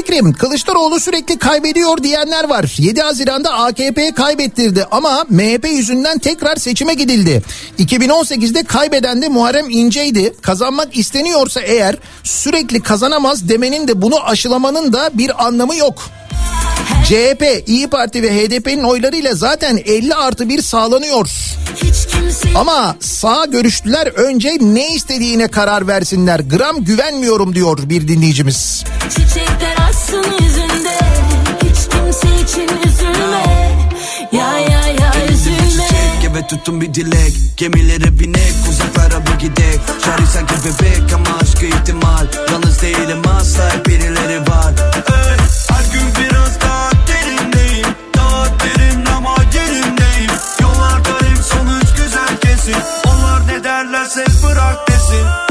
fikrim 0.00 0.32
Kılıçdaroğlu 0.32 1.00
sürekli 1.00 1.38
kaybediyor 1.38 2.02
diyenler 2.02 2.48
var. 2.48 2.74
7 2.78 3.00
Haziran'da 3.00 3.52
AKP 3.52 4.12
kaybettirdi 4.14 4.86
ama 4.90 5.24
MHP 5.28 5.68
yüzünden 5.70 6.18
tekrar 6.18 6.56
seçime 6.56 6.94
gidildi. 6.94 7.42
2018'de 7.78 8.62
kaybeden 8.62 9.22
de 9.22 9.28
Muharrem 9.28 9.70
İnce'ydi. 9.70 10.34
Kazanmak 10.42 10.96
isteniyorsa 10.96 11.60
eğer 11.60 11.96
sürekli 12.22 12.82
kazanamaz 12.82 13.48
demenin 13.48 13.88
de 13.88 14.02
bunu 14.02 14.24
aşılamanın 14.24 14.92
da 14.92 15.10
bir 15.14 15.46
anlamı 15.46 15.76
yok. 15.76 16.02
CHP, 17.04 17.62
İyi 17.66 17.88
Parti 17.88 18.22
ve 18.22 18.30
HDP'nin 18.30 18.84
oylarıyla 18.84 19.34
zaten 19.34 19.80
50 19.84 20.14
artı 20.14 20.48
1 20.48 20.62
sağlanıyor. 20.62 21.28
Ama 22.54 22.96
sağ 23.00 23.44
görüşlüler 23.44 24.06
önce 24.06 24.56
ne 24.60 24.94
istediğine 24.94 25.48
karar 25.48 25.86
versinler. 25.86 26.40
Gram 26.40 26.84
güvenmiyorum 26.84 27.54
diyor 27.54 27.78
bir 27.84 28.08
dinleyicimiz. 28.08 28.84
Çiçekler 29.10 29.49
için 32.50 32.68
üzülme. 32.88 33.44
Ya 34.32 34.58
ya 34.58 34.86
ya 34.88 35.26
üzülme. 35.32 35.88
Gibi 36.22 36.46
tutun 36.46 36.80
bir 36.80 36.94
dilek. 36.94 37.32
Gemilere 37.56 38.18
binek 38.18 38.54
uzaklara 38.70 39.26
bir 39.26 39.38
gidek. 39.38 39.80
Şarj 40.04 40.28
sanki 40.28 40.54
bebek 40.64 41.12
ama 41.14 41.38
aşkı 41.42 41.66
ihtimal. 41.66 42.26
Yalnız 42.52 42.82
değilim 42.82 43.22
asla 43.40 43.74
hep 43.74 43.86
birileri 43.86 44.40
var. 44.40 44.72
Ey, 44.94 45.36
Her 45.68 45.84
gün 45.92 46.06
biraz 46.18 46.60
daha 46.60 46.90
derindeyim. 47.08 47.86
Daha 48.16 48.44
derin 48.46 49.06
ama 49.16 49.34
yerindeyim 49.54 50.30
Yollar 50.60 50.98
garip 51.00 51.38
sonuç 51.44 51.86
güzel 52.02 52.36
kesin. 52.40 52.76
Onlar 53.06 53.46
ne 53.48 53.64
derlerse 53.64 54.24
bırak 54.44 54.88
desin 54.88 55.49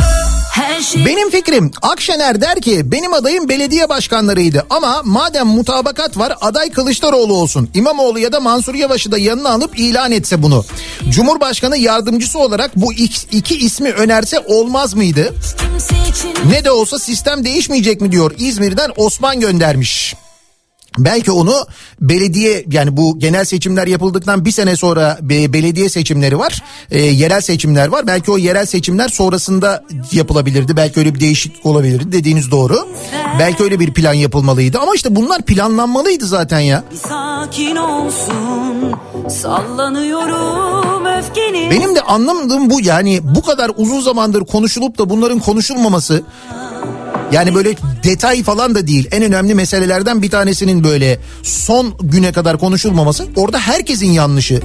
şey 0.84 1.06
Benim 1.06 1.30
fikrim 1.30 1.72
Akşener 1.82 2.42
der 2.42 2.62
ki 2.62 2.92
benim 2.92 3.14
adayım 3.14 3.50
belediye 3.50 3.90
başkanlarıydı 3.90 4.66
ama 4.70 5.02
madem 5.06 5.48
mutabakat 5.48 6.18
var 6.18 6.34
aday 6.42 6.72
Kılıçdaroğlu 6.72 7.34
olsun. 7.34 7.70
İmamoğlu 7.74 8.20
ya 8.20 8.32
da 8.32 8.40
Mansur 8.40 8.76
Yavaş'ı 8.76 9.12
da 9.12 9.18
yanına 9.18 9.50
alıp 9.50 9.80
ilan 9.80 10.12
etse 10.12 10.44
bunu. 10.44 10.66
Cumhurbaşkanı 11.10 11.78
yardımcısı 11.78 12.40
olarak 12.40 12.72
bu 12.76 12.94
ik- 12.94 13.26
iki 13.32 13.58
ismi 13.58 13.92
önerse 13.92 14.40
olmaz 14.40 14.94
mıydı? 14.94 15.34
Ne 16.50 16.64
de 16.64 16.72
olsa 16.72 17.00
sistem 17.00 17.44
değişmeyecek 17.46 18.02
mi 18.02 18.12
diyor 18.12 18.32
İzmir'den 18.38 18.92
Osman 18.98 19.40
göndermiş. 19.40 20.16
Belki 21.06 21.32
onu 21.32 21.54
belediye 22.02 22.66
yani 22.72 22.98
bu 22.98 23.20
genel 23.20 23.46
seçimler 23.46 23.88
yapıldıktan 23.88 24.46
bir 24.46 24.52
sene 24.52 24.76
sonra 24.76 25.18
be- 25.22 25.54
belediye 25.54 25.90
seçimleri 25.90 26.40
var. 26.40 26.64
e, 26.92 27.02
yerel 27.02 27.42
seçimler 27.42 27.88
var. 27.88 28.08
Belki 28.08 28.32
o 28.32 28.38
yerel 28.38 28.66
seçimler 28.66 29.08
sonrasında 29.10 29.84
yapılabilirdi. 30.12 30.78
Belki 30.78 31.00
öyle 31.00 31.16
bir 31.16 31.20
değişiklik 31.20 31.66
olabilirdi 31.66 32.12
dediğiniz 32.12 32.52
doğru. 32.52 32.88
Belki 33.40 33.64
öyle 33.64 33.80
bir 33.80 33.94
plan 33.94 34.14
yapılmalıydı 34.14 34.80
ama 34.80 34.92
işte 34.96 35.16
bunlar 35.16 35.42
planlanmalıydı 35.42 36.26
zaten 36.26 36.60
ya. 36.60 36.84
Sakin 37.08 37.76
olsun 37.76 38.94
sallanıyorum 39.30 41.06
öfkeni 41.06 41.70
Benim 41.72 41.96
de 41.96 42.02
anlamadığım 42.02 42.70
bu 42.70 42.82
yani 42.82 43.20
bu 43.24 43.42
kadar 43.42 43.72
uzun 43.78 44.02
zamandır 44.02 44.46
konuşulup 44.46 44.98
da 44.98 45.10
bunların 45.10 45.40
konuşulmaması 45.40 46.24
yani 47.32 47.56
böyle 47.56 47.76
detay 48.04 48.44
falan 48.44 48.76
da 48.76 48.88
değil 48.88 49.08
en 49.12 49.24
önemli 49.24 49.56
meselelerden 49.56 50.22
bir 50.22 50.30
tanesinin 50.30 50.84
böyle 50.84 51.20
son 51.44 51.94
güne 52.02 52.32
kadar 52.32 52.58
konuşulmaması 52.58 53.28
orada 53.36 53.60
herkesin 53.60 54.12
yanlışı. 54.12 54.62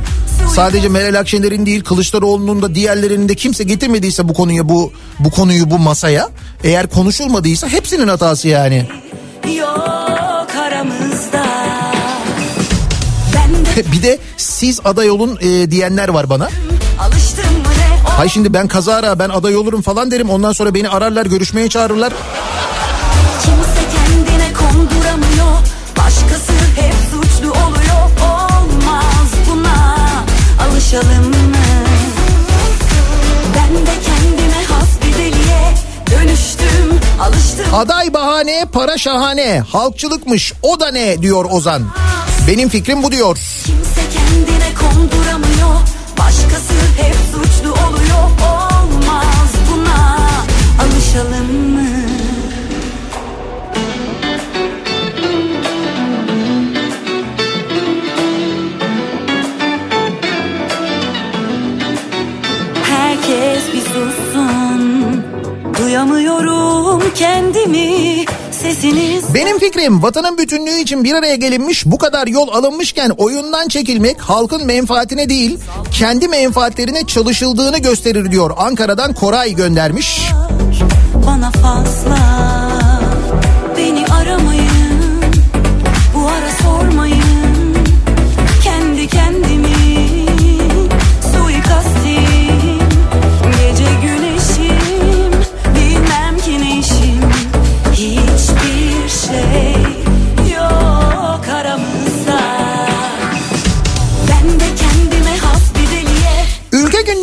Sadece 0.54 0.88
Meral 0.88 1.20
Akşener'in 1.20 1.66
değil 1.66 1.84
Kılıçdaroğlu'nun 1.84 2.62
da 2.62 2.74
diğerlerinin 2.74 3.28
de 3.28 3.34
kimse 3.34 3.64
getirmediyse 3.64 4.28
bu 4.28 4.34
konuya 4.34 4.68
bu 4.68 4.92
bu 5.18 5.30
konuyu 5.30 5.70
bu 5.70 5.78
masaya 5.78 6.30
eğer 6.64 6.86
konuşulmadıysa 6.86 7.68
hepsinin 7.68 8.08
hatası 8.08 8.48
yani. 8.48 8.88
yok 9.58 10.50
aramızda 10.66 11.44
bir 13.92 14.02
de 14.02 14.18
siz 14.36 14.80
aday 14.84 15.10
olun 15.10 15.38
e, 15.40 15.70
diyenler 15.70 16.08
var 16.08 16.30
bana. 16.30 16.48
Hay 18.16 18.28
şimdi 18.28 18.54
ben 18.54 18.68
kazara 18.68 19.18
ben 19.18 19.28
aday 19.28 19.56
olurum 19.56 19.82
falan 19.82 20.10
derim. 20.10 20.30
Ondan 20.30 20.52
sonra 20.52 20.74
beni 20.74 20.88
ararlar 20.88 21.26
görüşmeye 21.26 21.68
çağırırlar. 21.68 22.12
Kimse 23.42 23.96
kendine 23.96 24.52
konduramıyor. 24.52 25.56
Başkası 25.98 26.52
hep 26.76 26.94
suçlu 27.10 27.50
oluyor. 27.50 28.04
Olmaz 28.24 29.30
buna 29.50 29.96
alışalım 30.68 31.28
mı? 31.28 31.54
Ben 33.56 33.86
de 33.86 33.90
kendime 34.06 34.64
has 34.68 34.88
bir 35.06 35.14
deliye 35.14 35.74
dönüştüm. 36.10 37.00
Alıştım. 37.20 37.74
Aday 37.74 38.14
bahane 38.14 38.64
para 38.72 38.98
şahane 38.98 39.60
halkçılıkmış 39.72 40.52
o 40.62 40.80
da 40.80 40.90
ne 40.90 41.22
diyor 41.22 41.44
Ozan. 41.50 41.82
Benim 42.48 42.68
fikrim 42.68 43.02
bu 43.02 43.12
diyor. 43.12 43.38
Kimse 43.66 44.00
kendine 44.00 44.74
konduramıyor. 44.80 45.33
Başkası 46.34 46.74
hep 46.96 47.14
suçlu 47.14 47.70
oluyor. 47.70 48.24
Olmaz 48.42 49.52
buna. 49.70 50.18
Alışalım 50.82 51.70
mı? 51.70 51.88
Herkes 62.84 63.72
bir 63.74 63.80
sussun. 63.80 65.24
Duyamıyorum 65.78 67.02
kendimi 67.14 68.24
Sesiniz 68.64 69.34
Benim 69.34 69.58
fikrim 69.58 70.02
vatanın 70.02 70.38
bütünlüğü 70.38 70.78
için 70.80 71.04
bir 71.04 71.14
araya 71.14 71.34
gelinmiş 71.34 71.86
bu 71.86 71.98
kadar 71.98 72.26
yol 72.26 72.48
alınmışken 72.48 73.10
oyundan 73.10 73.68
çekilmek 73.68 74.20
halkın 74.20 74.66
menfaatine 74.66 75.28
değil 75.28 75.58
kendi 75.92 76.28
menfaatlerine 76.28 77.06
çalışıldığını 77.06 77.78
gösterir 77.78 78.30
diyor. 78.30 78.50
Ankara'dan 78.56 79.14
Koray 79.14 79.54
göndermiş. 79.54 80.20
bana 81.26 81.50
fazla 81.50 82.18
Beni 83.76 84.06
aramayın 84.06 84.63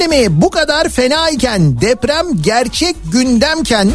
Gündemi 0.01 0.41
bu 0.41 0.49
kadar 0.49 0.89
fenayken 0.89 1.81
deprem 1.81 2.25
gerçek 2.41 2.95
gündemken 3.11 3.91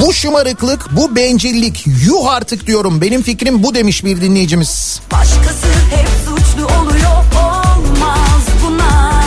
bu 0.00 0.12
şımarıklık 0.12 0.96
bu 0.96 1.16
bencillik 1.16 1.84
yuh 2.06 2.26
artık 2.28 2.66
diyorum 2.66 3.00
benim 3.00 3.22
fikrim 3.22 3.62
bu 3.62 3.74
demiş 3.74 4.04
bir 4.04 4.20
dinleyicimiz. 4.20 5.00
Başkası 5.12 5.66
hep 5.90 6.08
suçlu 6.28 6.64
oluyor 6.64 7.24
Olmaz 7.36 8.42
buna 8.66 9.20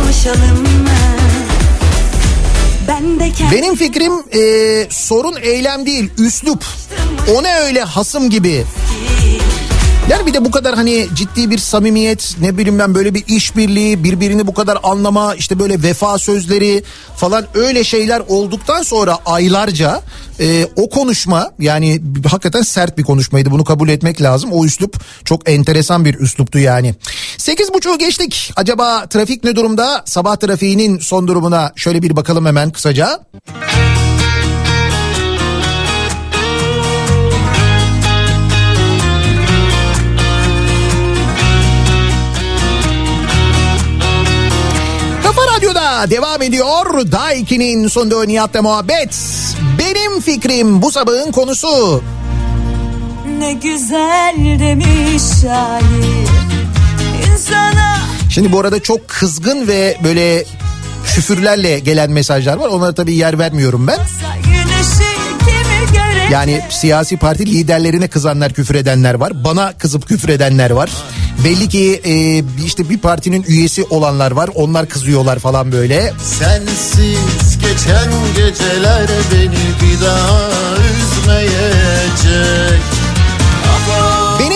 Alışalım 0.00 0.62
mı? 0.62 0.88
Benim 3.52 3.76
fikrim 3.76 4.12
eee, 4.32 4.86
sorun 4.90 5.36
eylem 5.42 5.86
değil 5.86 6.10
üslup. 6.18 6.64
O 7.36 7.42
ne 7.42 7.60
öyle 7.60 7.82
hasım 7.82 8.30
gibi. 8.30 8.64
Yani 10.12 10.26
bir 10.26 10.34
de 10.34 10.44
bu 10.44 10.50
kadar 10.50 10.74
hani 10.74 11.08
ciddi 11.14 11.50
bir 11.50 11.58
samimiyet 11.58 12.36
ne 12.40 12.58
bileyim 12.58 12.78
ben 12.78 12.94
böyle 12.94 13.14
bir 13.14 13.24
işbirliği 13.28 14.04
birbirini 14.04 14.46
bu 14.46 14.54
kadar 14.54 14.78
anlama 14.82 15.34
işte 15.34 15.58
böyle 15.58 15.82
vefa 15.82 16.18
sözleri 16.18 16.82
falan 17.16 17.44
öyle 17.54 17.84
şeyler 17.84 18.22
olduktan 18.28 18.82
sonra 18.82 19.18
aylarca 19.26 20.02
e, 20.40 20.66
o 20.76 20.90
konuşma 20.90 21.50
yani 21.58 22.00
hakikaten 22.30 22.62
sert 22.62 22.98
bir 22.98 23.02
konuşmaydı 23.02 23.50
bunu 23.50 23.64
kabul 23.64 23.88
etmek 23.88 24.22
lazım. 24.22 24.52
O 24.52 24.64
üslup 24.64 24.96
çok 25.24 25.50
enteresan 25.50 26.04
bir 26.04 26.18
üsluptu 26.18 26.58
yani. 26.58 26.94
Sekiz 27.38 27.74
buçuğu 27.74 27.98
geçtik. 27.98 28.52
Acaba 28.56 29.06
trafik 29.06 29.44
ne 29.44 29.56
durumda? 29.56 30.02
Sabah 30.06 30.36
trafiğinin 30.36 30.98
son 30.98 31.28
durumuna 31.28 31.72
şöyle 31.76 32.02
bir 32.02 32.16
bakalım 32.16 32.46
hemen 32.46 32.70
kısaca. 32.70 33.20
Kafa 33.56 34.21
Radyo'da 46.02 46.10
devam 46.10 46.42
ediyor. 46.42 47.12
Daiki'nin 47.12 47.88
sonunda 47.88 48.24
Nihat'la 48.24 48.62
muhabbet. 48.62 49.16
Benim 49.78 50.20
fikrim 50.20 50.82
bu 50.82 50.92
sabahın 50.92 51.32
konusu. 51.32 52.02
Ne 53.38 53.52
güzel 53.52 54.58
demiş 54.60 55.22
şair 55.42 56.28
İnsana 57.32 57.96
Şimdi 58.30 58.52
bu 58.52 58.60
arada 58.60 58.82
çok 58.82 59.08
kızgın 59.08 59.68
ve 59.68 59.96
böyle 60.04 60.44
küfürlerle 61.14 61.78
gelen 61.78 62.10
mesajlar 62.10 62.56
var. 62.56 62.68
Onlara 62.68 62.94
tabii 62.94 63.14
yer 63.14 63.38
vermiyorum 63.38 63.86
ben. 63.86 63.98
Yani 66.32 66.60
siyasi 66.70 67.16
parti 67.16 67.46
liderlerine 67.46 68.08
kızanlar, 68.08 68.52
küfür 68.52 68.74
edenler 68.74 69.14
var. 69.14 69.44
Bana 69.44 69.72
kızıp 69.72 70.08
küfür 70.08 70.28
edenler 70.28 70.70
var. 70.70 70.90
Belli 71.44 71.68
ki 71.68 72.00
e, 72.04 72.14
işte 72.64 72.90
bir 72.90 72.98
partinin 72.98 73.44
üyesi 73.48 73.84
olanlar 73.84 74.30
var. 74.30 74.50
Onlar 74.54 74.88
kızıyorlar 74.88 75.38
falan 75.38 75.72
böyle. 75.72 76.12
Sensiz 76.22 77.58
geçen 77.58 78.12
geceler 78.36 79.08
beni 79.32 79.50
bir 79.50 80.06
daha 80.06 80.48
üzmeyecek 80.76 82.82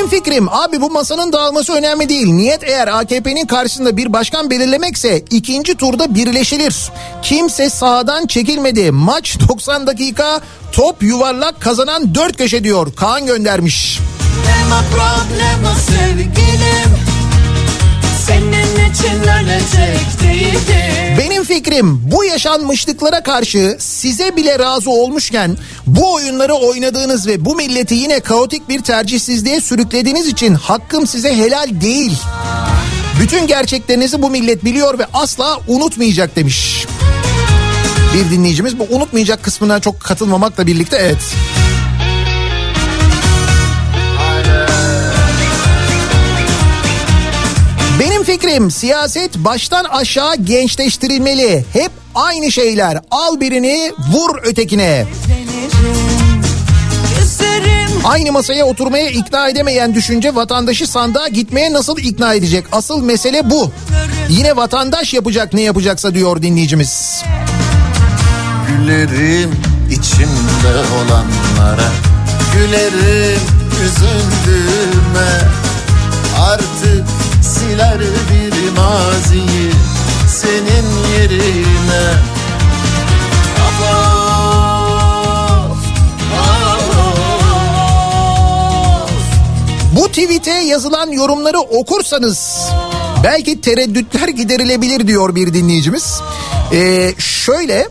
Benim 0.07 0.19
fikrim 0.19 0.49
abi 0.49 0.81
bu 0.81 0.91
masanın 0.91 1.33
dağılması 1.33 1.73
önemli 1.73 2.09
değil. 2.09 2.27
Niyet 2.27 2.63
eğer 2.63 2.89
AKP'nin 2.89 3.47
karşısında 3.47 3.97
bir 3.97 4.13
başkan 4.13 4.51
belirlemekse 4.51 5.19
ikinci 5.31 5.75
turda 5.75 6.15
birleşilir. 6.15 6.91
Kimse 7.23 7.71
sahadan 7.71 8.27
çekilmedi. 8.27 8.91
Maç 8.91 9.39
90 9.49 9.87
dakika 9.87 10.41
top 10.73 11.03
yuvarlak 11.03 11.61
kazanan 11.61 12.15
4 12.15 12.37
köşe 12.37 12.65
diyor. 12.65 12.95
Kaan 12.95 13.27
göndermiş. 13.27 14.01
Problema 14.93 15.75
sevgilim 15.75 17.16
Senin 18.27 18.91
için 18.91 19.21
ölecek 19.21 20.23
değilim 20.23 21.17
Benim 21.19 21.45
fikrim 21.45 22.01
bu 22.13 22.25
yaşanmışlıklara 22.25 23.23
karşı 23.23 23.77
size 23.79 24.37
bile 24.37 24.59
razı 24.59 24.91
olmuşken 24.91 25.57
bu 25.87 26.13
oyunları 26.15 26.55
oynadığınız 26.55 27.27
ve 27.27 27.45
bu 27.45 27.55
milleti 27.57 27.95
yine 27.95 28.21
kaotik 28.21 28.69
bir 28.69 28.83
tercihsizliğe 28.83 29.61
sürüklediğiniz 29.61 30.27
için 30.27 30.55
hakkım 30.55 31.07
size 31.07 31.37
helal 31.37 31.81
değil. 31.81 32.19
Bütün 33.21 33.47
gerçeklerinizi 33.47 34.23
bu 34.23 34.31
millet 34.31 34.65
biliyor 34.65 34.99
ve 34.99 35.07
asla 35.15 35.59
unutmayacak 35.69 36.37
demiş. 36.37 36.87
Bir 38.15 38.31
dinleyicimiz 38.31 38.79
bu 38.79 38.87
unutmayacak 38.91 39.43
kısmına 39.43 39.81
çok 39.81 40.01
katılmamakla 40.01 40.67
birlikte 40.67 40.97
evet. 40.97 41.19
Benim 41.19 41.66
fikrim 48.27 48.71
siyaset 48.71 49.37
baştan 49.37 49.85
aşağı 49.85 50.37
gençleştirilmeli. 50.37 51.65
Hep 51.73 51.91
aynı 52.15 52.53
şeyler. 52.53 52.99
Al 53.11 53.41
birini 53.41 53.93
vur 54.13 54.39
ötekine. 54.43 55.07
Aynı 58.05 58.33
masaya 58.33 58.65
oturmaya 58.67 59.11
ikna 59.11 59.49
edemeyen 59.49 59.95
düşünce 59.95 60.35
vatandaşı 60.35 60.87
sandığa 60.87 61.29
gitmeye 61.29 61.73
nasıl 61.73 61.99
ikna 61.99 62.35
edecek? 62.35 62.65
Asıl 62.73 63.03
mesele 63.03 63.51
bu. 63.51 63.71
Yine 64.29 64.57
vatandaş 64.57 65.15
yapacak 65.15 65.53
ne 65.53 65.63
yapacaksa 65.63 66.15
diyor 66.15 66.43
dinleyicimiz. 66.43 67.23
Gülerim 68.69 69.51
içimde 69.91 70.75
olanlara 70.97 71.93
Gülerim 72.55 73.41
üzüldüğüme 73.85 75.41
Artık 76.41 77.26
siler 77.67 78.01
bir 78.01 78.71
maziyi 78.71 79.73
Senin 80.29 80.87
yerine. 81.13 82.17
Bu 89.93 90.09
tweet'e 90.09 90.51
yazılan 90.51 91.11
yorumları 91.11 91.59
okursanız 91.61 92.69
belki 93.25 93.61
tereddütler 93.61 94.29
giderilebilir 94.29 95.07
diyor 95.07 95.35
bir 95.35 95.55
dinleyicimiz. 95.55 96.21
Ee, 96.73 97.13
şöyle. 97.19 97.89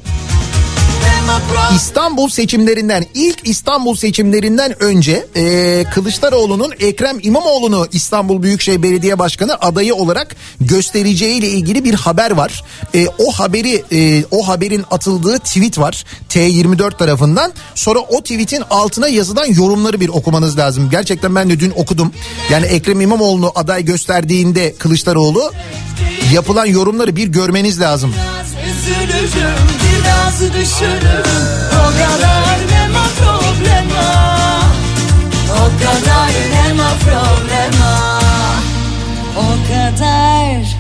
İstanbul 1.76 2.30
seçimlerinden 2.30 3.06
ilk 3.14 3.48
İstanbul 3.48 3.96
seçimlerinden 3.96 4.84
önce 4.84 5.26
e, 5.36 5.84
Kılıçdaroğlu'nun 5.94 6.74
Ekrem 6.80 7.18
İmamoğlu'nu 7.22 7.88
İstanbul 7.92 8.44
Büyükşehir 8.44 8.84
Belediye 8.84 9.20
Başkanı 9.20 9.56
adayı 9.62 9.96
olarak 9.96 10.36
göstereceği 10.62 11.38
ile 11.38 11.50
ilgili 11.50 11.84
bir 11.84 11.94
haber 11.94 12.32
var. 12.32 12.64
E, 12.96 13.08
o 13.08 13.32
haberi 13.32 13.84
e, 13.92 14.24
o 14.32 14.48
haberin 14.48 14.86
atıldığı 14.92 15.40
tweet 15.40 15.80
var 15.80 16.06
T24 16.30 16.98
tarafından. 16.98 17.54
Sonra 17.76 18.00
o 18.00 18.22
tweetin 18.22 18.64
altına 18.70 19.08
yazılan 19.08 19.46
yorumları 19.46 20.00
bir 20.00 20.10
okumanız 20.10 20.58
lazım. 20.58 20.90
Gerçekten 20.90 21.36
ben 21.36 21.50
de 21.50 21.60
dün 21.60 21.74
okudum. 21.76 22.12
Yani 22.50 22.66
Ekrem 22.66 23.02
İmamoğlu'nu 23.02 23.52
aday 23.56 23.86
gösterdiğinde 23.86 24.76
Kılıçdaroğlu 24.76 25.52
yapılan 26.34 26.66
yorumları 26.66 27.16
bir 27.16 27.28
görmeniz 27.28 27.82
lazım. 27.82 28.14
Üzülürüm 28.70 29.95
biraz 30.06 30.42
düşünürüm 30.42 31.24
O 31.72 31.88
kadar 31.92 32.60
nema 32.72 33.06
problema 33.20 34.30
O 35.52 35.66
kadar 35.84 36.32
nema 36.54 36.90
problema 36.90 38.20
O 39.38 39.50
kadar 39.68 40.78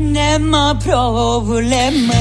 nema 0.00 0.78
problema 0.78 2.14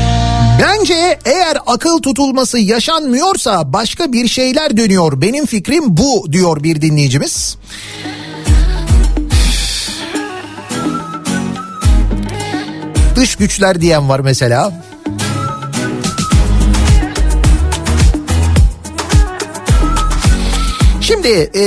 Bence 0.60 1.20
eğer 1.26 1.58
akıl 1.66 2.02
tutulması 2.02 2.60
yaşanmıyorsa 2.60 3.74
başka 3.74 4.14
bir 4.14 4.28
şeyler 4.28 4.78
dönüyor. 4.78 5.22
Benim 5.22 5.46
fikrim 5.46 5.98
bu 5.98 6.28
diyor 6.32 6.64
bir 6.64 6.82
dinleyicimiz. 6.82 7.58
Dış 13.16 13.36
güçler 13.36 13.82
diyen 13.82 14.10
var 14.10 14.20
mesela. 14.20 14.84
Şimdi 21.04 21.28
e, 21.56 21.64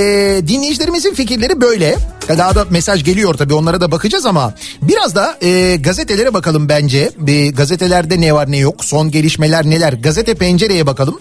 dinleyicilerimizin 0.48 1.14
fikirleri 1.14 1.60
böyle. 1.60 1.96
Daha 2.28 2.54
da 2.54 2.66
mesaj 2.70 3.04
geliyor 3.04 3.34
tabii 3.34 3.54
onlara 3.54 3.80
da 3.80 3.90
bakacağız 3.90 4.26
ama 4.26 4.54
biraz 4.82 5.14
da 5.14 5.38
e, 5.42 5.76
gazetelere 5.76 6.34
bakalım 6.34 6.68
bence. 6.68 7.10
Bir 7.18 7.54
gazetelerde 7.54 8.20
ne 8.20 8.34
var 8.34 8.50
ne 8.50 8.56
yok, 8.56 8.84
son 8.84 9.10
gelişmeler 9.10 9.70
neler. 9.70 9.92
Gazete 9.92 10.34
pencereye 10.34 10.86
bakalım. 10.86 11.20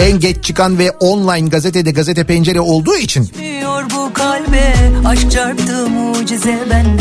En 0.00 0.20
geç 0.20 0.44
çıkan 0.44 0.78
ve 0.78 0.90
online 0.90 1.48
gazetede 1.48 1.90
gazete 1.90 2.24
pencere 2.24 2.60
olduğu 2.60 2.96
için 2.96 3.30
kalbe 4.14 4.74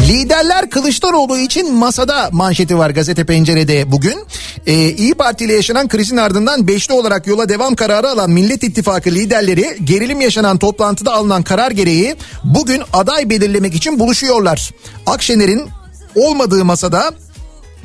Liderler 0.08 0.70
Kılıçdaroğlu 0.70 1.38
için 1.38 1.76
masada 1.76 2.30
manşeti 2.32 2.78
var 2.78 2.90
gazete 2.90 3.24
pencerede 3.24 3.92
bugün. 3.92 4.20
Ee, 4.68 4.74
İyi 4.74 5.14
Parti 5.14 5.46
ile 5.46 5.54
yaşanan 5.54 5.88
krizin 5.88 6.18
ardından 6.18 6.68
beşli 6.68 6.94
olarak 6.94 7.28
yola 7.28 7.50
devam 7.50 7.76
kararı 7.76 8.10
alan 8.10 8.30
Millet 8.30 8.64
İttifakı 8.64 9.10
liderleri 9.12 9.78
gerilim 9.84 10.22
yaşanan 10.22 10.58
toplantıda 10.58 11.14
alınan 11.14 11.44
karar 11.44 11.72
gereği 11.72 12.16
bugün 12.44 12.82
aday 12.94 13.30
belirlemek 13.30 13.76
için 13.76 14.00
buluşuyorlar. 14.00 14.72
Akşener'in 15.06 15.70
olmadığı 16.16 16.66
masada 16.66 17.12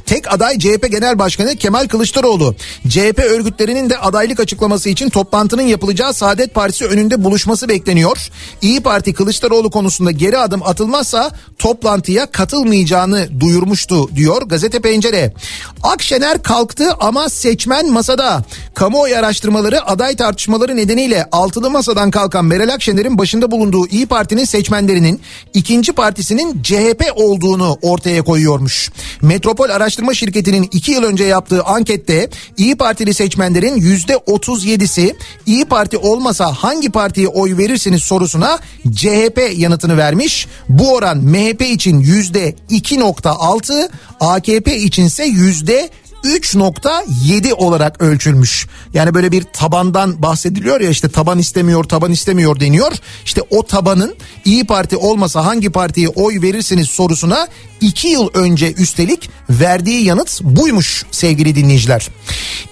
Tek 0.07 0.33
aday 0.33 0.59
CHP 0.59 0.91
Genel 0.91 1.19
Başkanı 1.19 1.57
Kemal 1.57 1.89
Kılıçdaroğlu. 1.89 2.55
CHP 2.89 3.19
örgütlerinin 3.19 3.91
de 3.91 3.99
adaylık 3.99 4.41
açıklaması 4.41 4.89
için 4.89 5.09
toplantının 5.09 5.63
yapılacağı 5.63 6.15
Saadet 6.15 6.55
Partisi 6.55 6.87
önünde 6.87 7.25
buluşması 7.25 7.69
bekleniyor. 7.69 8.29
İyi 8.63 8.81
Parti 8.81 9.15
Kılıçdaroğlu 9.15 9.71
konusunda 9.71 10.11
geri 10.11 10.39
adım 10.39 10.63
atılmazsa 10.63 11.31
toplantıya 11.59 12.31
katılmayacağını 12.31 13.41
duyurmuştu 13.41 14.17
diyor 14.17 14.43
Gazete 14.43 14.81
Pencere. 14.81 15.35
Akşener 15.83 16.43
kalktı 16.43 16.93
ama 17.01 17.29
seçmen 17.29 17.93
masada. 17.93 18.45
Kamuoyu 18.75 19.17
araştırmaları 19.17 19.87
aday 19.87 20.17
tartışmaları 20.17 20.77
nedeniyle 20.77 21.29
altılı 21.33 21.71
masadan 21.71 22.11
kalkan 22.11 22.45
Meral 22.45 22.69
Akşener'in 22.69 23.19
başında 23.19 23.51
bulunduğu 23.51 23.87
İyi 23.87 24.07
Parti'nin 24.07 24.45
seçmenlerinin 24.45 25.21
ikinci 25.55 25.93
partisinin 25.93 26.63
CHP 26.63 27.13
olduğunu 27.15 27.79
ortaya 27.83 28.23
koyuyormuş. 28.23 28.91
Metropol 29.23 29.71
Araştırma 29.97 30.15
Şirketi'nin 30.15 30.69
iki 30.73 30.93
yıl 30.93 31.03
önce 31.03 31.25
yaptığı 31.25 31.63
ankette 31.63 32.29
İyi 32.57 32.77
Partili 32.77 33.15
seçmenlerin 33.15 33.77
yüzde 33.77 34.13
37'si 34.13 35.15
İyi 35.47 35.65
Parti 35.65 35.99
olmasa 35.99 36.53
hangi 36.53 36.91
partiye 36.91 37.29
oy 37.29 37.57
verirsiniz 37.57 38.03
sorusuna 38.03 38.59
CHP 38.95 39.41
yanıtını 39.57 39.97
vermiş. 39.97 40.47
Bu 40.69 40.95
oran 40.95 41.19
MHP 41.19 41.63
için 41.63 42.01
yüzde 42.01 42.55
2.6 42.71 43.89
AKP 44.21 44.77
içinse 44.77 45.25
yüzde 45.25 45.91
3.7 46.25 47.53
olarak 47.53 48.03
ölçülmüş. 48.03 48.67
Yani 48.95 49.15
böyle 49.15 49.33
bir 49.33 49.43
tabandan 49.43 50.23
bahsediliyor 50.23 50.81
ya 50.81 50.91
işte 50.91 51.09
taban 51.09 51.39
istemiyor 51.39 51.85
taban 51.85 52.13
istemiyor 52.13 52.61
deniyor. 52.61 52.93
İşte 53.25 53.43
o 53.51 53.67
tabanın 53.67 54.17
İyi 54.45 54.67
Parti 54.67 54.97
olmasa 54.97 55.45
hangi 55.45 55.71
partiye 55.71 56.09
oy 56.09 56.43
verirsiniz 56.43 56.89
sorusuna 56.89 57.49
2 57.81 58.09
yıl 58.09 58.29
önce 58.35 58.73
üstelik 58.73 59.31
verdiği 59.51 60.05
yanıt 60.05 60.41
buymuş 60.43 61.05
sevgili 61.11 61.55
dinleyiciler. 61.55 62.09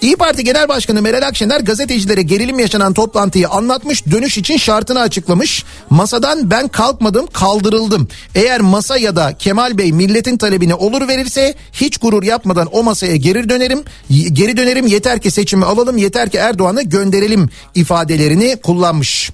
İyi 0.01 0.15
Parti 0.15 0.43
Genel 0.43 0.67
Başkanı 0.67 1.01
Meral 1.01 1.27
Akşener 1.27 1.59
gazetecilere 1.59 2.21
gerilim 2.21 2.59
yaşanan 2.59 2.93
toplantıyı 2.93 3.49
anlatmış 3.49 4.05
dönüş 4.05 4.37
için 4.37 4.57
şartını 4.57 4.99
açıklamış. 4.99 5.63
Masadan 5.89 6.51
ben 6.51 6.67
kalkmadım 6.67 7.27
kaldırıldım. 7.27 8.07
Eğer 8.35 8.61
masa 8.61 8.97
ya 8.97 9.15
da 9.15 9.37
Kemal 9.37 9.77
Bey 9.77 9.91
milletin 9.91 10.37
talebini 10.37 10.75
olur 10.75 11.07
verirse 11.07 11.55
hiç 11.73 11.97
gurur 11.97 12.23
yapmadan 12.23 12.67
o 12.71 12.83
masaya 12.83 13.15
geri 13.15 13.34
dönerim. 13.49 13.83
Geri 14.09 14.57
dönerim 14.57 14.87
yeter 14.87 15.19
ki 15.19 15.31
seçimi 15.31 15.65
alalım 15.65 15.97
yeter 15.97 16.29
ki 16.29 16.37
Erdoğan'ı 16.37 16.83
gönderelim 16.83 17.49
ifadelerini 17.75 18.55
kullanmış. 18.63 19.31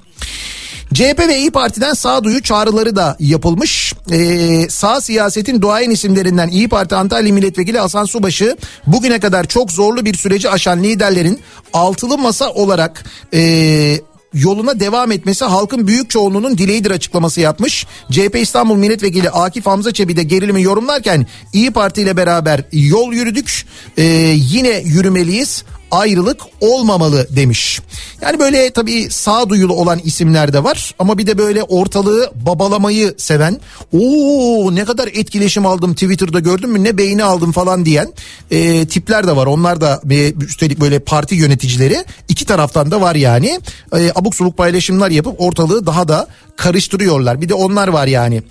CHP 0.94 1.20
ve 1.28 1.38
İyi 1.38 1.52
Parti'den 1.52 1.94
sağduyu 1.94 2.42
çağrıları 2.42 2.96
da 2.96 3.16
yapılmış. 3.20 3.94
Ee, 4.12 4.70
sağ 4.70 5.02
siyasetin 5.02 5.62
duayen 5.62 5.90
isimlerinden 5.90 6.48
İyi 6.48 6.70
Parti 6.70 6.96
Antalya 6.96 7.34
Milletvekili 7.34 7.80
Hasan 7.80 8.06
Subaşı 8.06 8.58
bugüne 8.88 9.20
kadar 9.20 9.44
çok 9.44 9.72
zorlu 9.72 10.06
bir 10.06 10.14
süreci 10.14 10.50
aşan 10.50 10.84
liderlerin 10.84 11.40
altılı 11.74 12.18
masa 12.18 12.50
olarak 12.50 13.06
ee, 13.34 14.00
yoluna 14.34 14.80
devam 14.80 15.12
etmesi 15.12 15.46
halkın 15.46 15.88
büyük 15.88 16.10
çoğunluğunun 16.10 16.58
dileğidir 16.58 16.92
açıklaması 16.92 17.42
yapmış. 17.42 17.86
CHP 18.12 18.36
İstanbul 18.36 18.76
Milletvekili 18.76 19.30
Akif 19.30 19.66
Hamza 19.66 19.94
Çebi 19.94 20.16
de 20.16 20.24
gerilimi 20.24 20.62
yorumlarken 20.62 21.26
İyi 21.54 21.72
Parti 21.72 22.02
ile 22.02 22.18
beraber 22.18 22.64
yol 22.72 23.14
yürüdük 23.14 23.66
ee, 23.98 24.04
yine 24.36 24.80
yürümeliyiz 24.86 25.64
ayrılık 25.92 26.42
olmamalı 26.62 27.28
demiş. 27.30 27.82
Yani 28.22 28.40
böyle 28.40 28.72
tabii 28.72 29.10
sağduyulu 29.10 29.74
olan 29.74 30.00
isimler 30.04 30.54
de 30.54 30.64
var 30.64 30.96
ama 31.00 31.18
bir 31.18 31.28
de 31.28 31.38
böyle 31.38 31.64
ortalığı 31.64 32.32
babalamayı 32.36 33.14
seven 33.18 33.60
ooo 33.94 34.76
ne 34.76 34.86
kadar 34.86 35.08
etkileşim 35.08 35.66
aldım 35.66 35.94
Twitter'da 35.94 36.40
gördün 36.40 36.70
mü 36.70 36.84
ne 36.84 36.98
beğeni 36.98 37.24
aldım 37.24 37.52
falan 37.52 37.86
diyen 37.86 38.14
e, 38.52 38.86
tipler 38.86 39.28
de 39.28 39.36
var. 39.36 39.48
Onlar 39.48 39.82
da 39.82 40.02
e, 40.12 40.34
üstelik 40.34 40.80
böyle 40.80 41.00
parti 41.00 41.36
yöneticileri 41.36 42.06
iki 42.30 42.46
taraftan 42.46 42.92
da 42.92 43.02
var 43.02 43.16
yani 43.16 43.60
e, 43.98 44.12
abuk 44.16 44.36
subuk 44.36 44.58
paylaşımlar 44.58 45.10
yapıp 45.10 45.42
ortalığı 45.42 45.86
daha 45.86 46.08
da 46.08 46.28
karıştırıyorlar. 46.56 47.42
Bir 47.42 47.50
de 47.50 47.54
onlar 47.54 47.88
var 47.88 48.08
yani. 48.08 48.44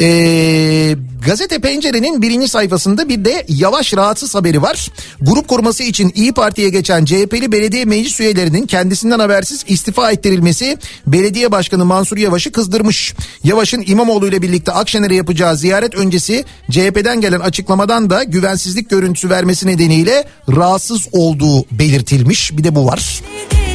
Ee, 0.00 0.96
gazete 1.26 1.58
Pencere'nin 1.58 2.22
birinci 2.22 2.48
sayfasında 2.48 3.08
bir 3.08 3.24
de 3.24 3.44
yavaş 3.48 3.94
rahatsız 3.94 4.34
haberi 4.34 4.62
var. 4.62 4.88
Grup 5.20 5.48
kurması 5.48 5.82
için 5.82 6.12
İyi 6.14 6.32
Parti'ye 6.32 6.68
geçen 6.68 7.04
CHP'li 7.04 7.52
belediye 7.52 7.84
meclis 7.84 8.20
üyelerinin 8.20 8.66
kendisinden 8.66 9.18
habersiz 9.18 9.64
istifa 9.68 10.10
ettirilmesi 10.10 10.78
belediye 11.06 11.52
başkanı 11.52 11.84
Mansur 11.84 12.16
Yavaş'ı 12.16 12.52
kızdırmış. 12.52 13.14
Yavaş'ın 13.44 13.84
İmamoğlu 13.86 14.28
ile 14.28 14.42
birlikte 14.42 14.72
Akşener'e 14.72 15.14
yapacağı 15.14 15.56
ziyaret 15.56 15.94
öncesi 15.94 16.44
CHP'den 16.70 17.20
gelen 17.20 17.40
açıklamadan 17.40 18.10
da 18.10 18.22
güvensizlik 18.22 18.90
görüntüsü 18.90 19.30
vermesi 19.30 19.66
nedeniyle 19.66 20.24
rahatsız 20.56 21.08
olduğu 21.12 21.64
belirtilmiş. 21.70 22.56
Bir 22.56 22.64
de 22.64 22.74
bu 22.74 22.86
var. 22.86 23.20
Yeni 23.52 23.67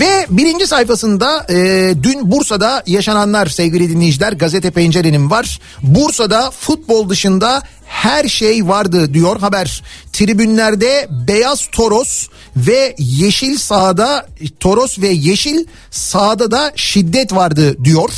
Ve 0.00 0.26
birinci 0.30 0.66
sayfasında 0.66 1.46
e, 1.50 1.94
dün 2.02 2.30
Bursa'da 2.30 2.82
yaşananlar 2.86 3.46
sevgili 3.46 3.90
dinleyiciler 3.90 4.32
gazete 4.32 4.70
pencerenin 4.70 5.30
var. 5.30 5.60
Bursa'da 5.82 6.50
futbol 6.50 7.08
dışında 7.08 7.62
her 7.86 8.28
şey 8.28 8.68
vardı 8.68 9.14
diyor 9.14 9.40
haber. 9.40 9.82
Tribünlerde 10.12 11.08
beyaz 11.28 11.68
toros 11.72 12.28
ve 12.56 12.94
yeşil 12.98 13.58
sahada 13.58 14.26
toros 14.60 14.98
ve 14.98 15.08
yeşil 15.08 15.64
sahada 15.90 16.50
da 16.50 16.72
şiddet 16.76 17.34
vardı 17.34 17.84
diyor. 17.84 18.10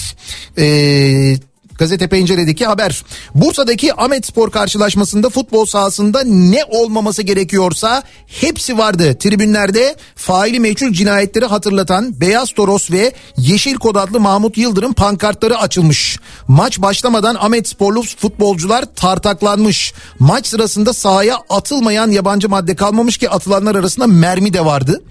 Eee 0.57 1.52
Gazete 1.83 2.07
Pencere'deki 2.07 2.67
haber. 2.67 3.03
Bursa'daki 3.35 3.95
Ahmet 3.95 4.27
Spor 4.27 4.51
karşılaşmasında 4.51 5.31
futbol 5.31 5.67
sahasında 5.67 6.25
ne 6.25 6.65
olmaması 6.65 7.23
gerekiyorsa 7.23 8.03
hepsi 8.27 8.79
vardı. 8.79 9.19
Tribünlerde 9.19 9.97
faili 10.17 10.61
meçhul 10.61 10.93
cinayetleri 10.93 11.45
hatırlatan 11.45 12.21
Beyaz 12.21 12.53
Toros 12.53 12.91
ve 12.91 13.13
Yeşil 13.37 13.75
Kod 13.75 13.97
adlı 13.97 14.21
Mahmut 14.21 14.59
Yıldırım 14.59 14.93
pankartları 14.93 15.59
açılmış. 15.59 16.19
Maç 16.49 16.83
başlamadan 16.83 17.35
Ahmet 17.35 17.69
Sporlu 17.69 18.03
futbolcular 18.03 18.85
tartaklanmış. 18.97 19.95
Maç 20.19 20.47
sırasında 20.47 20.93
sahaya 20.93 21.39
atılmayan 21.51 22.11
yabancı 22.11 22.49
madde 22.49 22.77
kalmamış 22.77 23.17
ki 23.17 23.31
atılanlar 23.31 23.75
arasında 23.75 24.07
mermi 24.07 24.53
de 24.53 24.65
vardı. 24.65 25.03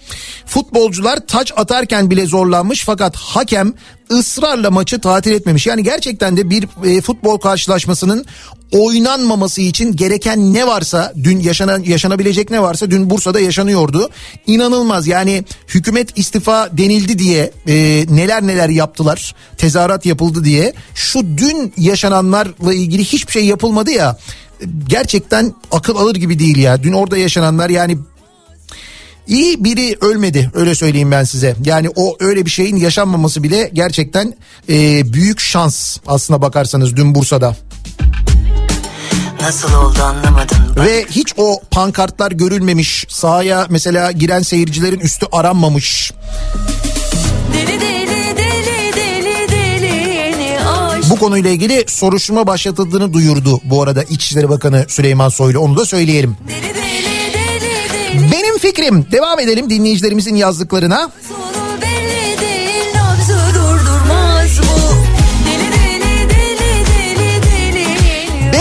Futbolcular 0.45 1.27
taç 1.27 1.53
atarken 1.55 2.11
bile 2.11 2.25
zorlanmış 2.25 2.83
fakat 2.85 3.15
hakem 3.15 3.73
ısrarla 4.11 4.71
maçı 4.71 4.99
tatil 5.01 5.31
etmemiş. 5.31 5.67
Yani 5.67 5.83
gerçekten 5.83 6.37
de 6.37 6.49
bir 6.49 6.67
e, 6.85 7.01
futbol 7.01 7.37
karşılaşmasının 7.37 8.25
oynanmaması 8.71 9.61
için 9.61 9.95
gereken 9.95 10.53
ne 10.53 10.67
varsa 10.67 11.13
dün 11.23 11.39
yaşanan 11.39 11.83
yaşanabilecek 11.83 12.51
ne 12.51 12.61
varsa 12.61 12.91
dün 12.91 13.09
Bursa'da 13.09 13.39
yaşanıyordu. 13.39 14.09
İnanılmaz 14.47 15.07
yani 15.07 15.43
hükümet 15.67 16.17
istifa 16.17 16.77
denildi 16.77 17.19
diye 17.19 17.51
e, 17.67 18.05
neler 18.09 18.47
neler 18.47 18.69
yaptılar 18.69 19.35
tezahürat 19.57 20.05
yapıldı 20.05 20.43
diye 20.43 20.73
şu 20.95 21.21
dün 21.37 21.73
yaşananlarla 21.77 22.73
ilgili 22.73 23.03
hiçbir 23.03 23.31
şey 23.31 23.45
yapılmadı 23.45 23.91
ya 23.91 24.17
gerçekten 24.87 25.53
akıl 25.71 25.95
alır 25.95 26.15
gibi 26.15 26.39
değil 26.39 26.57
ya 26.57 26.83
dün 26.83 26.93
orada 26.93 27.17
yaşananlar 27.17 27.69
yani 27.69 27.97
İyi 29.27 29.63
biri 29.63 29.97
ölmedi 30.01 30.51
öyle 30.53 30.75
söyleyeyim 30.75 31.11
ben 31.11 31.23
size. 31.23 31.55
Yani 31.65 31.89
o 31.95 32.17
öyle 32.19 32.45
bir 32.45 32.51
şeyin 32.51 32.75
yaşanmaması 32.75 33.43
bile 33.43 33.69
gerçekten 33.73 34.33
e, 34.69 35.13
büyük 35.13 35.39
şans 35.39 35.97
aslına 36.07 36.41
bakarsanız 36.41 36.95
dün 36.95 37.15
Bursa'da. 37.15 37.55
Nasıl 39.41 39.73
oldu 39.73 40.03
anlamadım. 40.03 40.57
Ve 40.75 41.05
hiç 41.09 41.33
o 41.37 41.61
pankartlar 41.71 42.31
görülmemiş. 42.31 43.05
Sahaya 43.09 43.67
mesela 43.69 44.11
giren 44.11 44.41
seyircilerin 44.41 44.99
üstü 44.99 45.25
aranmamış. 45.31 46.11
Deli 47.53 47.81
deli 47.81 48.37
deli 48.37 48.95
deli 48.95 49.51
deli. 49.51 50.59
Bu 51.09 51.15
konuyla 51.15 51.49
ilgili 51.49 51.83
soruşturma 51.87 52.47
başlatıldığını 52.47 53.13
duyurdu 53.13 53.59
bu 53.63 53.83
arada 53.83 54.03
İçişleri 54.03 54.49
Bakanı 54.49 54.85
Süleyman 54.87 55.29
Soylu. 55.29 55.59
Onu 55.59 55.77
da 55.77 55.85
söyleyelim. 55.85 56.37
Benim 56.47 56.80
fikrim. 58.61 59.05
Devam 59.11 59.39
edelim 59.39 59.69
dinleyicilerimizin 59.69 60.35
yazdıklarına. 60.35 61.11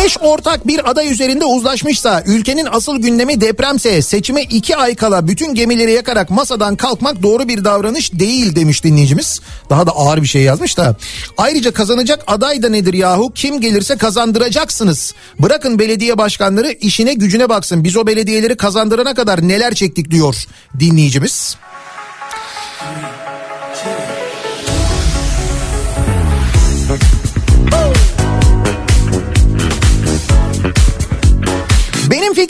Beş 0.05 0.17
ortak 0.21 0.67
bir 0.67 0.91
aday 0.91 1.13
üzerinde 1.13 1.45
uzlaşmışsa 1.45 2.23
ülkenin 2.27 2.69
asıl 2.71 2.97
gündemi 2.97 3.41
depremse 3.41 4.03
seçime 4.03 4.43
iki 4.43 4.77
ay 4.77 4.95
kala 4.95 5.29
bütün 5.29 5.55
gemileri 5.55 5.93
yakarak 5.93 6.31
masadan 6.31 6.77
kalkmak 6.77 7.23
doğru 7.23 7.49
bir 7.49 7.65
davranış 7.65 8.13
değil 8.13 8.57
demiş 8.57 8.85
dinleyicimiz. 8.85 9.41
Daha 9.71 9.87
da 9.87 9.91
ağır 9.91 10.23
bir 10.23 10.27
şey 10.27 10.43
yazmış 10.43 10.77
da. 10.77 10.97
Ayrıca 11.39 11.73
kazanacak 11.73 12.25
aday 12.27 12.63
da 12.63 12.69
nedir 12.69 12.95
yahu 12.95 13.33
kim 13.35 13.61
gelirse 13.61 13.97
kazandıracaksınız. 13.97 15.15
Bırakın 15.39 15.79
belediye 15.79 16.19
başkanları 16.19 16.73
işine 16.73 17.15
gücüne 17.15 17.49
baksın 17.49 17.85
biz 17.85 17.97
o 17.97 18.07
belediyeleri 18.07 18.57
kazandırana 18.57 19.15
kadar 19.15 19.49
neler 19.49 19.75
çektik 19.75 20.11
diyor 20.11 20.45
dinleyicimiz. 20.81 21.57
Benim 21.57 21.70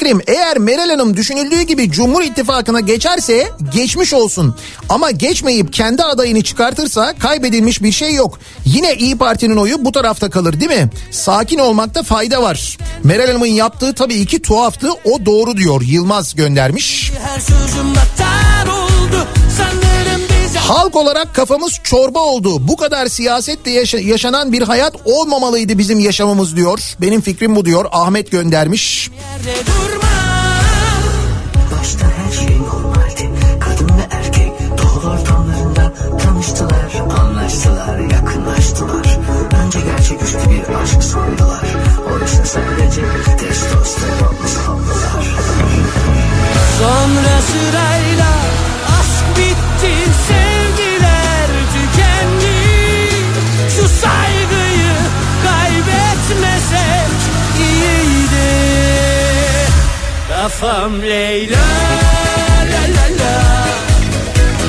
fikrim 0.00 0.20
eğer 0.26 0.58
Meral 0.58 0.90
Hanım 0.90 1.16
düşünüldüğü 1.16 1.62
gibi 1.62 1.90
Cumhur 1.90 2.22
İttifakı'na 2.22 2.80
geçerse 2.80 3.48
geçmiş 3.74 4.14
olsun. 4.14 4.56
Ama 4.88 5.10
geçmeyip 5.10 5.72
kendi 5.72 6.04
adayını 6.04 6.42
çıkartırsa 6.42 7.14
kaybedilmiş 7.18 7.82
bir 7.82 7.92
şey 7.92 8.14
yok. 8.14 8.38
Yine 8.64 8.94
İyi 8.94 9.18
Parti'nin 9.18 9.56
oyu 9.56 9.84
bu 9.84 9.92
tarafta 9.92 10.30
kalır 10.30 10.60
değil 10.60 10.70
mi? 10.70 10.90
Sakin 11.10 11.58
olmakta 11.58 12.02
fayda 12.02 12.42
var. 12.42 12.78
Meral 13.04 13.26
Hanım'ın 13.26 13.46
yaptığı 13.46 13.94
tabii 13.94 14.26
ki 14.26 14.42
tuhaftı 14.42 14.92
o 14.92 15.26
doğru 15.26 15.56
diyor 15.56 15.82
Yılmaz 15.82 16.34
göndermiş. 16.34 17.12
Her 17.26 17.40
sözüm 17.40 17.90
oldu 18.68 19.26
bize 19.48 19.79
Halk 20.70 20.96
olarak 20.96 21.34
kafamız 21.34 21.80
çorba 21.84 22.18
oldu. 22.18 22.68
Bu 22.68 22.76
kadar 22.76 23.06
siyasetle 23.06 23.70
yaşa- 23.70 23.98
yaşanan 23.98 24.52
bir 24.52 24.62
hayat 24.62 24.94
olmamalıydı 25.04 25.78
bizim 25.78 25.98
yaşamımız 25.98 26.56
diyor. 26.56 26.78
Benim 27.00 27.20
fikrim 27.20 27.56
bu 27.56 27.64
diyor. 27.64 27.84
Ahmet 27.92 28.30
göndermiş. 28.30 29.10
şey. 29.44 29.60
Sonra 46.78 47.42
sırayla 47.42 48.29
Kafam 60.50 61.02
Leyla 61.02 61.58
la 62.72 62.82
la 62.96 63.06
la. 63.20 63.66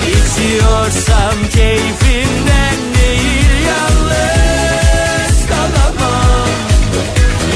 İçiyorsam 0.07 1.35
keyfimden 1.53 2.77
değil 2.95 3.51
yalnız 3.67 5.47
kalamam. 5.49 6.49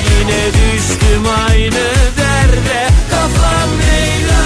Yine 0.10 0.46
düştüm 0.48 1.24
aynı 1.50 1.86
derde 2.18 2.90
Kafam 3.10 3.70
Leyla 3.80 4.44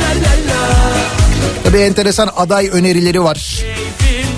la 0.00 0.10
la 0.22 0.54
la. 0.54 0.94
Tabii 1.64 1.78
enteresan 1.78 2.30
aday 2.36 2.70
önerileri 2.72 3.22
var. 3.22 3.64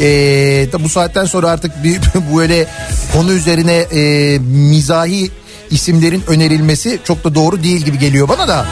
Ee, 0.00 0.68
bu 0.78 0.88
saatten 0.88 1.24
sonra 1.24 1.50
artık 1.50 1.84
bir, 1.84 2.00
böyle 2.36 2.66
konu 3.12 3.32
üzerine 3.32 3.76
e, 3.76 4.38
mizahi 4.38 5.30
isimlerin 5.72 6.22
önerilmesi 6.26 7.00
çok 7.04 7.24
da 7.24 7.34
doğru 7.34 7.62
değil 7.62 7.80
gibi 7.80 7.98
geliyor 7.98 8.28
bana 8.28 8.48
da. 8.48 8.66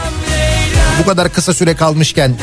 Bu 1.02 1.06
kadar 1.06 1.32
kısa 1.32 1.54
süre 1.54 1.76
kalmışken. 1.76 2.36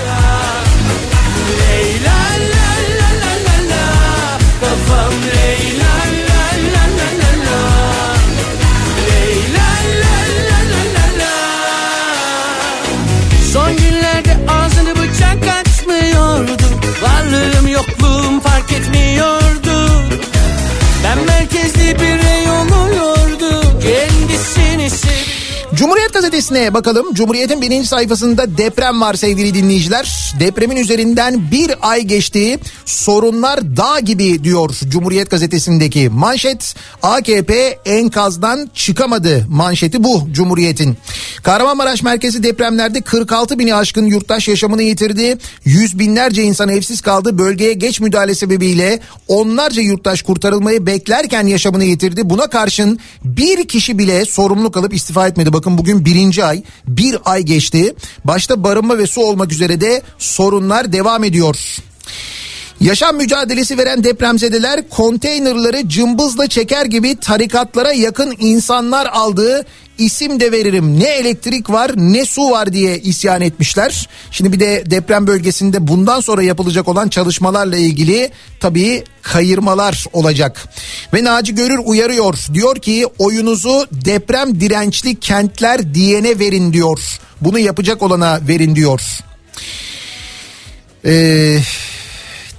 Gazetesi'ne 26.37 26.73
bakalım. 26.73 27.13
Cumhuriyet'in 27.13 27.61
birinci 27.61 27.87
sayfasında 27.87 28.57
deprem 28.57 29.01
var 29.01 29.13
sevgili 29.13 29.53
dinleyiciler. 29.53 30.33
Depremin 30.39 30.75
üzerinden 30.75 31.51
bir 31.51 31.71
ay 31.81 32.01
geçti. 32.01 32.59
Sorunlar 32.85 33.77
dağ 33.77 33.99
gibi 33.99 34.43
diyor 34.43 34.69
Cumhuriyet 34.89 35.29
Gazetesi'ndeki 35.29 36.09
manşet. 36.09 36.75
AKP 37.03 37.79
enkazdan 37.85 38.69
çıkamadı 38.73 39.45
manşeti 39.49 40.03
bu 40.03 40.27
Cumhuriyet'in. 40.31 40.97
Kahramanmaraş 41.43 42.03
merkezi 42.03 42.43
depremlerde 42.43 43.01
46 43.01 43.59
bini 43.59 43.75
aşkın 43.75 44.05
yurttaş 44.05 44.47
yaşamını 44.47 44.83
yitirdi. 44.83 45.37
Yüz 45.65 45.99
binlerce 45.99 46.43
insan 46.43 46.69
evsiz 46.69 47.01
kaldı. 47.01 47.37
Bölgeye 47.37 47.73
geç 47.73 47.99
müdahale 47.99 48.35
sebebiyle 48.35 48.99
onlarca 49.27 49.81
yurttaş 49.81 50.21
kurtarılmayı 50.21 50.85
beklerken 50.85 51.47
yaşamını 51.47 51.83
yitirdi. 51.83 52.29
Buna 52.29 52.47
karşın 52.47 52.99
bir 53.23 53.67
kişi 53.67 53.97
bile 53.97 54.25
sorumluluk 54.25 54.77
alıp 54.77 54.93
istifa 54.93 55.27
etmedi. 55.27 55.53
Bakın 55.53 55.77
bugün 55.77 56.05
birinci 56.05 56.26
ay 56.43 56.63
bir 56.87 57.17
ay 57.25 57.43
geçti. 57.43 57.95
Başta 58.25 58.63
barınma 58.63 58.97
ve 58.97 59.07
su 59.07 59.21
olmak 59.21 59.51
üzere 59.51 59.81
de 59.81 60.01
sorunlar 60.17 60.93
devam 60.93 61.23
ediyor. 61.23 61.77
Yaşam 62.81 63.15
mücadelesi 63.15 63.77
veren 63.77 64.03
depremzedeler 64.03 64.89
konteynerları 64.89 65.89
cımbızla 65.89 66.47
çeker 66.47 66.85
gibi 66.85 67.15
tarikatlara 67.15 67.93
yakın 67.93 68.35
insanlar 68.39 69.05
aldığı 69.05 69.65
isim 69.97 70.39
de 70.39 70.51
veririm. 70.51 70.99
Ne 70.99 71.09
elektrik 71.09 71.69
var 71.69 71.91
ne 71.95 72.25
su 72.25 72.51
var 72.51 72.73
diye 72.73 72.99
isyan 72.99 73.41
etmişler. 73.41 74.09
Şimdi 74.31 74.51
bir 74.51 74.59
de 74.59 74.83
deprem 74.85 75.27
bölgesinde 75.27 75.87
bundan 75.87 76.19
sonra 76.19 76.43
yapılacak 76.43 76.87
olan 76.87 77.09
çalışmalarla 77.09 77.77
ilgili 77.77 78.29
tabii 78.59 79.03
kayırmalar 79.21 80.05
olacak. 80.13 80.67
Ve 81.13 81.23
Naci 81.23 81.55
Görür 81.55 81.79
uyarıyor. 81.85 82.37
Diyor 82.53 82.75
ki 82.75 83.05
oyunuzu 83.19 83.87
deprem 83.91 84.59
dirençli 84.59 85.15
kentler 85.15 85.93
diyene 85.93 86.39
verin 86.39 86.73
diyor. 86.73 86.99
Bunu 87.41 87.59
yapacak 87.59 88.03
olana 88.03 88.39
verin 88.47 88.75
diyor. 88.75 89.01
Eee 91.05 91.61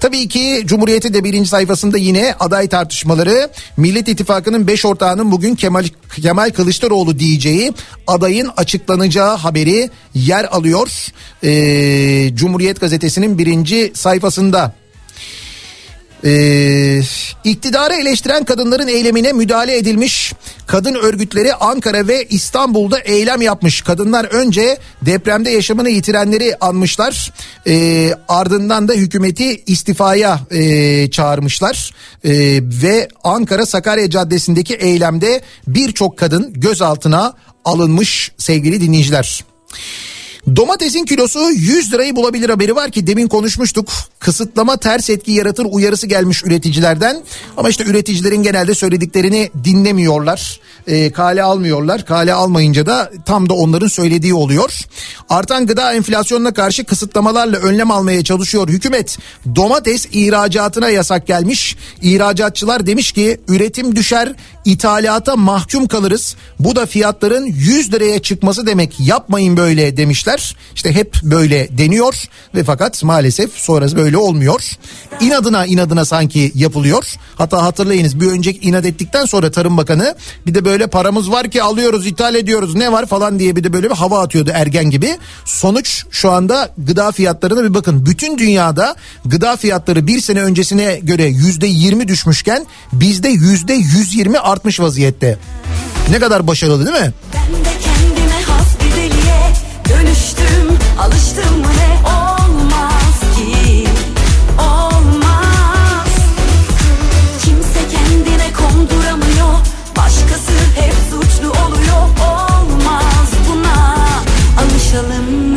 Tabii 0.01 0.29
ki 0.29 0.63
Cumhuriyet'in 0.67 1.15
de 1.15 1.25
birinci 1.25 1.49
sayfasında 1.49 1.99
yine 1.99 2.35
aday 2.41 2.69
tartışmaları. 2.69 3.51
Millet 3.77 4.09
İttifakı'nın 4.09 4.67
5 4.67 4.85
ortağının 4.85 5.33
bugün 5.33 5.55
Kemal, 5.55 5.85
Kemal 6.23 6.51
Kılıçdaroğlu 6.51 7.19
diyeceği 7.19 7.73
adayın 8.07 8.51
açıklanacağı 8.57 9.37
haberi 9.37 9.91
yer 10.15 10.45
alıyor. 10.45 11.13
Ee, 11.45 12.37
Cumhuriyet 12.37 12.81
Gazetesi'nin 12.81 13.39
birinci 13.39 13.93
sayfasında. 13.95 14.75
Ee, 16.25 17.01
iktidarı 17.45 17.95
eleştiren 17.95 18.45
kadınların 18.45 18.89
eylemine 18.89 19.33
müdahale 19.33 19.77
edilmiş. 19.77 20.33
Kadın 20.67 20.95
örgütleri 20.95 21.55
Ankara 21.55 22.09
ve 22.09 22.25
İstanbul'da 22.25 22.99
eylem 22.99 23.43
yapmış. 23.43 23.83
Kadınlar 23.83 24.25
önce 24.25 24.79
depremde 25.03 25.51
yaşamını 25.51 25.91
yitirenleri 25.91 26.57
anmışlar. 26.61 27.33
Ee, 27.67 28.13
ardından 28.29 28.89
da 28.89 28.93
hükümeti 28.93 29.63
istifaya 29.67 30.41
e, 30.51 31.11
çağırmışlar. 31.11 31.95
Ee, 32.25 32.31
ve 32.63 33.09
Ankara 33.25 33.67
Sakarya 33.67 34.11
Caddesi'ndeki 34.11 34.75
eylemde 34.75 35.43
birçok 35.67 36.19
kadın 36.19 36.53
gözaltına 36.53 37.35
alınmış 37.65 38.33
sevgili 38.39 38.81
dinleyiciler. 38.81 39.45
Domatesin 40.57 41.05
kilosu 41.05 41.51
100 41.51 41.93
lirayı 41.93 42.17
bulabilir 42.17 42.51
haberi 42.51 42.77
var 42.77 42.91
ki 42.91 43.07
demin 43.07 43.29
konuşmuştuk. 43.29 43.89
Kısıtlama 44.19 44.77
ters 44.77 45.11
etki 45.11 45.33
yaratır 45.33 45.67
uyarısı 45.71 46.07
gelmiş 46.07 46.45
üreticilerden. 46.45 47.23
Ama 47.57 47.69
işte 47.69 47.85
üreticilerin 47.85 48.43
genelde 48.43 48.75
söylediklerini 48.75 49.51
dinlemiyorlar. 49.65 50.61
E, 50.87 51.13
kale 51.13 51.43
almıyorlar. 51.43 52.07
Kale 52.07 52.35
almayınca 52.35 52.87
da 52.87 53.11
tam 53.27 53.49
da 53.49 53.55
onların 53.55 53.87
söylediği 53.87 54.35
oluyor. 54.35 54.81
Artan 55.29 55.67
gıda 55.67 55.93
enflasyonuna 55.93 56.55
karşı 56.55 56.85
kısıtlamalarla 56.85 57.57
önlem 57.57 57.91
almaya 57.91 58.25
çalışıyor 58.25 58.69
hükümet. 58.69 59.19
Domates 59.57 60.07
ihracatına 60.13 60.89
yasak 60.89 61.27
gelmiş. 61.27 61.77
İhracatçılar 62.03 62.87
demiş 62.87 63.13
ki 63.13 63.41
üretim 63.49 63.97
düşer, 63.97 64.33
ithalata 64.65 65.37
mahkum 65.37 65.89
kalırız. 65.89 66.37
Bu 66.59 66.77
da 66.77 66.87
fiyatların 66.87 67.47
100 67.47 67.93
liraya 67.93 68.19
çıkması 68.19 68.67
demek. 68.67 69.01
Yapmayın 69.01 69.57
böyle 69.57 69.97
demişler. 69.97 70.38
İşte 70.75 70.95
hep 70.95 71.23
böyle 71.23 71.79
deniyor 71.79 72.15
ve 72.55 72.65
fakat 72.65 73.03
maalesef 73.05 73.55
sonrası 73.55 73.97
böyle 73.97 74.17
olmuyor. 74.17 74.63
İnadına 75.21 75.67
inadına 75.67 76.05
sanki 76.05 76.53
yapılıyor. 76.55 77.05
Hatta 77.37 77.63
hatırlayınız 77.63 78.21
bir 78.21 78.27
önceki 78.27 78.67
inat 78.69 78.87
ettikten 78.87 79.25
sonra 79.25 79.51
Tarım 79.51 79.77
Bakanı 79.77 80.15
bir 80.47 80.55
de 80.55 80.65
böyle 80.65 80.87
paramız 80.87 81.31
var 81.31 81.51
ki 81.51 81.63
alıyoruz 81.63 82.07
ithal 82.07 82.35
ediyoruz 82.35 82.75
ne 82.75 82.93
var 82.93 83.07
falan 83.07 83.39
diye 83.39 83.57
bir 83.57 83.65
de 83.65 83.73
böyle 83.73 83.91
bir 83.91 83.95
hava 83.95 84.23
atıyordu 84.23 84.51
ergen 84.55 84.91
gibi. 84.91 85.19
Sonuç 85.45 86.05
şu 86.11 86.31
anda 86.31 86.71
gıda 86.79 87.13
fiyatlarına 87.13 87.65
bir 87.65 87.75
bakın. 87.75 88.07
Bütün 88.07 88.39
dünyada 88.39 88.97
gıda 89.25 89.57
fiyatları 89.57 90.07
bir 90.07 90.21
sene 90.21 90.43
öncesine 90.43 91.01
göre 91.03 91.25
yüzde 91.25 91.67
yirmi 91.67 92.09
düşmüşken 92.09 92.67
bizde 92.93 93.29
yüzde 93.29 93.75
yüz 93.75 94.15
yirmi 94.15 94.39
artmış 94.39 94.81
vaziyette. 94.81 95.39
Ne 96.11 96.19
kadar 96.19 96.47
başarılı 96.47 96.87
değil 96.87 97.05
mi? 97.05 97.13
Deliye 97.33 97.88
dönüştüm 99.89 100.79
alıştım 100.99 101.59
mı 101.59 101.67
ne 101.67 102.09
olmaz 102.11 103.21
ki 103.37 103.89
olmaz 104.59 106.09
Kimse 107.45 107.81
kendine 107.97 108.53
konduramıyor 108.53 109.55
başkası 109.97 110.53
hep 110.75 110.95
suçlu 111.11 111.51
oluyor 111.51 112.03
olmaz 112.21 113.31
buna 113.49 113.97
alışalım? 114.63 115.49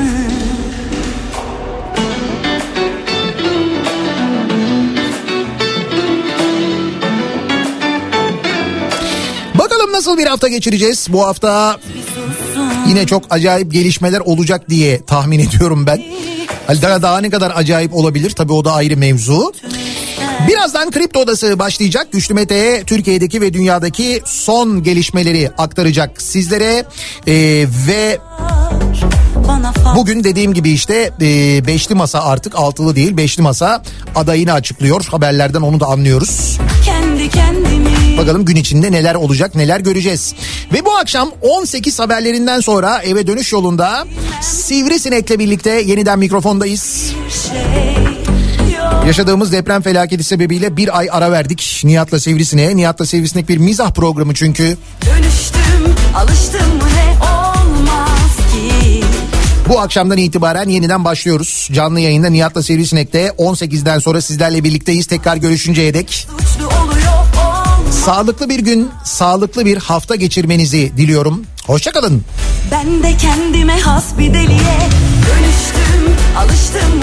Bakalım 9.56 9.92
nasıl 9.92 10.18
bir 10.18 10.28
hafta 10.28 10.48
geçireceğiz 10.48 11.08
bu 11.10 11.26
hafta. 11.26 11.80
Yine 12.88 13.06
çok 13.06 13.24
acayip 13.30 13.72
gelişmeler 13.72 14.20
olacak 14.20 14.70
diye 14.70 15.06
tahmin 15.06 15.40
ediyorum 15.40 15.86
ben. 15.86 16.02
Hani 16.68 16.82
daha, 16.82 17.02
daha 17.02 17.22
ne 17.22 17.30
kadar 17.30 17.52
acayip 17.56 17.94
olabilir 17.94 18.30
tabii 18.30 18.54
o 18.54 18.66
da 18.66 18.74
ayrı 18.74 18.98
mevzu. 18.98 19.54
Birazdan 20.48 20.92
Kripto 20.92 21.20
Odası 21.20 21.60
başlayacak. 21.60 22.08
Güçlü 22.12 22.34
Mete 22.34 22.84
Türkiye'deki 22.84 23.42
ve 23.42 23.54
dünyadaki 23.54 24.22
son 24.26 24.84
gelişmeleri 24.84 25.52
aktaracak 25.58 26.22
sizlere. 26.22 26.86
Ee, 27.28 27.66
ve 27.88 28.20
Bugün 29.96 30.24
dediğim 30.24 30.54
gibi 30.54 30.72
işte 30.72 31.12
e, 31.22 31.66
beşli 31.68 31.96
masa 31.96 32.24
artık 32.24 32.56
altılı 32.56 32.96
değil 32.96 33.18
beşli 33.18 33.44
masa 33.44 33.84
adayını 34.16 34.54
açıklıyor. 34.54 35.06
Haberlerden 35.12 35.62
onu 35.62 35.80
da 35.80 35.86
anlıyoruz. 35.86 36.58
Kendi 36.86 37.01
Bakalım 38.22 38.46
gün 38.46 38.56
içinde 38.56 38.92
neler 38.92 39.16
olacak 39.16 39.56
neler 39.56 39.80
göreceğiz. 39.80 40.34
Ve 40.74 40.86
bu 40.86 40.92
akşam 40.92 41.32
18 41.42 42.00
haberlerinden 42.00 42.60
sonra 42.60 43.02
eve 43.02 43.28
dönüş 43.28 43.54
yolunda 43.54 44.06
Sivrisinek'le 44.42 45.40
birlikte 45.40 45.70
yeniden 45.70 46.20
mikrofondayız. 46.20 47.14
Yaşadığımız 49.08 49.52
deprem 49.52 49.82
felaketi 49.82 50.24
sebebiyle 50.24 50.78
bir 50.78 50.98
ay 50.98 51.08
ara 51.12 51.32
verdik 51.32 51.82
Nihat'la 51.84 52.20
Sivrisinek'e. 52.20 52.78
Nihat'la 52.78 53.06
Sivrisinek 53.06 53.50
bir 53.50 53.58
mizah 53.58 53.92
programı 53.92 54.34
çünkü. 54.34 54.78
dönüştüm 55.06 55.96
alıştım 56.16 56.80
ne 56.96 57.18
olmaz 57.26 58.38
ki 58.54 59.04
Bu 59.70 59.80
akşamdan 59.80 60.18
itibaren 60.18 60.70
yeniden 60.70 61.06
başlıyoruz. 61.06 61.70
Canlı 61.72 62.00
yayında 62.00 62.30
Nihat'la 62.30 62.64
Sivrisinek'te 62.64 63.28
18'den 63.28 64.00
sonra 64.00 64.22
sizlerle 64.22 64.64
birlikteyiz. 64.64 65.08
Tekrar 65.08 65.38
görüşünceye 65.38 65.94
dek. 65.94 66.28
suçlu 66.52 66.61
Sağlıklı 68.06 68.50
bir 68.50 68.60
gün, 68.60 68.90
sağlıklı 69.04 69.66
bir 69.66 69.78
hafta 69.78 70.16
geçirmenizi 70.16 70.92
diliyorum. 70.98 71.46
Hoşçakalın. 71.66 72.24
Ben 72.72 73.04
de 73.04 73.18
kendime 73.18 73.80
has 73.80 74.18
bir 74.18 74.34
deliye 74.34 74.80
dönüştüm 75.28 76.16
alıştım 76.38 77.02